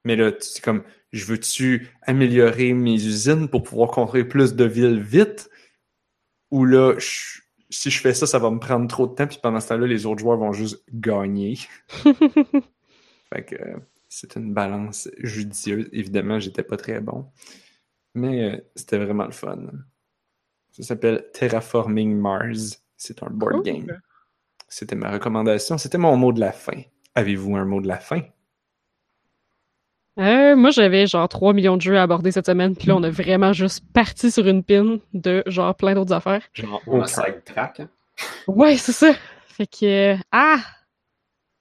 [0.04, 0.82] Mais là, c'est comme,
[1.12, 5.48] je veux-tu améliorer mes usines pour pouvoir construire plus de villes vite?
[6.50, 9.38] Ou là, je- si je fais ça, ça va me prendre trop de temps, puis
[9.40, 11.56] pendant ce temps-là, les autres joueurs vont juste gagner.
[13.32, 13.56] Fait que
[14.08, 15.88] c'est une balance judicieuse.
[15.92, 17.30] Évidemment, j'étais pas très bon.
[18.16, 19.70] Mais euh, c'était vraiment le fun.
[20.72, 22.82] Ça s'appelle Terraforming Mars.
[23.02, 23.62] C'est un board Cool.
[23.62, 24.00] game.
[24.68, 25.78] C'était ma recommandation.
[25.78, 26.82] C'était mon mot de la fin.
[27.14, 28.20] Avez-vous un mot de la fin?
[30.18, 33.02] Euh, moi, j'avais genre 3 millions de jeux à aborder cette semaine, puis là, on
[33.02, 36.42] a vraiment juste parti sur une pin de genre plein d'autres affaires.
[36.52, 37.06] Genre, On a aucun.
[37.06, 37.80] sidetrack.
[37.80, 37.88] hein?
[38.46, 39.14] Ouais, c'est ça.
[39.46, 40.12] Fait que.
[40.14, 40.58] euh, ah!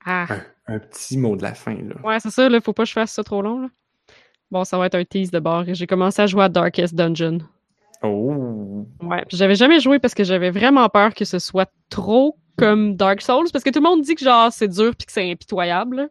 [0.05, 0.27] Ah!
[0.67, 1.95] Un petit mot de la fin, là.
[2.03, 3.67] Ouais, c'est ça, là, faut pas que je fasse ça trop long, là.
[4.51, 5.63] Bon, ça va être un tease de bord.
[5.67, 7.39] J'ai commencé à jouer à Darkest Dungeon.
[8.03, 8.85] Oh!
[9.01, 13.21] Ouais, j'avais jamais joué parce que j'avais vraiment peur que ce soit trop comme Dark
[13.21, 16.09] Souls, parce que tout le monde dit que genre c'est dur puis que c'est impitoyable.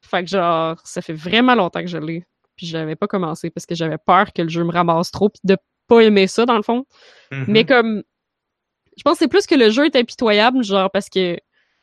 [0.00, 2.24] Fait que genre, ça fait vraiment longtemps que je l'ai.
[2.56, 5.40] Puis j'avais pas commencé parce que j'avais peur que le jeu me ramasse trop puis
[5.44, 5.56] de
[5.88, 6.84] pas aimer ça dans le fond.
[7.30, 7.44] Mhm.
[7.48, 8.02] Mais comme
[8.96, 11.36] je pense que c'est plus que le jeu est impitoyable, genre parce que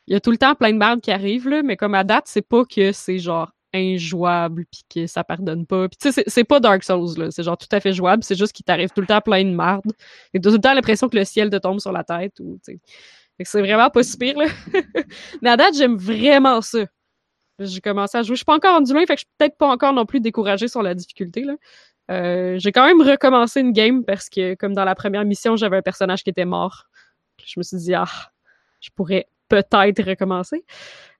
[0.06, 2.04] il y a tout le temps plein de merde qui arrive là, mais comme à
[2.04, 5.88] date, c'est pas que c'est genre injouable puis que ça pardonne pas.
[5.88, 8.34] Puis tu sais c'est- pas Dark Souls là, c'est genre tout à fait jouable, c'est
[8.36, 9.92] juste qu'il t'arrive tout le temps plein de merde
[10.34, 12.72] et tout le temps l'impression que le ciel te tombe sur la tête ou tu
[12.74, 12.80] sais.
[13.44, 14.46] C'est vraiment pas si pire là.
[15.42, 16.84] mais à date, j'aime vraiment ça.
[17.58, 19.56] J'ai commencé à jouer, je suis pas encore rendu loin, fait que je suis peut-être
[19.56, 21.54] pas encore non plus découragée sur la difficulté là.
[22.10, 25.76] Euh, j'ai quand même recommencé une game parce que, comme dans la première mission, j'avais
[25.78, 26.84] un personnage qui était mort.
[27.44, 28.06] Je me suis dit, ah,
[28.80, 30.64] je pourrais peut-être recommencer.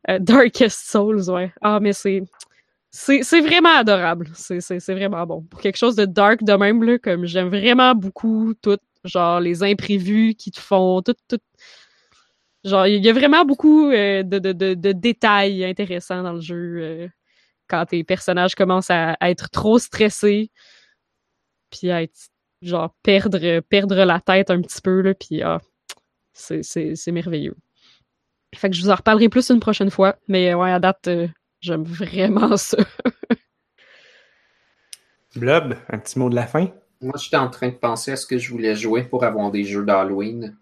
[0.09, 1.52] Euh, Darkest Souls, ouais.
[1.60, 2.22] Ah, mais c'est.
[2.94, 4.30] C'est vraiment adorable.
[4.34, 5.42] C'est vraiment bon.
[5.42, 9.62] Pour quelque chose de dark de même, là, comme j'aime vraiment beaucoup tout, genre les
[9.62, 11.38] imprévus qui te font, tout, tout.
[12.64, 16.40] Genre, il y a vraiment beaucoup euh, de, de, de, de détails intéressants dans le
[16.42, 16.76] jeu.
[16.82, 17.09] euh,
[17.68, 20.50] quand tes personnages commencent à, être trop stressés,
[21.70, 22.28] puis à être
[22.60, 25.59] genre perdre perdre la tête un petit peu là, puis ah,
[26.34, 27.56] c'est merveilleux.
[28.54, 31.28] Fait que je vous en reparlerai plus une prochaine fois, mais ouais, à date, euh,
[31.60, 32.78] j'aime vraiment ça.
[35.36, 36.68] Blob, un petit mot de la fin?
[37.00, 39.64] Moi, j'étais en train de penser à ce que je voulais jouer pour avoir des
[39.64, 40.56] jeux d'Halloween.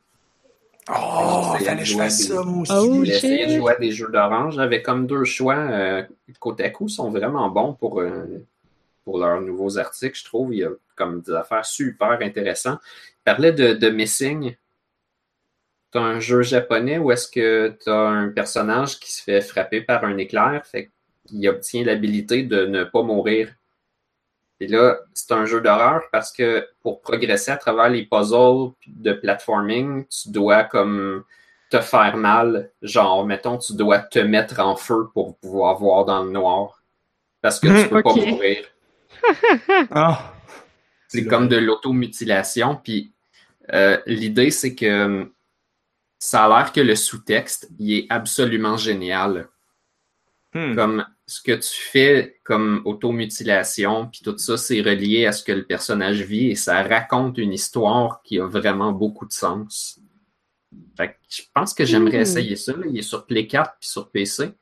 [0.89, 2.73] Oh, fallait que je fasse ça, moi aussi.
[2.75, 4.55] Oh, essayer de jouer à des jeux d'orange.
[4.55, 5.57] J'avais comme deux choix.
[5.57, 6.03] Euh,
[6.39, 8.45] côté à coup, sont vraiment bons pour, euh,
[9.05, 10.55] pour leurs nouveaux articles, je trouve.
[10.55, 12.81] Il y a comme des affaires super intéressantes.
[13.21, 14.57] Il parlait de, de Missing.
[15.93, 19.41] Tu as un jeu japonais où est-ce que tu as un personnage qui se fait
[19.41, 20.91] frapper par un éclair, fait
[21.27, 23.49] qu'il obtient l'habilité de ne pas mourir
[24.61, 29.15] et là, c'est un jeu d'horreur parce que pour progresser à travers les puzzles de
[29.15, 31.25] platforming, tu dois comme
[31.71, 32.71] te faire mal.
[32.83, 36.83] Genre, mettons, tu dois te mettre en feu pour pouvoir voir dans le noir.
[37.41, 38.67] Parce que tu peux pas mourir.
[39.91, 40.35] ah,
[41.09, 42.79] c'est comme de l'automutilation.
[42.85, 43.13] Puis
[43.73, 45.27] euh, l'idée, c'est que
[46.21, 49.49] ça a l'air que le sous-texte, il est absolument génial.
[50.53, 50.75] Hmm.
[50.75, 55.53] Comme ce que tu fais comme automutilation, puis tout ça, c'est relié à ce que
[55.53, 59.99] le personnage vit et ça raconte une histoire qui a vraiment beaucoup de sens.
[60.97, 62.23] Fait je pense que j'aimerais hmm.
[62.23, 62.75] essayer ça.
[62.87, 64.53] Il est sur Play 4 puis sur PC.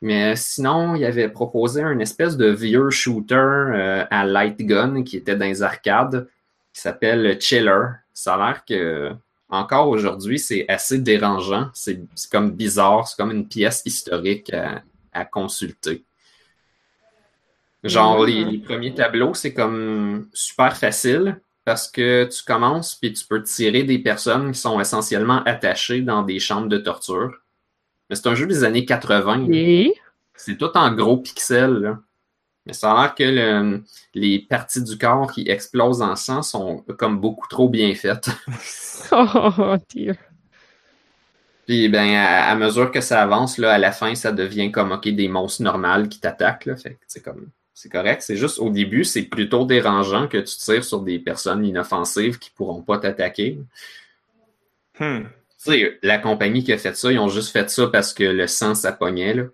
[0.00, 5.16] Mais sinon, il avait proposé un espèce de vieux shooter euh, à light gun qui
[5.16, 6.28] était dans les arcades
[6.72, 7.88] qui s'appelle Chiller.
[8.12, 9.12] Ça a l'air que
[9.48, 11.70] encore aujourd'hui, c'est assez dérangeant.
[11.74, 12.00] C'est
[12.30, 13.06] comme bizarre.
[13.06, 14.52] C'est comme une pièce historique
[15.12, 16.04] à consulter.
[17.88, 23.42] Genre, les, premiers tableaux, c'est comme super facile parce que tu commences puis tu peux
[23.42, 27.32] tirer des personnes qui sont essentiellement attachées dans des chambres de torture.
[28.08, 29.46] Mais c'est un jeu des années 80.
[30.34, 31.96] C'est tout en gros pixels.
[32.66, 33.80] Mais ça a l'air que
[34.14, 38.28] les parties du corps qui explosent en sang sont comme beaucoup trop bien faites.
[39.12, 40.16] oh, Dieu.
[41.66, 45.08] Puis ben à, mesure que ça avance, là, à la fin, ça devient comme ok
[45.08, 46.76] des monstres normales qui t'attaquent.
[46.76, 48.22] Fait c'est comme c'est correct.
[48.22, 52.50] C'est juste au début, c'est plutôt dérangeant que tu tires sur des personnes inoffensives qui
[52.50, 53.58] pourront pas t'attaquer.
[54.98, 55.24] Hmm.
[55.62, 58.24] Tu sais, la compagnie qui a fait ça, ils ont juste fait ça parce que
[58.24, 59.34] le sang s'appognait.
[59.34, 59.44] Là.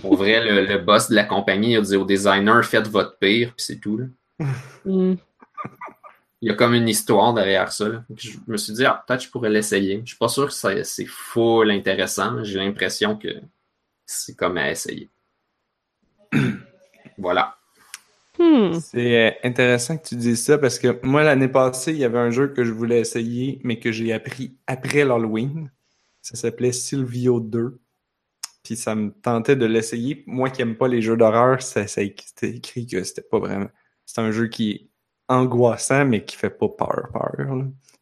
[0.00, 3.64] Pour vrai, le, boss de la compagnie a dit au designer faites votre pire, puis
[3.64, 3.98] c'est tout.
[3.98, 4.46] Là.
[4.84, 5.14] Hmm
[6.40, 8.04] il y a comme une histoire derrière ça.
[8.16, 10.00] Je me suis dit, ah, peut-être je pourrais l'essayer.
[10.04, 12.44] Je suis pas sûr que c'est full intéressant.
[12.44, 13.28] J'ai l'impression que
[14.06, 15.10] c'est comme à essayer.
[17.18, 17.56] voilà.
[18.38, 18.74] Hmm.
[18.74, 22.18] C'est euh, intéressant que tu dises ça parce que moi, l'année passée, il y avait
[22.18, 25.72] un jeu que je voulais essayer, mais que j'ai appris après l'Halloween.
[26.22, 27.80] Ça s'appelait Silvio 2.
[28.68, 30.24] Puis ça me tentait de l'essayer.
[30.26, 33.70] Moi qui n'aime pas les jeux d'horreur, ça, ça c'était écrit que c'était pas vraiment.
[34.04, 34.90] C'est un jeu qui
[35.26, 37.46] angoissant, mais qui fait pas peur, peur.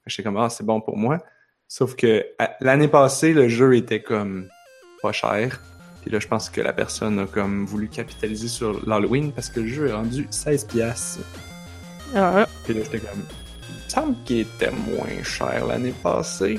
[0.06, 1.22] J'étais comme, ah, c'est bon pour moi.
[1.68, 2.26] Sauf que
[2.60, 4.48] l'année passée, le jeu était comme
[5.02, 5.60] pas cher.
[6.02, 9.60] Puis là, je pense que la personne a comme voulu capitaliser sur l'Halloween parce que
[9.60, 11.20] le jeu est rendu 16 pièces.
[12.12, 12.48] Ah.
[12.64, 13.22] Puis là, j'étais comme,
[13.68, 16.58] il me semble qu'il était moins cher l'année passée.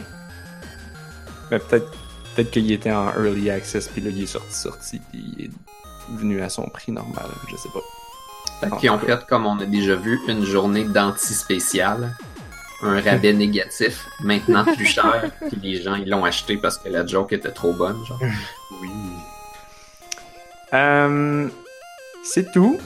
[1.51, 2.06] Mais peut-être
[2.37, 5.49] peut-être qu'il était en early access, puis là, il est sorti, sorti, puis il est
[6.15, 7.25] venu à son prix normal.
[7.49, 8.77] Je sais pas.
[8.77, 12.15] Qui ont fait, comme on a déjà vu, une journée d'anti-spécial.
[12.83, 17.05] Un rabais négatif, maintenant plus cher, puis les gens ils l'ont acheté parce que la
[17.07, 17.97] joke était trop bonne.
[18.05, 18.19] Genre.
[18.81, 18.89] Oui.
[20.73, 21.47] Euh,
[22.23, 22.77] c'est tout.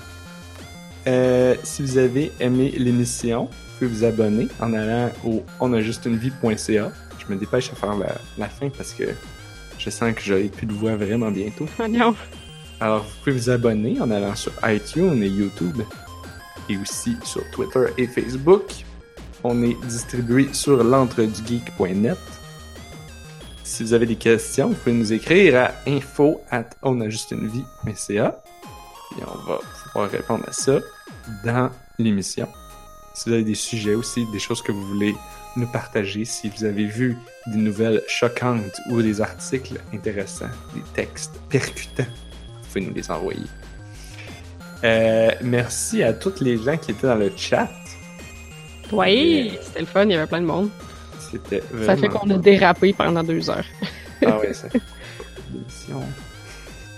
[1.07, 6.91] Euh, si vous avez aimé l'émission, vous pouvez vous abonner en allant au onajustunevie.ca.
[7.19, 9.03] Je me dépêche à faire la, la fin parce que
[9.83, 11.67] je sens que j'aurai plus de voix vraiment bientôt.
[11.79, 12.15] Oh non.
[12.79, 15.81] Alors, vous pouvez vous abonner en allant sur iTunes et YouTube
[16.69, 18.63] et aussi sur Twitter et Facebook.
[19.43, 22.17] On est distribué sur l'entredugeek.net.
[23.63, 28.43] Si vous avez des questions, vous pouvez nous écrire à info at onajustunevie.ca
[29.17, 30.79] et on va pouvoir répondre à ça
[31.43, 32.47] dans l'émission.
[33.13, 35.15] Si vous avez des sujets aussi, des choses que vous voulez
[35.55, 37.17] nous partager, si vous avez vu
[37.47, 42.05] des nouvelles choquantes ou des articles intéressants, des textes percutants,
[42.71, 43.45] pouvez nous les envoyer.
[44.83, 47.69] Euh, merci à toutes les gens qui étaient dans le chat.
[48.91, 50.69] Oui, c'était le fun, il y avait plein de monde.
[51.19, 53.65] C'était Ça fait qu'on a dérapé pendant deux heures.
[54.25, 54.73] ah c'est
[55.53, 56.01] l'émission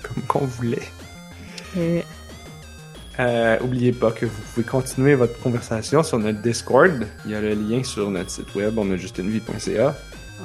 [0.01, 0.87] comme qu'on voulait.
[1.77, 2.01] Euh,
[3.61, 7.05] oubliez pas que vous pouvez continuer votre conversation sur notre Discord.
[7.25, 9.95] Il y a le lien sur notre site web, on a juste une vie.ca.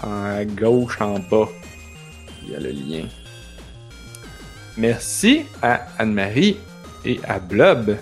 [0.02, 1.48] À gauche en bas,
[2.44, 3.04] il y a le lien
[4.76, 6.56] Merci à Anne-Marie
[7.04, 7.96] et à Blob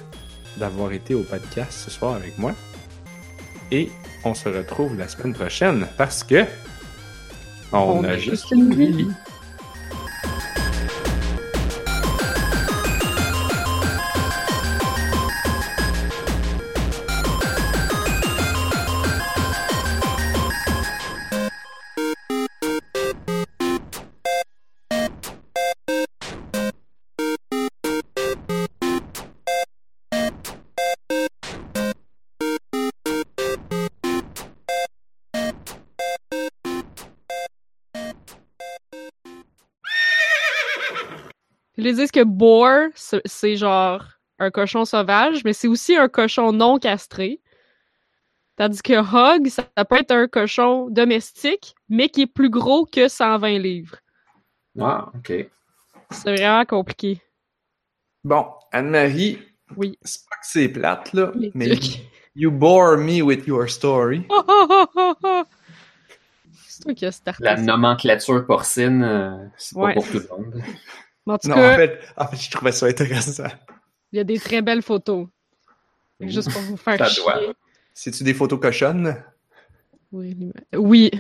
[0.59, 2.55] d'avoir été au podcast ce soir avec moi.
[3.71, 3.89] Et
[4.25, 6.45] on se retrouve la semaine prochaine parce que
[7.73, 9.09] on, a juste une vie.
[41.97, 44.05] Disent que boar, c'est genre
[44.39, 47.41] un cochon sauvage, mais c'est aussi un cochon non castré.
[48.57, 53.09] Tandis que hog, ça peut être un cochon domestique, mais qui est plus gros que
[53.09, 53.97] 120 livres.
[54.81, 55.47] Ah, ok.
[56.11, 57.21] C'est vraiment compliqué.
[58.25, 59.39] Bon, Anne-Marie.
[59.77, 59.99] Oui.
[60.03, 61.73] C'est pas que c'est plate, là, mais
[62.35, 64.27] you bore me with your story.
[66.69, 67.45] c'est toi qui as starté.
[67.45, 70.63] La nomenclature porcine, euh, c'est pas pour tout le monde.
[71.27, 73.45] En tout non, cas, en fait, en fait, je trouvais ça intéressant.
[74.13, 75.27] Il y a des très belles photos.
[76.21, 77.23] Juste pour vous faire Ça chier.
[77.23, 77.41] doit.
[77.93, 79.23] C'est-tu des photos cochonnes?
[80.13, 80.53] Oui.
[80.75, 81.11] Oui.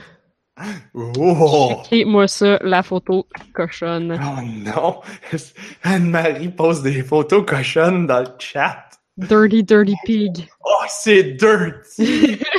[0.94, 1.82] Oh!
[2.06, 4.18] moi ça, la photo cochonne.
[4.22, 5.00] Oh non!
[5.82, 8.88] Anne-Marie pose des photos cochonnes dans le chat.
[9.18, 10.48] Dirty, dirty pig.
[10.64, 12.38] Oh, c'est dirty!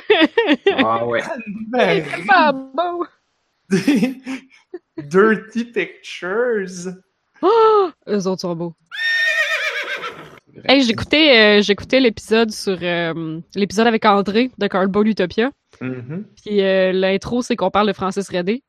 [0.77, 1.21] Ah ouais.
[1.21, 2.03] Anne-Marie!
[2.15, 3.05] C'est pas beau!
[3.69, 4.15] Des
[4.97, 6.93] dirty pictures!
[7.41, 7.89] Oh!
[8.07, 8.73] Eux autres sont beaux.
[10.65, 15.51] Hey, j'écoutais, euh, j'écoutais l'épisode sur euh, l'épisode avec André de Cardboard Utopia.
[15.81, 16.25] Mhm.
[16.43, 18.63] Puis euh, l'intro, c'est qu'on parle de Francis Redé.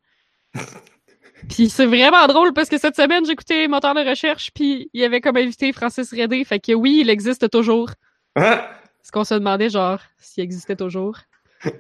[1.49, 5.05] puis c'est vraiment drôle parce que cette semaine, j'écoutais Moteur de recherche, puis il y
[5.05, 6.45] avait comme invité Francis Redé.
[6.45, 7.91] Fait que oui, il existe toujours.
[8.35, 8.71] Ah!
[9.03, 11.19] Ce qu'on se demandait, genre, s'il existait toujours.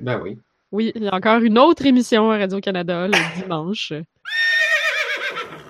[0.00, 0.38] Ben oui.
[0.70, 3.92] Oui, il y a encore une autre émission à Radio-Canada le dimanche.